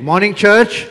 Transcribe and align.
Good 0.00 0.06
morning, 0.06 0.34
church. 0.34 0.88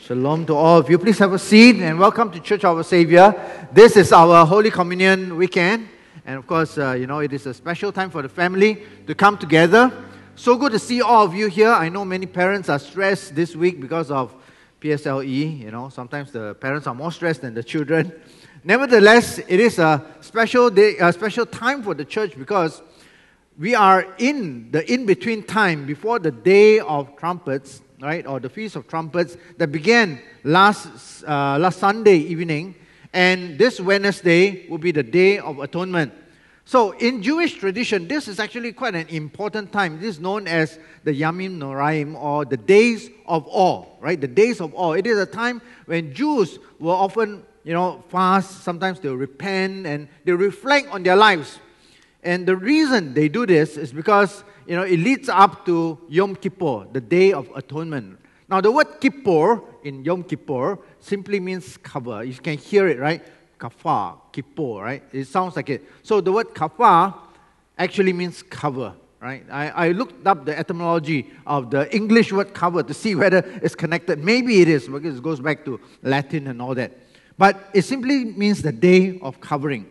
Shalom 0.00 0.44
to 0.46 0.54
all 0.56 0.78
of 0.78 0.90
you. 0.90 0.98
Please 0.98 1.20
have 1.20 1.32
a 1.34 1.38
seat 1.38 1.76
and 1.76 2.00
welcome 2.00 2.32
to 2.32 2.40
Church 2.40 2.64
of 2.64 2.76
our 2.76 2.82
Savior. 2.82 3.32
This 3.72 3.96
is 3.96 4.10
our 4.10 4.44
Holy 4.44 4.72
Communion 4.72 5.36
weekend. 5.36 5.88
And 6.26 6.36
of 6.36 6.44
course, 6.44 6.76
uh, 6.78 6.94
you 6.94 7.06
know, 7.06 7.20
it 7.20 7.32
is 7.32 7.46
a 7.46 7.54
special 7.54 7.92
time 7.92 8.10
for 8.10 8.20
the 8.22 8.28
family 8.28 8.82
to 9.06 9.14
come 9.14 9.38
together. 9.38 9.92
So 10.34 10.56
good 10.56 10.72
to 10.72 10.80
see 10.80 11.00
all 11.00 11.26
of 11.26 11.32
you 11.32 11.46
here. 11.46 11.70
I 11.70 11.90
know 11.90 12.04
many 12.04 12.26
parents 12.26 12.68
are 12.68 12.80
stressed 12.80 13.36
this 13.36 13.54
week 13.54 13.80
because 13.80 14.10
of 14.10 14.34
PSLE. 14.80 15.60
You 15.60 15.70
know, 15.70 15.88
sometimes 15.88 16.32
the 16.32 16.56
parents 16.56 16.88
are 16.88 16.96
more 16.96 17.12
stressed 17.12 17.42
than 17.42 17.54
the 17.54 17.62
children. 17.62 18.12
Nevertheless, 18.64 19.38
it 19.38 19.60
is 19.60 19.78
a 19.78 20.04
special 20.22 20.70
day, 20.70 20.96
a 20.98 21.12
special 21.12 21.46
time 21.46 21.84
for 21.84 21.94
the 21.94 22.04
church 22.04 22.36
because 22.36 22.82
we 23.56 23.76
are 23.76 24.12
in 24.18 24.72
the 24.72 24.92
in 24.92 25.06
between 25.06 25.44
time 25.44 25.86
before 25.86 26.18
the 26.18 26.32
day 26.32 26.80
of 26.80 27.16
trumpets, 27.16 27.80
right, 28.00 28.26
or 28.26 28.40
the 28.40 28.48
feast 28.48 28.76
of 28.76 28.86
trumpets 28.86 29.36
that 29.56 29.72
began 29.72 30.20
last 30.44 31.24
uh, 31.24 31.58
last 31.58 31.78
Sunday 31.78 32.16
evening, 32.16 32.74
and 33.12 33.58
this 33.58 33.80
Wednesday 33.80 34.68
will 34.68 34.78
be 34.78 34.92
the 34.92 35.02
day 35.02 35.38
of 35.38 35.58
atonement. 35.58 36.12
So, 36.64 36.90
in 36.92 37.22
Jewish 37.22 37.54
tradition, 37.54 38.08
this 38.08 38.28
is 38.28 38.38
actually 38.38 38.72
quite 38.72 38.94
an 38.94 39.08
important 39.08 39.72
time. 39.72 39.98
This 40.00 40.16
is 40.16 40.20
known 40.20 40.46
as 40.46 40.78
the 41.02 41.18
Yamim 41.18 41.56
Noraim 41.56 42.14
or 42.14 42.44
the 42.44 42.58
days 42.58 43.08
of 43.24 43.46
awe, 43.48 43.86
right? 44.00 44.20
The 44.20 44.28
days 44.28 44.60
of 44.60 44.74
awe. 44.74 44.92
It 44.92 45.06
is 45.06 45.18
a 45.18 45.24
time 45.24 45.62
when 45.86 46.12
Jews 46.12 46.58
will 46.78 46.90
often, 46.90 47.42
you 47.64 47.72
know, 47.72 48.04
fast. 48.10 48.64
Sometimes 48.64 49.00
they'll 49.00 49.14
repent 49.14 49.86
and 49.86 50.08
they 50.26 50.32
reflect 50.32 50.88
on 50.90 51.02
their 51.02 51.16
lives. 51.16 51.58
And 52.22 52.46
the 52.46 52.56
reason 52.56 53.14
they 53.14 53.30
do 53.30 53.46
this 53.46 53.78
is 53.78 53.90
because, 53.90 54.44
you 54.68 54.76
know, 54.76 54.82
it 54.82 54.98
leads 54.98 55.30
up 55.30 55.64
to 55.64 55.98
Yom 56.10 56.36
Kippur, 56.36 56.86
the 56.92 57.00
Day 57.00 57.32
of 57.32 57.50
Atonement. 57.56 58.18
Now, 58.50 58.60
the 58.60 58.70
word 58.70 59.00
Kippur 59.00 59.62
in 59.82 60.04
Yom 60.04 60.22
Kippur 60.22 60.78
simply 61.00 61.40
means 61.40 61.78
cover. 61.78 62.22
You 62.22 62.34
can 62.34 62.58
hear 62.58 62.86
it, 62.86 62.98
right? 62.98 63.22
Kafar, 63.58 64.18
Kippur, 64.30 64.82
right? 64.82 65.02
It 65.10 65.24
sounds 65.24 65.56
like 65.56 65.70
it. 65.70 65.84
So 66.02 66.20
the 66.20 66.30
word 66.30 66.48
kafar 66.48 67.14
actually 67.78 68.12
means 68.12 68.42
cover, 68.42 68.92
right? 69.22 69.42
I, 69.50 69.70
I 69.70 69.88
looked 69.92 70.26
up 70.26 70.44
the 70.44 70.56
etymology 70.56 71.30
of 71.46 71.70
the 71.70 71.94
English 71.94 72.30
word 72.30 72.52
cover 72.52 72.82
to 72.82 72.92
see 72.92 73.14
whether 73.22 73.38
it's 73.62 73.74
connected. 73.74 74.22
Maybe 74.22 74.60
it 74.60 74.68
is 74.68 74.86
because 74.86 75.16
it 75.16 75.22
goes 75.22 75.40
back 75.40 75.64
to 75.64 75.80
Latin 76.02 76.46
and 76.46 76.60
all 76.60 76.74
that. 76.74 76.92
But 77.38 77.70
it 77.72 77.82
simply 77.82 78.26
means 78.26 78.60
the 78.60 78.72
day 78.72 79.18
of 79.22 79.40
covering. 79.40 79.86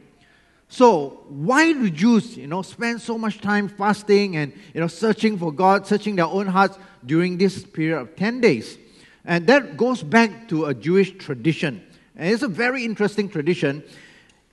So 0.69 1.23
why 1.29 1.71
do 1.71 1.89
Jews, 1.89 2.37
you 2.37 2.47
know, 2.47 2.61
spend 2.61 3.01
so 3.01 3.17
much 3.17 3.39
time 3.39 3.69
fasting 3.69 4.35
and 4.35 4.53
you 4.73 4.81
know 4.81 4.87
searching 4.87 5.37
for 5.37 5.51
God, 5.51 5.87
searching 5.87 6.15
their 6.15 6.25
own 6.25 6.47
hearts 6.47 6.77
during 7.05 7.37
this 7.37 7.63
period 7.63 7.99
of 7.99 8.15
10 8.15 8.41
days? 8.41 8.77
And 9.23 9.47
that 9.47 9.77
goes 9.77 10.03
back 10.03 10.47
to 10.49 10.65
a 10.65 10.73
Jewish 10.73 11.11
tradition. 11.17 11.83
And 12.15 12.33
it's 12.33 12.43
a 12.43 12.47
very 12.47 12.83
interesting 12.83 13.29
tradition. 13.29 13.83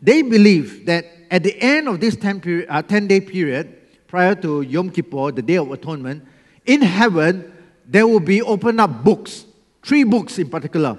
They 0.00 0.22
believe 0.22 0.86
that 0.86 1.06
at 1.30 1.42
the 1.42 1.60
end 1.60 1.88
of 1.88 2.00
this 2.00 2.16
10, 2.16 2.40
period, 2.40 2.66
uh, 2.68 2.82
10 2.82 3.06
day 3.06 3.20
period, 3.20 3.74
prior 4.06 4.34
to 4.36 4.62
Yom 4.62 4.90
Kippur, 4.90 5.32
the 5.32 5.42
Day 5.42 5.56
of 5.56 5.70
Atonement, 5.70 6.24
in 6.66 6.82
heaven, 6.82 7.52
there 7.86 8.06
will 8.06 8.20
be 8.20 8.42
opened 8.42 8.80
up 8.80 9.02
books, 9.02 9.46
three 9.82 10.04
books 10.04 10.38
in 10.38 10.48
particular. 10.48 10.98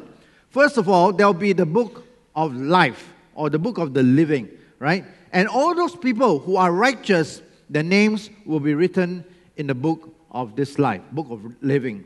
First 0.50 0.78
of 0.78 0.90
all, 0.90 1.14
there 1.14 1.28
will 1.28 1.34
be 1.34 1.54
the 1.54 1.66
book 1.66 2.04
of 2.36 2.56
life, 2.56 3.14
or 3.34 3.50
the 3.50 3.60
book 3.60 3.78
of 3.78 3.94
the 3.94 4.04
living, 4.04 4.50
right? 4.80 5.06
And 5.32 5.48
all 5.48 5.76
those 5.76 5.96
people 5.96 6.40
who 6.40 6.56
are 6.58 6.72
righteous, 6.72 7.42
their 7.70 7.84
names 7.84 8.30
will 8.46 8.60
be 8.60 8.74
written 8.74 9.26
in 9.58 9.68
the 9.68 9.76
book 9.76 10.14
of 10.32 10.56
this 10.56 10.80
life, 10.80 11.02
book 11.12 11.28
of 11.30 11.42
living. 11.62 12.06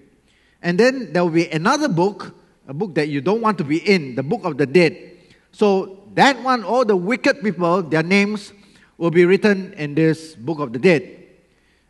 And 0.62 0.80
then 0.80 1.14
there 1.14 1.24
will 1.24 1.32
be 1.32 1.50
another 1.50 1.88
book 1.88 2.36
a 2.70 2.74
book 2.74 2.94
that 2.94 3.10
you 3.10 3.20
don't 3.20 3.42
want 3.42 3.58
to 3.58 3.64
be 3.64 3.78
in, 3.78 4.14
the 4.14 4.22
book 4.22 4.46
of 4.46 4.56
the 4.56 4.68
dead. 4.68 5.18
So 5.52 6.04
that 6.14 6.42
one, 6.44 6.64
all 6.64 6.86
the 6.86 6.96
wicked 6.96 7.42
people, 7.42 7.82
their 7.82 8.04
names 8.04 8.54
will 8.96 9.10
be 9.10 9.26
written 9.26 9.74
in 9.74 9.96
this 9.96 10.36
book 10.36 10.60
of 10.60 10.72
the 10.72 10.78
dead. 10.78 11.18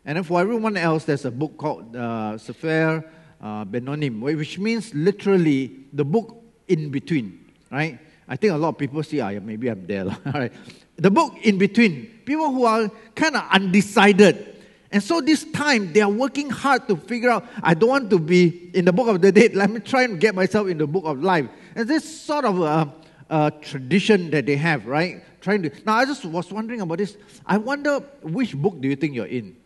And 0.06 0.16
then 0.16 0.24
for 0.24 0.40
everyone 0.40 0.78
else, 0.78 1.04
there's 1.04 1.26
a 1.26 1.30
book 1.30 1.58
called 1.58 1.94
uh, 1.94 2.38
Sefer 2.38 3.04
uh, 3.42 3.64
Benonim, 3.66 4.20
which 4.20 4.58
means 4.58 4.94
literally 4.94 5.84
the 5.92 6.04
book 6.04 6.42
in 6.66 6.88
between, 6.88 7.52
right? 7.70 7.98
I 8.30 8.36
think 8.36 8.54
a 8.54 8.56
lot 8.56 8.70
of 8.70 8.78
people 8.78 9.02
see, 9.02 9.20
ah, 9.20 9.30
maybe 9.42 9.68
I'm 9.68 9.84
there. 9.86 10.06
right? 10.24 10.52
The 10.96 11.10
book 11.10 11.34
in 11.42 11.58
between, 11.58 12.20
people 12.24 12.50
who 12.50 12.64
are 12.64 12.88
kind 13.14 13.36
of 13.36 13.42
undecided 13.50 14.50
and 14.92 15.02
so 15.02 15.20
this 15.20 15.44
time 15.44 15.92
they 15.92 16.00
are 16.00 16.10
working 16.10 16.50
hard 16.50 16.88
to 16.88 16.96
figure 16.96 17.30
out, 17.30 17.46
I 17.62 17.74
don't 17.74 17.88
want 17.88 18.10
to 18.10 18.18
be 18.18 18.70
in 18.74 18.84
the 18.84 18.92
book 18.92 19.08
of 19.08 19.20
the 19.20 19.30
dead. 19.30 19.54
Let 19.54 19.70
me 19.70 19.80
try 19.80 20.02
and 20.02 20.18
get 20.18 20.34
myself 20.34 20.68
in 20.68 20.78
the 20.78 20.86
book 20.86 21.04
of 21.04 21.22
life. 21.22 21.48
And 21.76 21.88
this 21.88 22.04
sort 22.04 22.44
of 22.44 22.60
a, 22.60 22.92
a 23.30 23.52
tradition 23.62 24.30
that 24.30 24.46
they 24.46 24.56
have, 24.56 24.86
right? 24.86 25.22
Trying 25.40 25.62
to. 25.62 25.70
Now 25.86 25.94
I 25.94 26.04
just 26.04 26.24
was 26.24 26.50
wondering 26.52 26.80
about 26.80 26.98
this. 26.98 27.16
I 27.46 27.56
wonder 27.56 28.00
which 28.22 28.54
book 28.54 28.80
do 28.80 28.88
you 28.88 28.96
think 28.96 29.14
you're 29.14 29.26
in? 29.26 29.56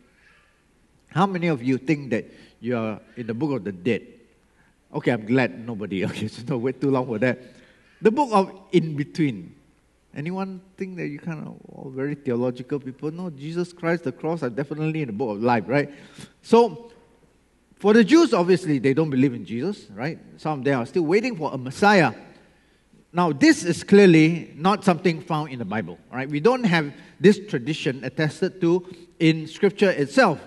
How 1.09 1.27
many 1.27 1.47
of 1.47 1.63
you 1.63 1.79
think 1.79 2.11
that 2.11 2.27
you're 2.61 3.01
in 3.17 3.27
the 3.27 3.35
book 3.35 3.53
of 3.53 3.65
the 3.65 3.73
dead? 3.73 4.07
Okay, 4.93 5.11
I'm 5.11 5.25
glad 5.25 5.67
nobody. 5.67 6.05
Okay, 6.07 6.29
so 6.29 6.43
don't 6.43 6.61
wait 6.61 6.81
too 6.81 6.91
long 6.91 7.07
for 7.07 7.19
that. 7.19 7.39
The 8.03 8.11
book 8.11 8.29
of 8.33 8.53
in 8.73 8.97
between. 8.97 9.55
Anyone 10.17 10.61
think 10.77 10.97
that 10.97 11.09
you 11.09 11.19
kind 11.19 11.41
of 11.41 11.57
all 11.73 11.91
very 11.91 12.15
theological 12.15 12.79
people? 12.79 13.11
No, 13.11 13.31
Jesus 13.31 13.73
Christ, 13.73 14.05
the 14.05 14.13
cross 14.13 14.43
are 14.43 14.51
definitely 14.51 15.03
in 15.03 15.09
the 15.09 15.13
book 15.13 15.37
of 15.37 15.43
life, 15.43 15.65
right? 15.67 15.91
So, 16.43 16.93
for 17.77 17.93
the 17.93 18.05
Jews, 18.05 18.33
obviously, 18.33 18.79
they 18.79 18.95
don't 18.95 19.11
believe 19.11 19.35
in 19.35 19.45
Jesus, 19.45 19.87
right? 19.93 20.19
Some 20.37 20.61
of 20.61 20.65
them 20.65 20.81
are 20.81 20.87
still 20.87 21.03
waiting 21.03 21.37
for 21.37 21.53
a 21.53 21.59
Messiah. 21.59 22.13
Now, 23.13 23.33
this 23.33 23.65
is 23.65 23.83
clearly 23.83 24.53
not 24.57 24.85
something 24.85 25.21
found 25.21 25.51
in 25.51 25.59
the 25.59 25.65
Bible, 25.65 25.99
right? 26.13 26.29
We 26.29 26.41
don't 26.41 26.65
have 26.65 26.93
this 27.21 27.39
tradition 27.49 28.05
attested 28.05 28.61
to 28.61 28.87
in 29.19 29.47
Scripture 29.47 29.91
itself. 29.91 30.41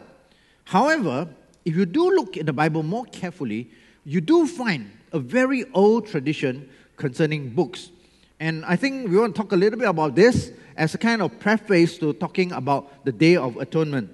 However, 0.63 1.27
if 1.65 1.75
you 1.75 1.85
do 1.85 2.09
look 2.11 2.37
in 2.37 2.45
the 2.45 2.53
Bible 2.53 2.83
more 2.83 3.05
carefully, 3.05 3.69
you 4.05 4.21
do 4.21 4.47
find 4.47 4.89
a 5.11 5.19
very 5.19 5.65
old 5.73 6.07
tradition 6.07 6.69
concerning 6.97 7.49
books. 7.49 7.91
And 8.39 8.65
I 8.65 8.75
think 8.75 9.09
we 9.09 9.17
want 9.17 9.35
to 9.35 9.41
talk 9.41 9.51
a 9.51 9.55
little 9.55 9.79
bit 9.79 9.87
about 9.87 10.15
this 10.15 10.51
as 10.75 10.93
a 10.93 10.97
kind 10.97 11.21
of 11.21 11.39
preface 11.39 11.97
to 11.99 12.13
talking 12.13 12.51
about 12.51 13.05
the 13.05 13.11
Day 13.11 13.35
of 13.35 13.57
Atonement. 13.57 14.09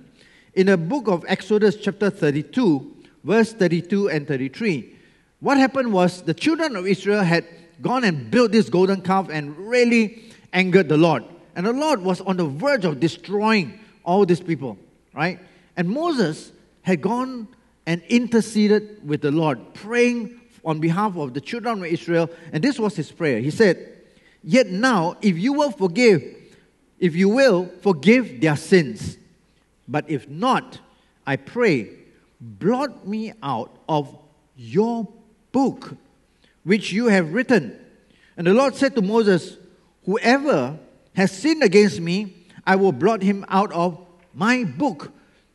In 0.53 0.67
the 0.67 0.77
book 0.77 1.07
of 1.07 1.25
Exodus, 1.27 1.75
chapter 1.75 2.09
32, 2.09 2.95
verse 3.23 3.53
32 3.53 4.09
and 4.09 4.27
33, 4.27 4.95
what 5.39 5.57
happened 5.57 5.91
was 5.91 6.21
the 6.21 6.33
children 6.33 6.75
of 6.75 6.85
Israel 6.87 7.23
had 7.23 7.45
gone 7.81 8.03
and 8.03 8.29
built 8.31 8.51
this 8.51 8.69
golden 8.69 9.01
calf 9.01 9.27
and 9.29 9.57
really 9.57 10.31
angered 10.53 10.87
the 10.87 10.97
Lord. 10.97 11.23
And 11.55 11.65
the 11.65 11.73
Lord 11.73 12.01
was 12.01 12.21
on 12.21 12.37
the 12.37 12.45
verge 12.45 12.85
of 12.85 12.99
destroying 12.99 13.79
all 14.03 14.25
these 14.25 14.39
people, 14.39 14.77
right? 15.13 15.39
And 15.75 15.89
Moses 15.89 16.51
had 16.83 17.01
gone 17.01 17.47
and 17.85 18.01
interceded 18.03 19.07
with 19.07 19.21
the 19.21 19.31
Lord, 19.31 19.73
praying 19.73 20.39
on 20.63 20.79
behalf 20.79 21.17
of 21.17 21.33
the 21.33 21.41
children 21.41 21.79
of 21.79 21.85
Israel. 21.85 22.29
And 22.51 22.63
this 22.63 22.79
was 22.79 22.95
his 22.95 23.11
prayer. 23.11 23.39
He 23.39 23.51
said, 23.51 24.01
Yet 24.43 24.67
now, 24.67 25.17
if 25.21 25.37
you 25.37 25.53
will 25.53 25.71
forgive, 25.71 26.23
if 26.99 27.15
you 27.15 27.29
will, 27.29 27.69
forgive 27.81 28.41
their 28.41 28.55
sins. 28.55 29.17
But 29.87 30.09
if 30.09 30.27
not, 30.27 30.79
I 31.25 31.37
pray, 31.37 31.89
blot 32.39 33.07
me 33.07 33.33
out 33.41 33.75
of 33.87 34.17
your 34.55 35.07
book, 35.51 35.95
which 36.63 36.91
you 36.91 37.07
have 37.07 37.33
written. 37.33 37.79
And 38.35 38.47
the 38.47 38.53
Lord 38.53 38.75
said 38.75 38.95
to 38.95 39.01
Moses, 39.01 39.57
Whoever 40.05 40.77
has 41.15 41.31
sinned 41.31 41.63
against 41.63 41.99
me, 42.01 42.47
I 42.65 42.75
will 42.75 42.91
blot 42.91 43.21
him 43.21 43.45
out 43.47 43.71
of 43.71 44.05
my 44.33 44.63
book. 44.63 45.11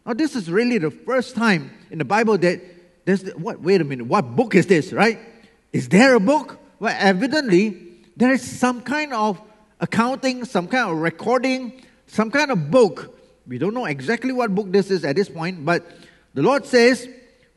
Now, 0.06 0.14
this 0.14 0.34
is 0.36 0.50
really 0.50 0.78
the 0.78 0.90
first 0.90 1.34
time 1.34 1.70
in 1.90 1.98
the 1.98 2.04
Bible 2.04 2.38
that 2.38 2.60
there's, 3.08 3.22
what, 3.36 3.62
wait 3.62 3.80
a 3.80 3.84
minute, 3.84 4.06
what 4.06 4.36
book 4.36 4.54
is 4.54 4.66
this, 4.66 4.92
right? 4.92 5.18
Is 5.72 5.88
there 5.88 6.14
a 6.14 6.20
book? 6.20 6.58
Well, 6.78 6.94
evidently, 6.94 8.04
there 8.18 8.32
is 8.32 8.42
some 8.42 8.82
kind 8.82 9.14
of 9.14 9.40
accounting, 9.80 10.44
some 10.44 10.68
kind 10.68 10.90
of 10.90 10.98
recording, 10.98 11.80
some 12.06 12.30
kind 12.30 12.50
of 12.50 12.70
book. 12.70 13.18
We 13.46 13.56
don't 13.56 13.72
know 13.72 13.86
exactly 13.86 14.30
what 14.30 14.54
book 14.54 14.70
this 14.70 14.90
is 14.90 15.06
at 15.06 15.16
this 15.16 15.30
point, 15.30 15.64
but 15.64 15.86
the 16.34 16.42
Lord 16.42 16.66
says, 16.66 17.08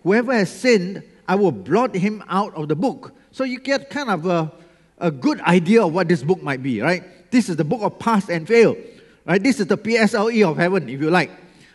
Whoever 0.03 0.33
has 0.33 0.50
sinned, 0.50 1.03
I 1.27 1.36
will 1.36 1.51
blot 1.51 1.95
him 1.95 2.24
out 2.30 2.56
of 2.56 2.69
the 2.69 2.75
book. 2.77 3.13
So 3.33 3.44
you 3.44 3.59
get 3.59 3.89
kind 3.89 4.09
of 4.09 4.25
a, 4.25 4.54
a 5.00 5.12
good 5.12 5.42
idea 5.42 5.83
of 5.86 5.94
what 5.94 6.07
this 6.07 6.24
book 6.24 6.42
might 6.42 6.63
be, 6.63 6.80
right? 6.80 7.04
This 7.30 7.50
is 7.50 7.57
the 7.57 7.65
book 7.65 7.81
of 7.81 8.00
pass 8.00 8.30
and 8.30 8.47
fail, 8.47 8.77
right? 9.25 9.44
This 9.44 9.59
is 9.59 9.68
the 9.68 9.77
PSLE 9.77 10.50
of 10.50 10.56
heaven, 10.56 10.88
if 10.88 11.01
you 11.01 11.09
like. 11.09 11.30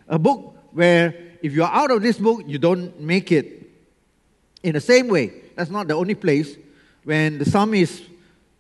A 0.08 0.19
book 0.19 0.56
where 0.72 1.14
if 1.43 1.52
you're 1.52 1.67
out 1.67 1.90
of 1.90 2.02
this 2.02 2.19
book, 2.19 2.43
you 2.46 2.58
don't 2.58 2.99
make 3.00 3.31
it. 3.31 3.56
In 4.67 4.73
the 4.73 4.81
same 4.81 5.07
way, 5.07 5.33
that's 5.55 5.71
not 5.71 5.87
the 5.87 5.95
only 5.95 6.17
place 6.17 6.57
when 7.05 7.39
the 7.39 7.45
psalmist 7.45 8.03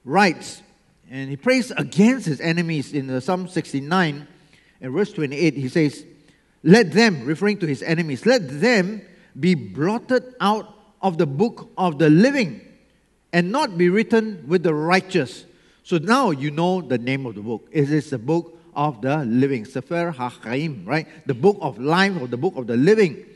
writes, 0.04 0.62
and 1.10 1.28
he 1.28 1.36
prays 1.36 1.72
against 1.72 2.26
his 2.26 2.40
enemies 2.40 2.92
in 2.92 3.20
Psalm 3.20 3.48
69 3.48 4.28
and 4.80 4.92
verse 4.92 5.12
28. 5.12 5.54
He 5.54 5.68
says, 5.68 6.06
Let 6.62 6.92
them, 6.92 7.24
referring 7.24 7.58
to 7.58 7.66
his 7.66 7.82
enemies, 7.82 8.24
let 8.24 8.60
them 8.60 9.02
be 9.38 9.56
blotted 9.56 10.36
out 10.40 10.72
of 11.02 11.18
the 11.18 11.26
book 11.26 11.72
of 11.76 11.98
the 11.98 12.08
living 12.08 12.60
and 13.32 13.50
not 13.50 13.76
be 13.76 13.88
written 13.88 14.44
with 14.46 14.62
the 14.62 14.74
righteous. 14.74 15.44
So 15.82 15.98
now 15.98 16.30
you 16.30 16.52
know 16.52 16.82
the 16.82 16.98
name 16.98 17.26
of 17.26 17.34
the 17.34 17.42
book. 17.42 17.68
It 17.72 17.90
is 17.90 18.10
the 18.10 18.18
book 18.18 18.56
of 18.76 19.02
the 19.02 19.24
living, 19.24 19.64
Sefer 19.64 20.14
HaChaim, 20.16 20.86
right? 20.86 21.08
The 21.26 21.34
book 21.34 21.58
of 21.60 21.80
life 21.80 22.12
or 22.20 22.28
the 22.28 22.36
book 22.36 22.54
of 22.54 22.68
the 22.68 22.76
living. 22.76 23.26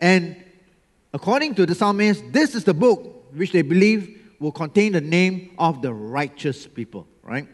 And 0.00 0.42
according 1.16 1.54
to 1.54 1.64
the 1.64 1.74
psalmist, 1.74 2.22
this 2.30 2.54
is 2.54 2.64
the 2.64 2.74
book 2.74 3.24
which 3.32 3.50
they 3.50 3.62
believe 3.62 4.20
will 4.38 4.52
contain 4.52 4.92
the 4.92 5.00
name 5.00 5.50
of 5.58 5.80
the 5.80 5.90
righteous 5.90 6.66
people, 6.66 7.06
right? 7.22 7.48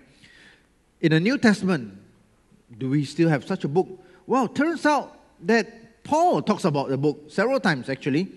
In 1.01 1.13
the 1.13 1.21
New 1.21 1.39
Testament, 1.39 1.97
do 2.77 2.91
we 2.91 3.05
still 3.05 3.29
have 3.29 3.45
such 3.45 3.63
a 3.63 3.69
book? 3.69 3.87
Well, 4.27 4.49
turns 4.49 4.85
out 4.85 5.17
that 5.47 6.03
Paul 6.03 6.43
talks 6.43 6.65
about 6.65 6.89
the 6.89 6.99
book 6.99 7.27
several 7.29 7.61
times 7.61 7.89
actually. 7.89 8.33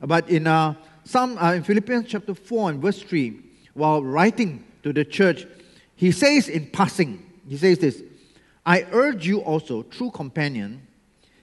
But 0.00 0.30
in 0.30 0.46
uh, 0.46 0.74
some 1.02 1.36
uh, 1.38 1.54
in 1.54 1.64
Philippians 1.64 2.06
chapter 2.06 2.36
4 2.36 2.70
and 2.70 2.80
verse 2.80 3.02
3, 3.02 3.36
while 3.74 4.04
writing 4.04 4.64
to 4.84 4.92
the 4.92 5.04
church, 5.04 5.44
he 5.96 6.12
says 6.12 6.48
in 6.48 6.70
passing, 6.70 7.28
he 7.48 7.56
says 7.56 7.78
this 7.78 8.00
I 8.64 8.86
urge 8.92 9.26
you 9.26 9.40
also, 9.40 9.82
true 9.82 10.12
companion, 10.12 10.86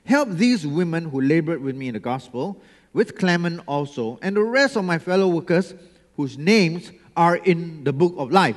help 0.05 0.29
these 0.29 0.65
women 0.65 1.09
who 1.09 1.19
labored 1.19 1.61
with 1.61 1.75
me 1.75 1.89
in 1.89 1.95
the 1.95 1.99
gospel, 1.99 2.61
with 2.95 3.17
Clement 3.17 3.59
also, 3.67 4.17
and 4.21 4.37
the 4.37 4.41
rest 4.41 4.77
of 4.77 4.85
my 4.85 4.97
fellow 4.97 5.27
workers 5.27 5.73
whose 6.15 6.37
names 6.37 6.93
are 7.17 7.35
in 7.35 7.83
the 7.83 7.91
book 7.91 8.13
of 8.17 8.31
life. 8.31 8.55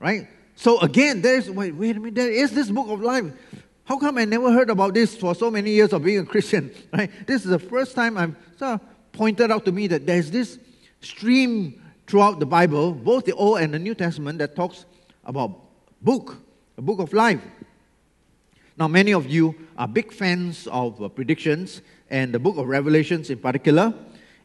Right? 0.00 0.26
So 0.56 0.80
again, 0.80 1.22
there 1.22 1.36
is 1.36 1.48
wait, 1.48 1.72
wait 1.76 1.96
a 1.96 2.00
minute, 2.00 2.16
there 2.16 2.30
is 2.30 2.50
this 2.50 2.68
book 2.68 2.88
of 2.88 3.00
life. 3.00 3.26
How 3.84 3.96
come 3.96 4.18
I 4.18 4.24
never 4.24 4.52
heard 4.52 4.70
about 4.70 4.92
this 4.92 5.16
for 5.16 5.36
so 5.36 5.52
many 5.52 5.70
years 5.70 5.92
of 5.92 6.02
being 6.02 6.18
a 6.18 6.26
Christian? 6.26 6.74
Right? 6.92 7.10
This 7.28 7.44
is 7.44 7.50
the 7.50 7.60
first 7.60 7.94
time 7.94 8.18
I'm 8.18 8.36
so 8.56 8.80
pointed 9.12 9.52
out 9.52 9.64
to 9.66 9.72
me 9.72 9.86
that 9.86 10.04
there's 10.04 10.32
this 10.32 10.58
stream 11.00 11.80
throughout 12.08 12.40
the 12.40 12.46
Bible, 12.46 12.90
both 12.90 13.24
the 13.24 13.34
Old 13.34 13.60
and 13.60 13.72
the 13.72 13.78
New 13.78 13.94
Testament, 13.94 14.40
that 14.40 14.56
talks 14.56 14.84
about 15.24 15.60
book, 16.02 16.38
a 16.76 16.82
book 16.82 16.98
of 16.98 17.12
life. 17.12 17.40
Now, 18.76 18.88
many 18.88 19.12
of 19.12 19.30
you 19.30 19.54
are 19.78 19.86
big 19.86 20.12
fans 20.12 20.66
of 20.66 21.00
uh, 21.00 21.08
predictions 21.08 21.82
and 22.10 22.32
the 22.32 22.38
book 22.38 22.56
of 22.56 22.66
Revelations 22.66 23.30
in 23.30 23.38
particular. 23.38 23.92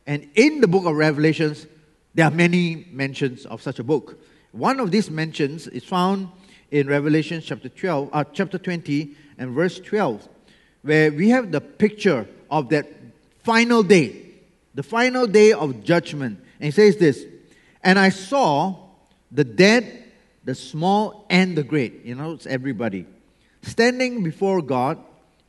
And 0.07 0.29
in 0.35 0.61
the 0.61 0.67
book 0.67 0.85
of 0.85 0.95
Revelations, 0.95 1.67
there 2.13 2.25
are 2.25 2.31
many 2.31 2.87
mentions 2.91 3.45
of 3.45 3.61
such 3.61 3.79
a 3.79 3.83
book. 3.83 4.19
One 4.51 4.79
of 4.79 4.91
these 4.91 5.09
mentions 5.09 5.67
is 5.67 5.83
found 5.83 6.29
in 6.71 6.87
Revelation 6.87 7.41
chapter 7.43 7.69
12, 7.69 8.09
uh, 8.11 8.23
chapter 8.33 8.57
20 8.57 9.15
and 9.37 9.51
verse 9.51 9.79
12, 9.79 10.27
where 10.81 11.11
we 11.11 11.29
have 11.29 11.51
the 11.51 11.61
picture 11.61 12.27
of 12.49 12.69
that 12.69 12.87
final 13.43 13.83
day, 13.83 14.25
the 14.75 14.83
final 14.83 15.27
day 15.27 15.53
of 15.53 15.83
judgment. 15.83 16.39
And 16.59 16.65
he 16.65 16.71
says 16.71 16.97
this 16.97 17.25
And 17.83 17.99
I 17.99 18.09
saw 18.09 18.75
the 19.31 19.43
dead, 19.43 20.05
the 20.43 20.55
small, 20.55 21.25
and 21.29 21.57
the 21.57 21.63
great. 21.63 22.03
You 22.05 22.15
know, 22.15 22.33
it's 22.33 22.47
everybody. 22.47 23.05
Standing 23.61 24.23
before 24.23 24.61
God, 24.61 24.97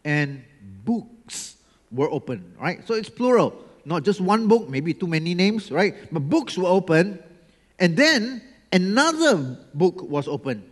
and 0.04 0.44
books 0.84 1.56
were 1.92 2.10
open, 2.10 2.54
right? 2.60 2.86
So 2.86 2.94
it's 2.94 3.08
plural. 3.08 3.54
Not 3.84 4.04
just 4.04 4.20
one 4.20 4.48
book, 4.48 4.68
maybe 4.68 4.94
too 4.94 5.06
many 5.06 5.34
names, 5.34 5.70
right? 5.70 5.94
But 6.12 6.20
books 6.20 6.56
were 6.56 6.68
open. 6.68 7.22
And 7.78 7.96
then 7.96 8.42
another 8.72 9.58
book 9.74 10.02
was 10.02 10.28
open, 10.28 10.70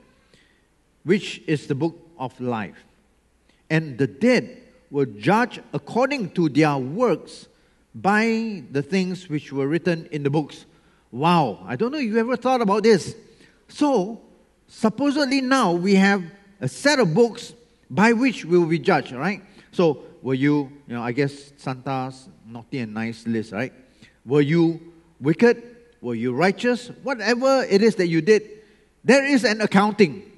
which 1.05 1.43
is 1.47 1.67
the 1.67 1.75
book 1.75 1.97
of 2.19 2.39
life. 2.41 2.85
And 3.69 3.99
the 3.99 4.07
dead 4.07 4.63
were 4.91 5.07
judged 5.07 5.61
according 5.73 6.31
to 6.31 6.49
their 6.49 6.77
works 6.77 7.49
by 7.95 8.63
the 8.71 8.83
things 8.83 9.29
which 9.29 9.53
were 9.53 9.67
written 9.67 10.07
in 10.11 10.23
the 10.23 10.31
books. 10.31 10.65
Wow, 11.11 11.65
I 11.67 11.77
don't 11.77 11.91
know 11.91 11.99
if 11.99 12.05
you 12.05 12.19
ever 12.19 12.37
thought 12.37 12.61
about 12.61 12.85
this. 12.85 13.15
So, 13.69 14.21
supposedly 14.69 15.41
now 15.41 15.73
we 15.73 15.97
have 15.97 16.23
a 16.61 16.69
set 16.69 16.99
of 16.99 17.15
books 17.15 17.53
by 17.89 18.13
which 18.13 18.45
we 18.45 18.59
will 18.59 18.67
be 18.67 18.79
judged, 18.79 19.13
right? 19.13 19.43
So, 19.73 20.05
were 20.23 20.35
you, 20.35 20.71
you 20.87 20.95
know, 20.95 21.03
I 21.03 21.13
guess 21.13 21.53
Santa's 21.57 22.29
naughty 22.47 22.79
and 22.79 22.95
nice 22.95 23.27
list, 23.27 23.53
right? 23.53 23.73
Were 24.25 24.41
you 24.41 24.81
wicked? 25.21 25.63
Were 26.01 26.15
you 26.15 26.33
righteous? 26.33 26.89
Whatever 27.03 27.65
it 27.69 27.83
is 27.83 27.97
that 27.97 28.09
you 28.09 28.21
did, 28.21 28.43
there 29.05 29.25
is 29.25 29.45
an 29.45 29.61
accounting. 29.61 30.31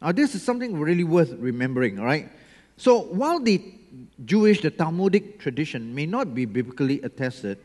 Now, 0.00 0.12
this 0.12 0.34
is 0.34 0.42
something 0.42 0.78
really 0.78 1.04
worth 1.04 1.32
remembering, 1.32 2.00
right? 2.00 2.30
So, 2.76 3.02
while 3.02 3.40
the 3.40 3.62
Jewish, 4.24 4.60
the 4.60 4.70
Talmudic 4.70 5.38
tradition 5.38 5.94
may 5.94 6.06
not 6.06 6.34
be 6.34 6.44
biblically 6.44 7.00
attested, 7.02 7.58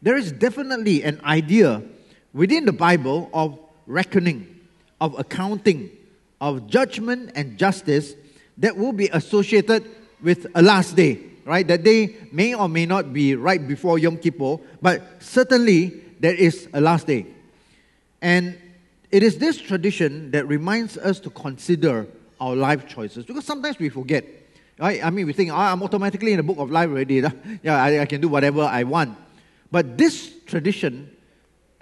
there 0.00 0.16
is 0.16 0.32
definitely 0.32 1.02
an 1.02 1.20
idea 1.24 1.82
within 2.32 2.64
the 2.64 2.72
Bible 2.72 3.28
of 3.32 3.58
reckoning, 3.86 4.60
of 5.00 5.18
accounting, 5.18 5.90
of 6.40 6.66
judgment 6.68 7.32
and 7.34 7.58
justice 7.58 8.14
that 8.58 8.76
will 8.76 8.92
be 8.92 9.08
associated 9.08 9.84
with 10.22 10.46
a 10.54 10.62
last 10.62 10.96
day, 10.96 11.20
right? 11.44 11.66
That 11.66 11.82
day 11.82 12.16
may 12.32 12.54
or 12.54 12.68
may 12.68 12.86
not 12.86 13.12
be 13.12 13.34
right 13.34 13.66
before 13.66 13.98
Yom 13.98 14.18
Kippur, 14.18 14.58
but 14.82 15.22
certainly 15.22 16.02
there 16.20 16.34
is 16.34 16.68
a 16.72 16.80
last 16.80 17.06
day. 17.06 17.26
And 18.20 18.58
it 19.10 19.22
is 19.22 19.38
this 19.38 19.58
tradition 19.58 20.30
that 20.32 20.46
reminds 20.48 20.98
us 20.98 21.20
to 21.20 21.30
consider 21.30 22.06
our 22.40 22.54
life 22.54 22.86
choices 22.86 23.24
because 23.24 23.44
sometimes 23.44 23.78
we 23.78 23.88
forget. 23.88 24.24
Right? 24.78 25.04
I 25.04 25.10
mean, 25.10 25.26
we 25.26 25.32
think, 25.32 25.50
oh, 25.50 25.56
I'm 25.56 25.82
automatically 25.82 26.32
in 26.32 26.36
the 26.36 26.42
book 26.44 26.58
of 26.58 26.70
life 26.70 26.88
already. 26.88 27.16
yeah, 27.62 27.82
I, 27.82 28.00
I 28.00 28.06
can 28.06 28.20
do 28.20 28.28
whatever 28.28 28.62
I 28.62 28.84
want. 28.84 29.18
But 29.70 29.98
this 29.98 30.32
tradition 30.46 31.10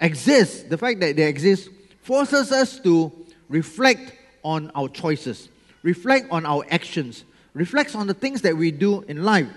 exists, 0.01 0.63
the 0.63 0.77
fact 0.77 0.99
that 1.01 1.15
they 1.15 1.27
exist, 1.27 1.69
forces 2.01 2.51
us 2.51 2.79
to 2.79 3.11
reflect 3.49 4.13
on 4.43 4.71
our 4.73 4.89
choices, 4.89 5.49
reflect 5.83 6.31
on 6.31 6.45
our 6.45 6.63
actions, 6.69 7.23
reflects 7.57 7.95
on 7.95 8.07
the 8.07 8.13
things 8.13 8.41
that 8.43 8.55
we 8.55 8.71
do 8.71 9.01
in 9.03 9.23
life. 9.23 9.47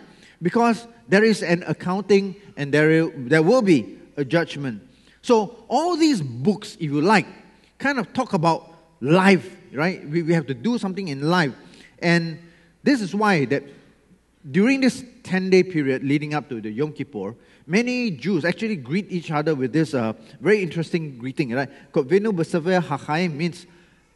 Because 0.43 0.87
there 1.08 1.23
is 1.23 1.43
an 1.43 1.62
accounting 1.67 2.35
and 2.56 2.73
there, 2.73 3.06
there 3.08 3.43
will 3.43 3.62
be 3.62 3.99
a 4.17 4.25
judgment. 4.25 4.82
So, 5.23 5.64
all 5.69 5.97
these 5.97 6.23
books, 6.23 6.76
if 6.76 6.91
you 6.91 7.02
like, 7.02 7.26
kind 7.79 7.99
of 7.99 8.12
talk 8.14 8.32
about 8.32 8.73
life, 9.00 9.55
right? 9.73 10.06
We, 10.08 10.23
we 10.23 10.32
have 10.32 10.47
to 10.47 10.55
do 10.55 10.79
something 10.79 11.08
in 11.08 11.29
life. 11.29 11.52
And 11.99 12.38
this 12.82 13.02
is 13.02 13.14
why 13.14 13.44
that 13.47 13.64
during 14.50 14.81
this 14.81 15.05
10 15.25 15.50
day 15.50 15.62
period 15.62 16.02
leading 16.02 16.32
up 16.32 16.49
to 16.49 16.61
the 16.61 16.70
Yom 16.70 16.93
Kippur, 16.93 17.35
many 17.67 18.11
Jews 18.11 18.47
actually 18.47 18.76
greet 18.76 19.11
each 19.12 19.30
other 19.30 19.54
with 19.54 19.75
this 19.75 19.92
uh, 19.92 20.14
very 20.40 20.62
interesting 20.62 21.19
greeting, 21.19 21.52
right? 21.52 21.69
Kodvenu 21.92 22.35
Besever 22.35 22.80
Hachaim 22.80 23.35
means, 23.35 23.66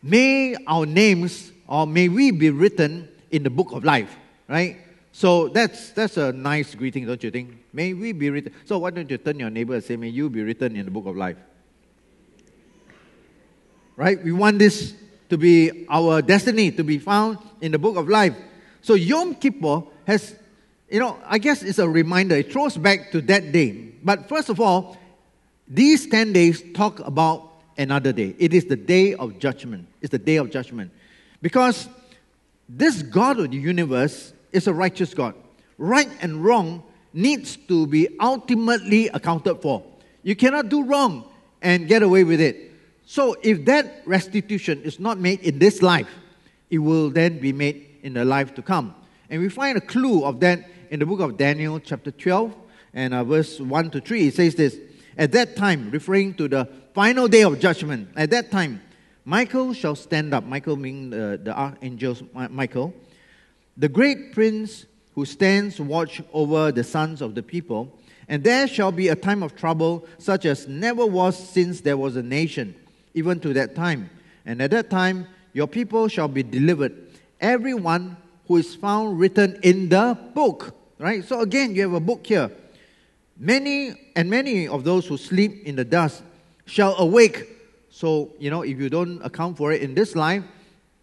may 0.02 0.56
our 0.66 0.86
names 0.86 1.52
or 1.66 1.86
may 1.86 2.08
we 2.08 2.30
be 2.30 2.48
written 2.48 3.08
in 3.34 3.42
the 3.42 3.50
book 3.50 3.72
of 3.72 3.82
life, 3.84 4.16
right? 4.48 4.76
So 5.10 5.48
that's, 5.48 5.90
that's 5.90 6.16
a 6.16 6.32
nice 6.32 6.74
greeting, 6.76 7.04
don't 7.04 7.22
you 7.22 7.32
think? 7.32 7.64
May 7.72 7.92
we 7.94 8.12
be 8.12 8.30
written. 8.30 8.52
So 8.64 8.78
why 8.78 8.90
don't 8.90 9.10
you 9.10 9.18
turn 9.18 9.40
your 9.40 9.50
neighbor 9.50 9.74
and 9.74 9.82
say, 9.82 9.96
may 9.96 10.08
you 10.08 10.30
be 10.30 10.42
written 10.42 10.76
in 10.76 10.84
the 10.84 10.90
book 10.92 11.06
of 11.06 11.16
life? 11.16 11.36
Right? 13.96 14.22
We 14.22 14.30
want 14.30 14.60
this 14.60 14.94
to 15.30 15.36
be 15.36 15.84
our 15.88 16.22
destiny, 16.22 16.70
to 16.72 16.84
be 16.84 16.98
found 16.98 17.38
in 17.60 17.72
the 17.72 17.78
book 17.78 17.96
of 17.96 18.08
life. 18.08 18.36
So 18.82 18.94
Yom 18.94 19.34
Kippur 19.34 19.82
has, 20.06 20.36
you 20.88 21.00
know, 21.00 21.18
I 21.26 21.38
guess 21.38 21.64
it's 21.64 21.80
a 21.80 21.88
reminder. 21.88 22.36
It 22.36 22.52
throws 22.52 22.76
back 22.76 23.10
to 23.12 23.20
that 23.22 23.50
day. 23.50 23.94
But 24.02 24.28
first 24.28 24.48
of 24.48 24.60
all, 24.60 24.96
these 25.66 26.06
10 26.06 26.32
days 26.32 26.62
talk 26.72 27.00
about 27.00 27.50
another 27.76 28.12
day. 28.12 28.36
It 28.38 28.54
is 28.54 28.66
the 28.66 28.76
day 28.76 29.14
of 29.14 29.40
judgment. 29.40 29.88
It's 30.00 30.12
the 30.12 30.18
day 30.18 30.36
of 30.36 30.50
judgment. 30.50 30.92
Because 31.42 31.88
this 32.68 33.02
God 33.02 33.38
of 33.40 33.50
the 33.50 33.56
universe 33.56 34.33
is 34.52 34.66
a 34.66 34.73
righteous 34.73 35.14
God. 35.14 35.35
Right 35.78 36.09
and 36.21 36.44
wrong 36.44 36.83
needs 37.12 37.56
to 37.68 37.87
be 37.87 38.09
ultimately 38.21 39.09
accounted 39.09 39.61
for. 39.62 39.85
You 40.23 40.35
cannot 40.35 40.68
do 40.68 40.85
wrong 40.85 41.25
and 41.62 41.87
get 41.88 42.02
away 42.02 42.25
with 42.25 42.40
it. 42.40 42.73
So 43.06 43.37
if 43.42 43.64
that 43.66 44.02
restitution 44.06 44.83
is 44.83 44.99
not 44.99 45.18
made 45.18 45.40
in 45.40 45.59
this 45.59 45.83
life, 45.83 46.09
it 46.71 46.78
will 46.78 47.11
then 47.11 47.38
be 47.38 47.52
made 47.52 47.87
in 48.02 48.14
the 48.14 48.25
life 48.25 48.54
to 48.54 48.62
come. 48.62 48.94
And 49.28 49.40
we 49.40 49.49
find 49.49 49.76
a 49.76 49.80
clue 49.80 50.25
of 50.25 50.40
that 50.40 50.68
in 50.90 51.00
the 51.00 51.06
book 51.06 51.21
of 51.21 51.37
Daniel, 51.37 51.78
chapter 51.80 52.11
12, 52.11 52.54
and 52.92 53.14
uh, 53.14 53.25
verse 53.25 53.61
1 53.61 53.90
to 53.90 54.00
3. 54.00 54.28
It 54.28 54.35
says 54.35 54.54
this 54.54 54.78
At 55.18 55.33
that 55.33 55.56
time, 55.56 55.90
referring 55.90 56.35
to 56.35 56.49
the 56.49 56.68
final 56.94 57.28
day 57.28 57.42
of 57.42 57.59
judgment, 57.59 58.09
at 58.16 58.30
that 58.30 58.50
time, 58.50 58.80
Michael 59.24 59.72
shall 59.72 59.94
stand 59.94 60.34
up. 60.34 60.44
Michael 60.44 60.76
meaning 60.76 61.12
uh, 61.12 61.38
the 61.42 61.56
archangel 61.56 62.16
Michael, 62.50 62.94
the 63.76 63.88
great 63.88 64.32
prince 64.32 64.86
who 65.14 65.24
stands 65.24 65.80
watch 65.80 66.20
over 66.32 66.72
the 66.72 66.84
sons 66.84 67.22
of 67.22 67.34
the 67.34 67.42
people. 67.42 67.96
And 68.28 68.42
there 68.42 68.66
shall 68.66 68.92
be 68.92 69.08
a 69.08 69.16
time 69.16 69.42
of 69.42 69.54
trouble 69.54 70.06
such 70.18 70.44
as 70.44 70.66
never 70.66 71.06
was 71.06 71.36
since 71.36 71.80
there 71.80 71.96
was 71.96 72.16
a 72.16 72.22
nation, 72.22 72.74
even 73.14 73.38
to 73.40 73.52
that 73.54 73.74
time. 73.74 74.10
And 74.46 74.60
at 74.60 74.70
that 74.72 74.90
time, 74.90 75.26
your 75.52 75.66
people 75.66 76.08
shall 76.08 76.28
be 76.28 76.42
delivered 76.42 76.94
everyone 77.40 78.16
who 78.48 78.56
is 78.56 78.74
found 78.74 79.18
written 79.18 79.58
in 79.62 79.88
the 79.88 80.18
book. 80.34 80.74
Right? 80.98 81.24
So 81.24 81.40
again, 81.40 81.74
you 81.74 81.82
have 81.82 81.92
a 81.92 82.00
book 82.00 82.26
here. 82.26 82.50
Many 83.38 84.12
and 84.16 84.30
many 84.30 84.68
of 84.68 84.84
those 84.84 85.06
who 85.06 85.16
sleep 85.16 85.64
in 85.64 85.76
the 85.76 85.84
dust 85.84 86.22
shall 86.66 86.96
awake. 86.96 87.53
So, 87.94 88.32
you 88.40 88.50
know, 88.50 88.62
if 88.62 88.76
you 88.80 88.90
don't 88.90 89.22
account 89.24 89.56
for 89.56 89.70
it 89.70 89.80
in 89.80 89.94
this 89.94 90.16
life, 90.16 90.42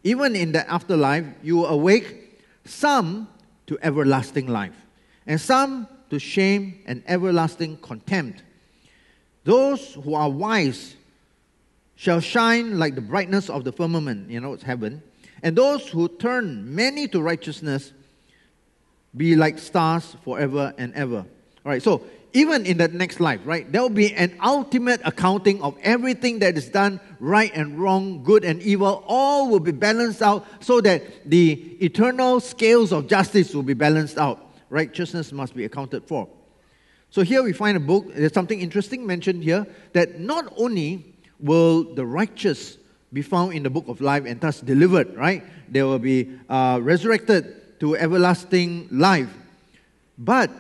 even 0.03 0.36
in 0.36 0.51
the 0.51 0.69
afterlife, 0.69 1.24
you 1.41 1.65
awake 1.65 2.43
some 2.65 3.29
to 3.67 3.79
everlasting 3.81 4.48
life, 4.48 4.75
and 5.25 5.39
some 5.39 5.88
to 6.10 6.19
shame 6.19 6.81
and 6.86 7.01
everlasting 7.07 7.77
contempt. 7.77 8.43
Those 9.45 9.93
who 9.93 10.15
are 10.15 10.29
wise 10.29 10.98
shall 11.95 12.19
shine 12.19 12.77
like 12.77 12.95
the 12.95 13.01
brightness 13.01 13.50
of 13.50 13.63
the 13.63 13.71
firmament, 13.71 14.29
you 14.29 14.41
know, 14.41 14.51
it's 14.51 14.63
heaven. 14.63 15.01
And 15.43 15.55
those 15.55 15.88
who 15.88 16.10
turn 16.10 16.75
many 16.75 17.07
to 17.07 17.21
righteousness 17.21 17.93
be 19.15 19.38
like 19.38 19.60
stars 19.60 20.17
forever 20.25 20.74
and 20.77 20.93
ever. 20.95 21.19
All 21.19 21.71
right, 21.71 21.81
so 21.81 22.03
even 22.33 22.65
in 22.65 22.77
the 22.77 22.88
next 22.88 23.19
life, 23.19 23.41
right, 23.43 23.69
there 23.71 23.81
will 23.81 23.89
be 23.89 24.13
an 24.13 24.38
ultimate 24.43 25.01
accounting 25.03 25.61
of 25.61 25.77
everything 25.81 26.39
that 26.39 26.57
is 26.57 26.69
done, 26.69 27.00
right 27.19 27.51
and 27.53 27.77
wrong, 27.77 28.23
good 28.23 28.45
and 28.45 28.61
evil, 28.61 29.03
all 29.07 29.50
will 29.50 29.59
be 29.59 29.71
balanced 29.71 30.21
out 30.21 30.45
so 30.59 30.79
that 30.81 31.03
the 31.29 31.51
eternal 31.83 32.39
scales 32.39 32.93
of 32.93 33.07
justice 33.07 33.53
will 33.53 33.63
be 33.63 33.73
balanced 33.73 34.17
out. 34.17 34.53
Righteousness 34.69 35.31
must 35.31 35.53
be 35.53 35.65
accounted 35.65 36.07
for. 36.07 36.29
So 37.09 37.23
here 37.23 37.43
we 37.43 37.51
find 37.51 37.75
a 37.75 37.81
book, 37.81 38.05
there's 38.13 38.33
something 38.33 38.61
interesting 38.61 39.05
mentioned 39.05 39.43
here 39.43 39.67
that 39.91 40.19
not 40.19 40.53
only 40.55 41.03
will 41.39 41.83
the 41.83 42.05
righteous 42.05 42.77
be 43.11 43.21
found 43.21 43.53
in 43.53 43.63
the 43.63 43.69
book 43.69 43.89
of 43.89 44.00
life 44.00 44.23
and 44.25 44.39
thus 44.39 44.61
delivered, 44.61 45.13
right? 45.17 45.43
They 45.69 45.83
will 45.83 46.00
be 46.00 46.31
uh, 46.47 46.79
resurrected 46.81 47.79
to 47.81 47.97
everlasting 47.97 48.88
life. 48.91 49.29
But 50.17 50.51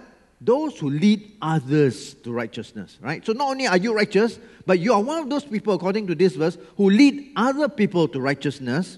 those 0.41 0.77
who 0.79 0.89
lead 0.89 1.31
others 1.39 2.15
to 2.15 2.31
righteousness, 2.31 2.97
right? 2.99 3.23
So 3.23 3.31
not 3.31 3.49
only 3.49 3.67
are 3.67 3.77
you 3.77 3.93
righteous, 3.93 4.39
but 4.65 4.79
you 4.79 4.91
are 4.91 5.01
one 5.01 5.19
of 5.19 5.29
those 5.29 5.45
people, 5.45 5.75
according 5.75 6.07
to 6.07 6.15
this 6.15 6.35
verse, 6.35 6.57
who 6.77 6.89
lead 6.89 7.31
other 7.35 7.69
people 7.69 8.07
to 8.07 8.19
righteousness. 8.19 8.97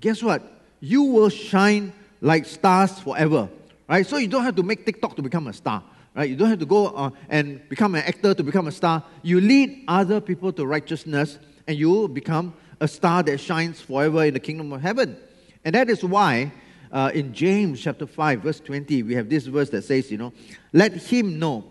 Guess 0.00 0.22
what? 0.22 0.42
You 0.80 1.02
will 1.02 1.28
shine 1.28 1.92
like 2.22 2.46
stars 2.46 2.98
forever, 2.98 3.50
right? 3.88 4.06
So 4.06 4.16
you 4.16 4.26
don't 4.26 4.44
have 4.44 4.56
to 4.56 4.62
make 4.62 4.86
TikTok 4.86 5.16
to 5.16 5.22
become 5.22 5.48
a 5.48 5.52
star, 5.52 5.82
right? 6.16 6.30
You 6.30 6.36
don't 6.36 6.48
have 6.48 6.60
to 6.60 6.66
go 6.66 6.86
uh, 6.86 7.10
and 7.28 7.66
become 7.68 7.94
an 7.94 8.02
actor 8.04 8.32
to 8.32 8.42
become 8.42 8.66
a 8.66 8.72
star. 8.72 9.04
You 9.22 9.42
lead 9.42 9.84
other 9.86 10.18
people 10.18 10.50
to 10.54 10.66
righteousness, 10.66 11.38
and 11.66 11.76
you 11.76 11.90
will 11.90 12.08
become 12.08 12.54
a 12.80 12.88
star 12.88 13.22
that 13.24 13.38
shines 13.38 13.82
forever 13.82 14.24
in 14.24 14.32
the 14.32 14.40
kingdom 14.40 14.72
of 14.72 14.80
heaven. 14.80 15.18
And 15.62 15.74
that 15.74 15.90
is 15.90 16.02
why 16.02 16.52
uh, 16.94 17.10
in 17.12 17.34
James 17.34 17.80
chapter 17.80 18.06
5, 18.06 18.42
verse 18.42 18.60
20, 18.60 19.02
we 19.02 19.14
have 19.14 19.28
this 19.28 19.46
verse 19.46 19.68
that 19.70 19.82
says, 19.82 20.12
you 20.12 20.16
know, 20.16 20.32
let 20.72 20.92
him 20.92 21.40
know 21.40 21.64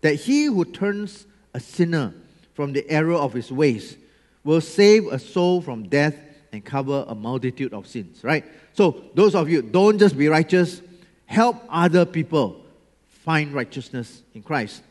that 0.00 0.16
he 0.16 0.46
who 0.46 0.64
turns 0.64 1.26
a 1.54 1.60
sinner 1.60 2.12
from 2.52 2.72
the 2.72 2.84
error 2.90 3.14
of 3.14 3.32
his 3.32 3.52
ways 3.52 3.96
will 4.42 4.60
save 4.60 5.06
a 5.06 5.18
soul 5.18 5.62
from 5.62 5.88
death 5.88 6.16
and 6.52 6.64
cover 6.64 7.04
a 7.06 7.14
multitude 7.14 7.72
of 7.72 7.86
sins, 7.86 8.24
right? 8.24 8.44
So, 8.72 9.04
those 9.14 9.36
of 9.36 9.48
you, 9.48 9.62
don't 9.62 9.96
just 9.96 10.18
be 10.18 10.26
righteous, 10.26 10.82
help 11.26 11.62
other 11.68 12.04
people 12.04 12.60
find 13.08 13.54
righteousness 13.54 14.22
in 14.34 14.42
Christ. 14.42 14.82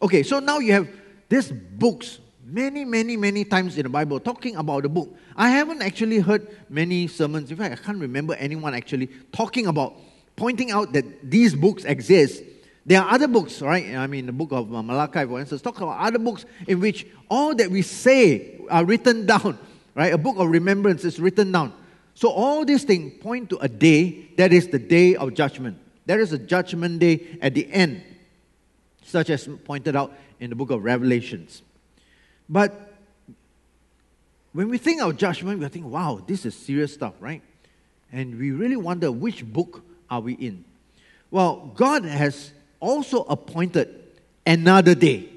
Okay, 0.00 0.22
so 0.22 0.38
now 0.38 0.60
you 0.60 0.72
have 0.72 0.88
these 1.28 1.52
books 1.52 2.20
many, 2.48 2.84
many, 2.84 3.16
many 3.16 3.44
times 3.44 3.76
in 3.76 3.84
the 3.84 3.88
Bible 3.88 4.18
talking 4.18 4.56
about 4.56 4.82
the 4.82 4.88
book. 4.88 5.14
I 5.36 5.50
haven't 5.50 5.82
actually 5.82 6.18
heard 6.18 6.48
many 6.68 7.06
sermons. 7.06 7.50
In 7.50 7.56
fact, 7.56 7.80
I 7.80 7.84
can't 7.84 8.00
remember 8.00 8.34
anyone 8.34 8.74
actually 8.74 9.08
talking 9.32 9.66
about, 9.66 9.94
pointing 10.34 10.70
out 10.70 10.92
that 10.94 11.04
these 11.30 11.54
books 11.54 11.84
exist. 11.84 12.42
There 12.86 13.00
are 13.00 13.14
other 13.14 13.28
books, 13.28 13.60
right? 13.60 13.94
I 13.94 14.06
mean, 14.06 14.26
the 14.26 14.32
book 14.32 14.50
of 14.52 14.74
uh, 14.74 14.82
Malachi, 14.82 15.26
for 15.26 15.38
instance, 15.38 15.60
talk 15.60 15.78
about 15.80 15.98
other 15.98 16.18
books 16.18 16.46
in 16.66 16.80
which 16.80 17.06
all 17.30 17.54
that 17.54 17.70
we 17.70 17.82
say 17.82 18.58
are 18.70 18.84
written 18.84 19.26
down, 19.26 19.58
right? 19.94 20.12
A 20.12 20.18
book 20.18 20.38
of 20.38 20.48
remembrance 20.48 21.04
is 21.04 21.20
written 21.20 21.52
down. 21.52 21.74
So 22.14 22.30
all 22.30 22.64
these 22.64 22.84
things 22.84 23.22
point 23.22 23.50
to 23.50 23.58
a 23.58 23.68
day 23.68 24.30
that 24.38 24.52
is 24.52 24.68
the 24.68 24.78
day 24.78 25.16
of 25.16 25.34
judgment. 25.34 25.78
There 26.06 26.18
is 26.18 26.32
a 26.32 26.38
judgment 26.38 27.00
day 27.00 27.38
at 27.42 27.52
the 27.52 27.70
end, 27.70 28.02
such 29.02 29.28
as 29.28 29.46
pointed 29.64 29.94
out 29.94 30.14
in 30.40 30.48
the 30.48 30.56
book 30.56 30.70
of 30.70 30.82
Revelations. 30.82 31.62
But 32.48 32.94
when 34.52 34.68
we 34.68 34.78
think 34.78 35.02
of 35.02 35.16
judgment, 35.16 35.60
we 35.60 35.68
think, 35.68 35.86
wow, 35.86 36.22
this 36.26 36.46
is 36.46 36.54
serious 36.54 36.94
stuff, 36.94 37.14
right? 37.20 37.42
And 38.10 38.38
we 38.38 38.50
really 38.50 38.76
wonder 38.76 39.12
which 39.12 39.44
book 39.44 39.82
are 40.10 40.20
we 40.20 40.34
in? 40.34 40.64
Well, 41.30 41.72
God 41.76 42.04
has 42.04 42.52
also 42.80 43.22
appointed 43.24 44.02
another 44.46 44.94
day, 44.94 45.28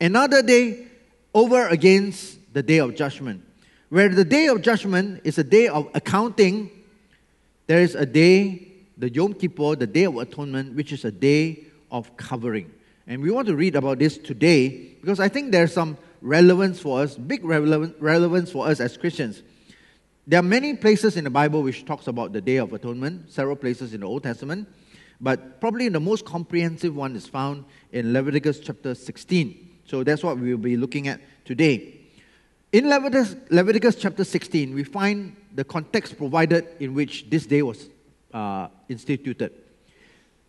another 0.00 0.42
day 0.42 0.86
over 1.34 1.66
against 1.68 2.38
the 2.52 2.62
day 2.62 2.78
of 2.78 2.94
judgment. 2.94 3.42
Where 3.88 4.08
the 4.08 4.24
day 4.24 4.46
of 4.46 4.62
judgment 4.62 5.22
is 5.24 5.38
a 5.38 5.44
day 5.44 5.66
of 5.66 5.88
accounting, 5.94 6.70
there 7.66 7.80
is 7.80 7.96
a 7.96 8.06
day, 8.06 8.68
the 8.96 9.10
Yom 9.10 9.34
Kippur, 9.34 9.74
the 9.74 9.86
day 9.86 10.04
of 10.04 10.16
atonement, 10.16 10.76
which 10.76 10.92
is 10.92 11.04
a 11.04 11.10
day 11.10 11.64
of 11.90 12.16
covering. 12.16 12.70
And 13.06 13.20
we 13.22 13.32
want 13.32 13.48
to 13.48 13.56
read 13.56 13.74
about 13.74 13.98
this 13.98 14.16
today 14.16 14.68
because 15.00 15.18
I 15.18 15.28
think 15.28 15.50
there's 15.50 15.72
some 15.72 15.98
relevance 16.20 16.80
for 16.80 17.00
us, 17.00 17.16
big 17.16 17.44
relevance, 17.44 18.50
for 18.50 18.66
us 18.66 18.80
as 18.80 18.96
Christians. 18.96 19.42
There 20.26 20.38
are 20.38 20.44
many 20.44 20.74
places 20.74 21.16
in 21.16 21.24
the 21.24 21.30
Bible 21.30 21.62
which 21.62 21.84
talks 21.84 22.06
about 22.06 22.32
the 22.32 22.40
Day 22.40 22.56
of 22.56 22.72
Atonement, 22.72 23.30
several 23.32 23.56
places 23.56 23.94
in 23.94 24.00
the 24.00 24.06
Old 24.06 24.22
Testament, 24.22 24.68
but 25.20 25.60
probably 25.60 25.88
the 25.88 26.00
most 26.00 26.24
comprehensive 26.24 26.94
one 26.94 27.16
is 27.16 27.26
found 27.26 27.64
in 27.92 28.12
Leviticus 28.12 28.60
chapter 28.60 28.94
16. 28.94 29.68
So 29.86 30.04
that's 30.04 30.22
what 30.22 30.38
we 30.38 30.50
will 30.50 30.62
be 30.62 30.76
looking 30.76 31.08
at 31.08 31.20
today. 31.44 32.00
In 32.72 32.88
Leviticus, 32.88 33.34
Leviticus 33.50 33.96
chapter 33.96 34.22
16, 34.22 34.74
we 34.74 34.84
find 34.84 35.34
the 35.54 35.64
context 35.64 36.16
provided 36.16 36.68
in 36.78 36.94
which 36.94 37.28
this 37.28 37.44
day 37.44 37.62
was 37.62 37.88
uh, 38.32 38.68
instituted. 38.88 39.52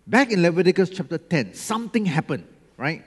Back 0.06 0.32
in 0.32 0.42
Leviticus 0.42 0.90
chapter 0.90 1.18
10, 1.18 1.56
something 1.56 2.06
happened, 2.06 2.48
right? 2.78 3.04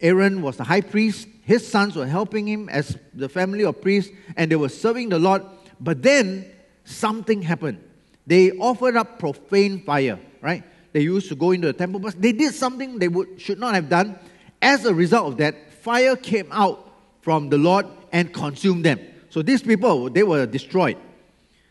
Aaron 0.00 0.42
was 0.42 0.56
the 0.56 0.64
high 0.64 0.80
priest. 0.80 1.28
His 1.42 1.66
sons 1.66 1.96
were 1.96 2.06
helping 2.06 2.46
him 2.46 2.68
as 2.68 2.96
the 3.14 3.28
family 3.28 3.64
of 3.64 3.80
priests, 3.80 4.12
and 4.36 4.50
they 4.50 4.56
were 4.56 4.68
serving 4.68 5.08
the 5.08 5.18
Lord. 5.18 5.42
But 5.80 6.02
then 6.02 6.50
something 6.84 7.42
happened. 7.42 7.82
They 8.26 8.52
offered 8.52 8.96
up 8.96 9.18
profane 9.18 9.82
fire, 9.82 10.18
right? 10.40 10.62
They 10.92 11.00
used 11.00 11.28
to 11.28 11.34
go 11.34 11.52
into 11.52 11.66
the 11.68 11.72
temple, 11.72 12.00
but 12.00 12.20
they 12.20 12.32
did 12.32 12.54
something 12.54 12.98
they 12.98 13.08
would, 13.08 13.40
should 13.40 13.58
not 13.58 13.74
have 13.74 13.88
done. 13.88 14.18
As 14.60 14.84
a 14.84 14.94
result 14.94 15.32
of 15.32 15.36
that, 15.38 15.72
fire 15.72 16.16
came 16.16 16.48
out 16.50 16.92
from 17.22 17.48
the 17.48 17.58
Lord 17.58 17.86
and 18.12 18.32
consumed 18.32 18.84
them. 18.84 19.00
So 19.30 19.42
these 19.42 19.62
people, 19.62 20.10
they 20.10 20.22
were 20.22 20.46
destroyed. 20.46 20.96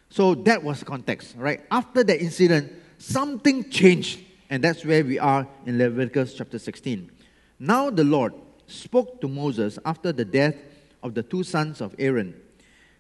So 0.10 0.36
that 0.36 0.64
was 0.64 0.84
context, 0.84 1.36
right? 1.38 1.62
After 1.70 2.04
that 2.04 2.22
incident, 2.22 2.72
something 2.98 3.70
changed. 3.70 4.20
And 4.50 4.64
that's 4.64 4.86
where 4.86 5.04
we 5.04 5.20
are 5.20 5.48
in 5.66 5.78
Leviticus 5.78 6.36
chapter 6.36 6.58
16. 6.58 7.12
Now 7.60 7.90
the 7.90 8.04
Lord 8.04 8.34
spoke 8.68 9.22
to 9.22 9.28
Moses 9.28 9.80
after 9.86 10.12
the 10.12 10.26
death 10.26 10.56
of 11.02 11.14
the 11.14 11.24
two 11.24 11.44
sons 11.44 11.82
of 11.82 11.96
Aaron, 11.98 12.40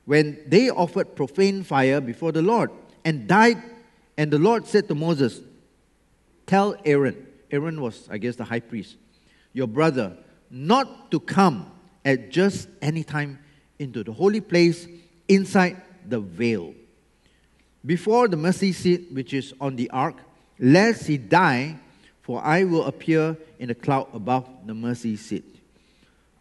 when 0.06 0.40
they 0.48 0.70
offered 0.70 1.16
profane 1.16 1.64
fire 1.64 2.02
before 2.02 2.32
the 2.32 2.42
Lord 2.42 2.72
and 3.04 3.28
died. 3.28 3.62
And 4.18 4.32
the 4.32 4.40
Lord 4.40 4.66
said 4.66 4.88
to 4.88 4.96
Moses, 4.96 5.42
Tell 6.48 6.76
Aaron, 6.86 7.28
Aaron 7.52 7.82
was, 7.82 8.08
I 8.10 8.18
guess, 8.18 8.36
the 8.36 8.46
high 8.46 8.62
priest, 8.62 8.96
your 9.54 9.68
brother, 9.68 10.18
not 10.50 11.12
to 11.12 11.20
come 11.20 11.72
at 12.04 12.32
just 12.32 12.70
any 12.82 13.04
time 13.04 13.40
into 13.80 14.04
the 14.04 14.14
holy 14.14 14.42
place 14.42 14.88
inside 15.28 15.82
the 16.08 16.20
veil. 16.20 16.74
Before 17.86 18.28
the 18.28 18.38
mercy 18.38 18.72
seat 18.72 19.10
which 19.12 19.34
is 19.34 19.54
on 19.62 19.76
the 19.76 19.90
ark, 19.92 20.16
lest 20.60 21.06
he 21.08 21.18
die 21.18 21.80
for 22.28 22.44
I 22.44 22.66
will 22.66 22.84
appear 22.84 23.38
in 23.58 23.70
the 23.70 23.74
cloud 23.74 24.10
above 24.14 24.50
the 24.66 24.74
mercy 24.74 25.16
seat. 25.16 25.46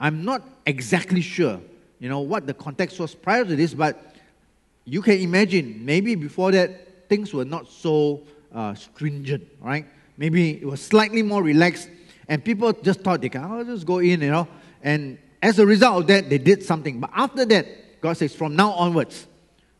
I'm 0.00 0.24
not 0.24 0.42
exactly 0.66 1.20
sure, 1.20 1.60
you 2.00 2.08
know, 2.08 2.18
what 2.18 2.44
the 2.44 2.54
context 2.54 2.98
was 2.98 3.14
prior 3.14 3.44
to 3.44 3.54
this, 3.54 3.72
but 3.72 4.16
you 4.84 5.00
can 5.00 5.20
imagine 5.20 5.84
maybe 5.84 6.16
before 6.16 6.50
that 6.50 7.08
things 7.08 7.32
were 7.32 7.44
not 7.44 7.68
so 7.68 8.22
uh, 8.52 8.74
stringent, 8.74 9.46
right? 9.60 9.86
Maybe 10.16 10.60
it 10.60 10.66
was 10.66 10.82
slightly 10.82 11.22
more 11.22 11.40
relaxed, 11.40 11.88
and 12.26 12.44
people 12.44 12.72
just 12.72 13.02
thought 13.02 13.20
they 13.20 13.28
can 13.28 13.44
oh, 13.44 13.62
just 13.62 13.86
go 13.86 14.00
in, 14.00 14.22
you 14.22 14.30
know, 14.32 14.48
and 14.82 15.18
as 15.40 15.60
a 15.60 15.66
result 15.66 16.00
of 16.00 16.06
that, 16.08 16.28
they 16.28 16.38
did 16.38 16.64
something. 16.64 16.98
But 16.98 17.10
after 17.14 17.44
that, 17.44 18.00
God 18.00 18.16
says, 18.16 18.34
from 18.34 18.56
now 18.56 18.72
onwards, 18.72 19.28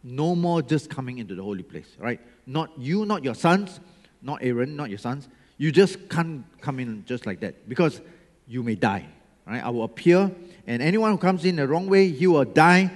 no 0.05 0.37
more 0.37 0.63
just 0.63 0.89
coming 0.89 1.19
into 1.19 1.35
the 1.35 1.43
holy 1.43 1.65
place, 1.65 1.97
right? 1.99 2.21
Not 2.47 2.79
you, 2.79 3.05
not 3.07 3.25
your 3.25 3.35
sons, 3.35 3.81
not 4.23 4.39
Aaron, 4.41 4.77
not 4.77 4.89
your 4.89 5.01
sons. 5.01 5.29
You 5.59 5.73
just 5.73 6.09
can't 6.09 6.45
come 6.61 6.81
in 6.81 7.05
just 7.07 7.27
like 7.27 7.41
that 7.41 7.69
because 7.69 8.01
you 8.47 8.63
may 8.63 8.75
die. 8.75 9.07
Right? 9.47 9.63
I 9.63 9.71
will 9.71 9.85
appear, 9.85 10.31
and 10.67 10.83
anyone 10.83 11.13
who 11.13 11.19
comes 11.19 11.45
in 11.45 11.57
the 11.57 11.67
wrong 11.67 11.87
way, 11.87 12.11
he 12.11 12.27
will 12.27 12.45
die 12.45 12.91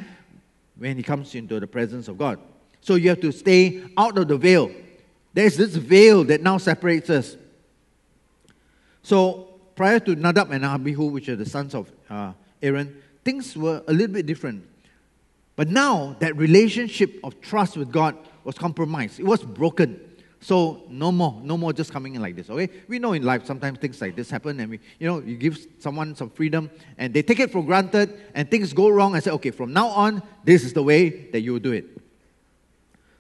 when 0.77 0.97
he 0.97 1.03
comes 1.03 1.35
into 1.35 1.61
the 1.61 1.67
presence 1.67 2.09
of 2.09 2.19
God. 2.19 2.39
So 2.81 2.95
you 2.95 3.09
have 3.11 3.21
to 3.21 3.33
stay 3.33 3.83
out 3.97 4.19
of 4.19 4.29
the 4.29 4.37
veil. 4.37 4.71
There's 5.33 5.57
this 5.57 5.77
veil 5.77 6.25
that 6.25 6.43
now 6.43 6.59
separates 6.59 7.09
us. 7.11 7.37
So 9.03 9.61
prior 9.77 10.01
to 10.01 10.15
Nadab 10.17 10.51
and 10.51 10.65
Abihu, 10.65 11.05
which 11.07 11.29
are 11.29 11.37
the 11.37 11.47
sons 11.47 11.75
of 11.75 11.91
uh, 12.09 12.33
Aaron, 12.63 13.01
things 13.25 13.57
were 13.57 13.83
a 13.87 13.93
little 13.93 14.13
bit 14.13 14.27
different. 14.27 14.67
But 15.57 15.69
now 15.69 16.17
that 16.21 16.37
relationship 16.37 17.21
of 17.23 17.41
trust 17.41 17.77
with 17.77 17.93
God 17.93 18.17
was 18.45 18.57
compromised. 18.57 19.21
It 19.21 19.27
was 19.27 19.43
broken. 19.43 20.01
So 20.43 20.85
no 20.89 21.13
more, 21.13 21.39
no 21.43 21.59
more 21.59 21.73
just 21.73 21.93
coming 21.93 22.15
in 22.15 22.23
like 22.23 22.35
this. 22.35 22.49
Okay, 22.49 22.71
we 22.89 22.99
know 22.99 23.13
in 23.13 23.23
life 23.23 23.45
sometimes 23.45 23.79
things 23.79 24.01
like 24.01 24.17
this 24.17 24.31
happen, 24.31 24.59
and 24.59 24.71
we, 24.71 24.81
you 24.99 25.07
know, 25.07 25.21
you 25.21 25.37
give 25.37 25.59
someone 25.79 26.17
some 26.17 26.31
freedom, 26.31 26.71
and 26.97 27.13
they 27.13 27.23
take 27.23 27.41
it 27.41 27.53
for 27.53 27.63
granted, 27.63 28.19
and 28.35 28.51
things 28.51 28.73
go 28.73 28.89
wrong, 28.89 29.15
and 29.15 29.23
say, 29.23 29.31
okay, 29.33 29.51
from 29.51 29.73
now 29.73 29.89
on, 29.89 30.23
this 30.43 30.65
is 30.65 30.73
the 30.73 30.83
way 30.83 31.11
that 31.31 31.41
you 31.41 31.53
will 31.53 31.61
do 31.61 31.73
it. 31.73 31.85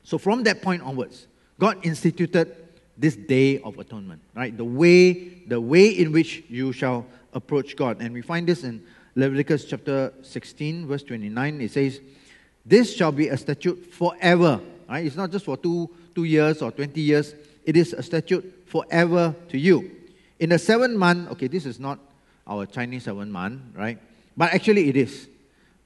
So 0.02 0.16
from 0.16 0.44
that 0.44 0.62
point 0.62 0.82
onwards, 0.82 1.26
God 1.58 1.84
instituted 1.84 2.56
this 2.96 3.16
day 3.16 3.60
of 3.60 3.78
atonement, 3.78 4.22
right? 4.34 4.56
The 4.56 4.64
way, 4.64 5.12
the 5.46 5.60
way 5.60 5.88
in 5.88 6.12
which 6.12 6.42
you 6.48 6.72
shall 6.72 7.06
approach 7.34 7.76
God, 7.76 8.00
and 8.00 8.14
we 8.14 8.22
find 8.22 8.46
this 8.46 8.64
in 8.64 8.82
Leviticus 9.14 9.66
chapter 9.66 10.12
16, 10.22 10.86
verse 10.86 11.02
29. 11.02 11.60
It 11.60 11.70
says, 11.70 12.00
"This 12.64 12.96
shall 12.96 13.12
be 13.12 13.28
a 13.28 13.36
statute 13.36 13.92
forever." 13.92 14.60
Right? 14.88 15.04
It's 15.04 15.16
not 15.16 15.30
just 15.30 15.44
for 15.44 15.56
two 15.56 15.90
two 16.14 16.24
years 16.24 16.62
or 16.62 16.70
20 16.70 17.00
years, 17.00 17.34
it 17.64 17.76
is 17.76 17.92
a 17.92 18.02
statute 18.02 18.64
forever 18.66 19.34
to 19.48 19.58
you. 19.58 19.90
In 20.38 20.50
the 20.50 20.58
seventh 20.58 20.96
month, 20.96 21.30
okay, 21.32 21.48
this 21.48 21.66
is 21.66 21.78
not 21.78 21.98
our 22.46 22.66
Chinese 22.66 23.04
seventh 23.04 23.30
month, 23.30 23.60
right? 23.74 23.98
But 24.36 24.52
actually 24.54 24.88
it 24.88 24.96
is. 24.96 25.28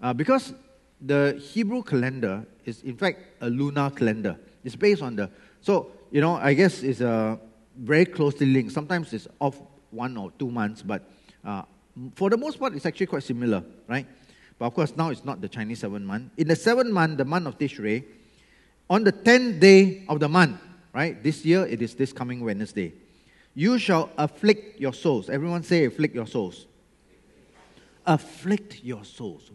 Uh, 0.00 0.12
because 0.12 0.54
the 1.00 1.40
Hebrew 1.52 1.82
calendar 1.82 2.46
is, 2.64 2.82
in 2.82 2.96
fact, 2.96 3.20
a 3.40 3.50
lunar 3.50 3.90
calendar. 3.90 4.36
It's 4.62 4.76
based 4.76 5.02
on 5.02 5.16
the, 5.16 5.30
so, 5.60 5.90
you 6.10 6.20
know, 6.20 6.36
I 6.36 6.54
guess 6.54 6.82
it's 6.82 7.00
a 7.00 7.38
very 7.76 8.06
closely 8.06 8.46
linked. 8.46 8.72
Sometimes 8.72 9.12
it's 9.12 9.28
off 9.40 9.60
one 9.90 10.16
or 10.16 10.30
two 10.38 10.50
months, 10.50 10.82
but 10.82 11.02
uh, 11.44 11.62
for 12.14 12.30
the 12.30 12.36
most 12.36 12.58
part, 12.58 12.74
it's 12.74 12.86
actually 12.86 13.06
quite 13.06 13.22
similar, 13.22 13.62
right? 13.88 14.06
But 14.58 14.66
of 14.66 14.74
course, 14.74 14.96
now 14.96 15.10
it's 15.10 15.24
not 15.24 15.40
the 15.40 15.48
Chinese 15.48 15.80
seventh 15.80 16.04
month. 16.04 16.30
In 16.36 16.48
the 16.48 16.56
seventh 16.56 16.90
month, 16.90 17.18
the 17.18 17.24
month 17.24 17.46
of 17.46 17.58
Tishrei, 17.58 18.04
on 18.94 19.02
the 19.02 19.10
tenth 19.10 19.58
day 19.58 20.04
of 20.08 20.20
the 20.20 20.28
month, 20.28 20.56
right? 20.92 21.20
This 21.20 21.44
year 21.44 21.66
it 21.66 21.82
is 21.82 21.96
this 21.96 22.12
coming 22.12 22.44
Wednesday. 22.44 22.92
You 23.52 23.76
shall 23.76 24.08
afflict 24.16 24.80
your 24.80 24.92
souls. 24.92 25.28
Everyone 25.28 25.64
say, 25.64 25.86
afflict 25.86 26.14
your 26.14 26.28
souls. 26.28 26.66
Afflict 28.06 28.84
your 28.84 29.04
souls. 29.04 29.50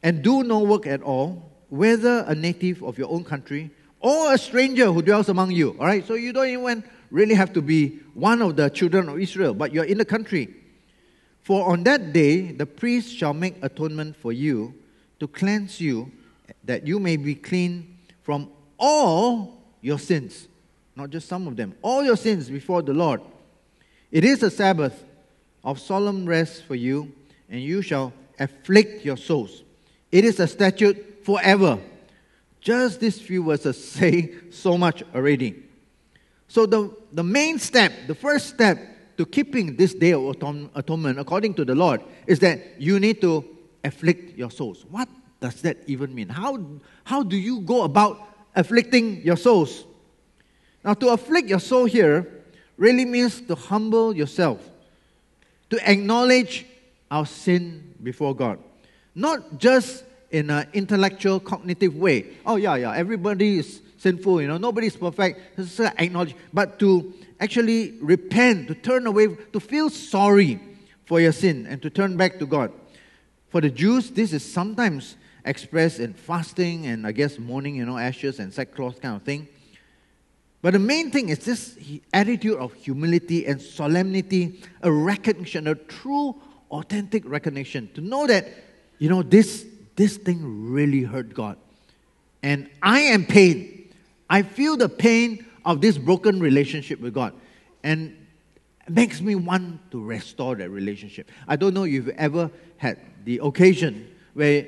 And 0.00 0.22
do 0.22 0.44
no 0.44 0.60
work 0.60 0.86
at 0.86 1.02
all, 1.02 1.50
whether 1.68 2.24
a 2.28 2.36
native 2.36 2.84
of 2.84 2.98
your 2.98 3.10
own 3.10 3.24
country 3.24 3.72
or 3.98 4.32
a 4.32 4.38
stranger 4.38 4.92
who 4.92 5.02
dwells 5.02 5.28
among 5.28 5.50
you. 5.50 5.70
All 5.80 5.86
right? 5.86 6.06
So 6.06 6.14
you 6.14 6.32
don't 6.32 6.46
even 6.46 6.84
really 7.10 7.34
have 7.34 7.52
to 7.54 7.62
be 7.62 7.98
one 8.14 8.42
of 8.42 8.54
the 8.54 8.70
children 8.70 9.08
of 9.08 9.18
Israel, 9.18 9.54
but 9.54 9.72
you're 9.72 9.90
in 9.90 9.98
the 9.98 10.04
country. 10.04 10.54
For 11.42 11.68
on 11.68 11.82
that 11.82 12.12
day, 12.12 12.52
the 12.52 12.66
priest 12.66 13.12
shall 13.12 13.34
make 13.34 13.56
atonement 13.60 14.14
for 14.14 14.32
you 14.32 14.72
to 15.18 15.26
cleanse 15.26 15.80
you 15.80 16.12
that 16.64 16.86
you 16.86 16.98
may 16.98 17.16
be 17.16 17.34
clean 17.34 17.98
from 18.22 18.50
all 18.78 19.62
your 19.80 19.98
sins, 19.98 20.48
not 20.94 21.10
just 21.10 21.28
some 21.28 21.46
of 21.46 21.56
them, 21.56 21.74
all 21.82 22.04
your 22.04 22.16
sins 22.16 22.50
before 22.50 22.82
the 22.82 22.92
Lord. 22.92 23.20
It 24.10 24.24
is 24.24 24.42
a 24.42 24.50
Sabbath 24.50 25.04
of 25.64 25.80
solemn 25.80 26.26
rest 26.26 26.64
for 26.64 26.74
you, 26.74 27.12
and 27.48 27.60
you 27.60 27.82
shall 27.82 28.12
afflict 28.38 29.04
your 29.04 29.16
souls. 29.16 29.62
It 30.12 30.24
is 30.24 30.40
a 30.40 30.46
statute 30.46 31.24
forever. 31.24 31.78
Just 32.60 33.00
these 33.00 33.20
few 33.20 33.44
verses 33.44 33.82
say 33.92 34.34
so 34.50 34.78
much 34.78 35.02
already. 35.14 35.62
So, 36.48 36.64
the, 36.66 36.94
the 37.12 37.24
main 37.24 37.58
step, 37.58 37.92
the 38.06 38.14
first 38.14 38.48
step 38.48 38.78
to 39.16 39.26
keeping 39.26 39.76
this 39.76 39.94
day 39.94 40.12
of 40.12 40.36
atonement, 40.74 41.18
according 41.18 41.54
to 41.54 41.64
the 41.64 41.74
Lord, 41.74 42.02
is 42.26 42.38
that 42.40 42.80
you 42.80 43.00
need 43.00 43.20
to 43.22 43.44
afflict 43.82 44.36
your 44.38 44.50
souls. 44.50 44.84
What 44.88 45.08
does 45.40 45.62
that 45.62 45.78
even 45.86 46.14
mean? 46.14 46.28
How, 46.28 46.58
how 47.04 47.22
do 47.22 47.36
you 47.36 47.60
go 47.60 47.82
about 47.82 48.20
afflicting 48.54 49.22
your 49.22 49.36
souls? 49.36 49.84
Now, 50.84 50.94
to 50.94 51.08
afflict 51.08 51.48
your 51.48 51.60
soul 51.60 51.84
here 51.84 52.44
really 52.76 53.04
means 53.04 53.40
to 53.42 53.54
humble 53.54 54.14
yourself, 54.14 54.60
to 55.70 55.90
acknowledge 55.90 56.66
our 57.10 57.26
sin 57.26 57.94
before 58.02 58.34
God. 58.34 58.58
Not 59.14 59.58
just 59.58 60.04
in 60.30 60.50
an 60.50 60.68
intellectual, 60.72 61.40
cognitive 61.40 61.96
way. 61.96 62.36
Oh, 62.44 62.56
yeah, 62.56 62.76
yeah, 62.76 62.92
everybody 62.92 63.58
is 63.58 63.80
sinful, 63.98 64.42
you 64.42 64.48
know, 64.48 64.58
nobody's 64.58 64.96
perfect. 64.96 65.56
Just 65.56 65.80
acknowledge, 65.80 66.34
but 66.52 66.78
to 66.78 67.12
actually 67.40 67.92
repent, 68.00 68.68
to 68.68 68.74
turn 68.74 69.06
away, 69.06 69.28
to 69.52 69.60
feel 69.60 69.90
sorry 69.90 70.60
for 71.04 71.20
your 71.20 71.32
sin 71.32 71.66
and 71.66 71.80
to 71.82 71.90
turn 71.90 72.16
back 72.16 72.38
to 72.38 72.46
God. 72.46 72.72
For 73.48 73.60
the 73.60 73.70
Jews, 73.70 74.10
this 74.10 74.32
is 74.32 74.44
sometimes 74.44 75.16
expressed 75.46 76.00
in 76.00 76.12
fasting 76.12 76.86
and 76.86 77.06
I 77.06 77.12
guess 77.12 77.38
mourning, 77.38 77.76
you 77.76 77.86
know, 77.86 77.96
ashes 77.96 78.38
and 78.38 78.52
sackcloth 78.52 79.00
kind 79.00 79.16
of 79.16 79.22
thing. 79.22 79.48
But 80.60 80.72
the 80.72 80.78
main 80.78 81.10
thing 81.10 81.28
is 81.28 81.38
this 81.38 81.78
attitude 82.12 82.58
of 82.58 82.74
humility 82.74 83.46
and 83.46 83.62
solemnity, 83.62 84.60
a 84.82 84.90
recognition, 84.90 85.68
a 85.68 85.74
true, 85.74 86.34
authentic 86.70 87.22
recognition 87.26 87.88
to 87.94 88.00
know 88.00 88.26
that, 88.26 88.48
you 88.98 89.08
know, 89.08 89.22
this, 89.22 89.64
this 89.94 90.16
thing 90.16 90.70
really 90.70 91.02
hurt 91.02 91.32
God. 91.32 91.56
And 92.42 92.68
I 92.82 93.00
am 93.00 93.24
pain. 93.24 93.94
I 94.28 94.42
feel 94.42 94.76
the 94.76 94.88
pain 94.88 95.46
of 95.64 95.80
this 95.80 95.98
broken 95.98 96.40
relationship 96.40 97.00
with 97.00 97.14
God. 97.14 97.32
And 97.84 98.16
makes 98.88 99.20
me 99.20 99.34
want 99.34 99.90
to 99.90 100.02
restore 100.02 100.54
that 100.56 100.70
relationship. 100.70 101.30
I 101.46 101.56
don't 101.56 101.74
know 101.74 101.84
if 101.84 101.92
you've 101.92 102.08
ever 102.10 102.50
had 102.76 102.98
the 103.24 103.40
occasion 103.42 104.08
where 104.34 104.66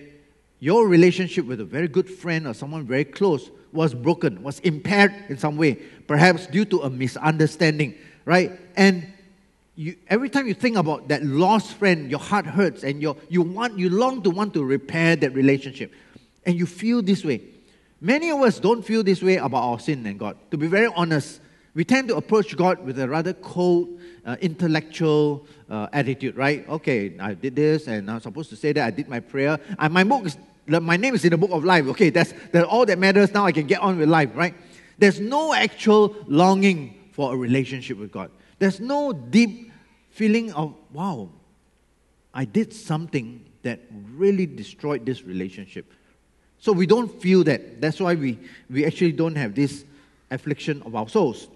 your 0.60 0.88
relationship 0.88 1.46
with 1.46 1.60
a 1.60 1.64
very 1.64 1.88
good 1.88 2.08
friend 2.08 2.46
or 2.46 2.54
someone 2.54 2.84
very 2.84 3.04
close 3.04 3.50
was 3.72 3.94
broken, 3.94 4.42
was 4.42 4.58
impaired 4.60 5.14
in 5.28 5.38
some 5.38 5.56
way, 5.56 5.74
perhaps 6.06 6.46
due 6.46 6.64
to 6.64 6.80
a 6.82 6.90
misunderstanding, 6.90 7.94
right? 8.24 8.52
And 8.76 9.12
you, 9.76 9.96
every 10.08 10.28
time 10.28 10.48
you 10.48 10.54
think 10.54 10.76
about 10.76 11.08
that 11.08 11.22
lost 11.22 11.74
friend, 11.74 12.10
your 12.10 12.18
heart 12.18 12.46
hurts 12.46 12.82
and 12.82 13.00
you 13.00 13.16
you, 13.28 13.42
want, 13.42 13.78
you 13.78 13.90
long 13.90 14.22
to 14.22 14.30
want 14.30 14.54
to 14.54 14.64
repair 14.64 15.14
that 15.16 15.34
relationship. 15.34 15.92
And 16.44 16.56
you 16.56 16.66
feel 16.66 17.02
this 17.02 17.24
way. 17.24 17.42
Many 18.00 18.30
of 18.30 18.40
us 18.40 18.58
don't 18.58 18.82
feel 18.82 19.02
this 19.02 19.22
way 19.22 19.36
about 19.36 19.62
our 19.62 19.78
sin 19.78 20.06
and 20.06 20.18
God. 20.18 20.36
To 20.50 20.56
be 20.56 20.66
very 20.66 20.88
honest, 20.96 21.40
we 21.74 21.84
tend 21.84 22.08
to 22.08 22.16
approach 22.16 22.56
God 22.56 22.84
with 22.84 22.98
a 22.98 23.08
rather 23.08 23.34
cold, 23.34 23.97
uh, 24.28 24.36
intellectual 24.42 25.46
uh, 25.70 25.88
attitude, 25.90 26.36
right? 26.36 26.68
Okay, 26.68 27.16
I 27.18 27.32
did 27.32 27.56
this 27.56 27.86
and 27.86 28.10
I'm 28.10 28.20
supposed 28.20 28.50
to 28.50 28.56
say 28.56 28.72
that 28.74 28.84
I 28.84 28.90
did 28.90 29.08
my 29.08 29.20
prayer. 29.20 29.58
And 29.78 29.94
my 29.94 30.04
book 30.04 30.26
is 30.26 30.36
my 30.66 30.98
name 30.98 31.14
is 31.14 31.24
in 31.24 31.30
the 31.30 31.38
book 31.38 31.50
of 31.50 31.64
life. 31.64 31.86
Okay, 31.86 32.10
that's, 32.10 32.34
that's 32.52 32.66
all 32.66 32.84
that 32.84 32.98
matters. 32.98 33.32
Now 33.32 33.46
I 33.46 33.52
can 33.52 33.66
get 33.66 33.80
on 33.80 33.98
with 33.98 34.10
life, 34.10 34.28
right? 34.34 34.54
There's 34.98 35.18
no 35.18 35.54
actual 35.54 36.14
longing 36.26 37.10
for 37.12 37.32
a 37.32 37.36
relationship 37.38 37.96
with 37.96 38.12
God. 38.12 38.30
There's 38.58 38.80
no 38.80 39.14
deep 39.14 39.72
feeling 40.10 40.52
of, 40.52 40.74
wow, 40.92 41.30
I 42.34 42.44
did 42.44 42.74
something 42.74 43.46
that 43.62 43.80
really 44.12 44.44
destroyed 44.44 45.06
this 45.06 45.22
relationship. 45.22 45.90
So 46.58 46.72
we 46.72 46.86
don't 46.86 47.08
feel 47.22 47.44
that. 47.44 47.80
That's 47.80 47.98
why 47.98 48.14
we, 48.14 48.38
we 48.68 48.84
actually 48.84 49.12
don't 49.12 49.36
have 49.36 49.54
this 49.54 49.86
affliction 50.30 50.82
of 50.82 50.94
our 50.94 51.08
souls. 51.08 51.48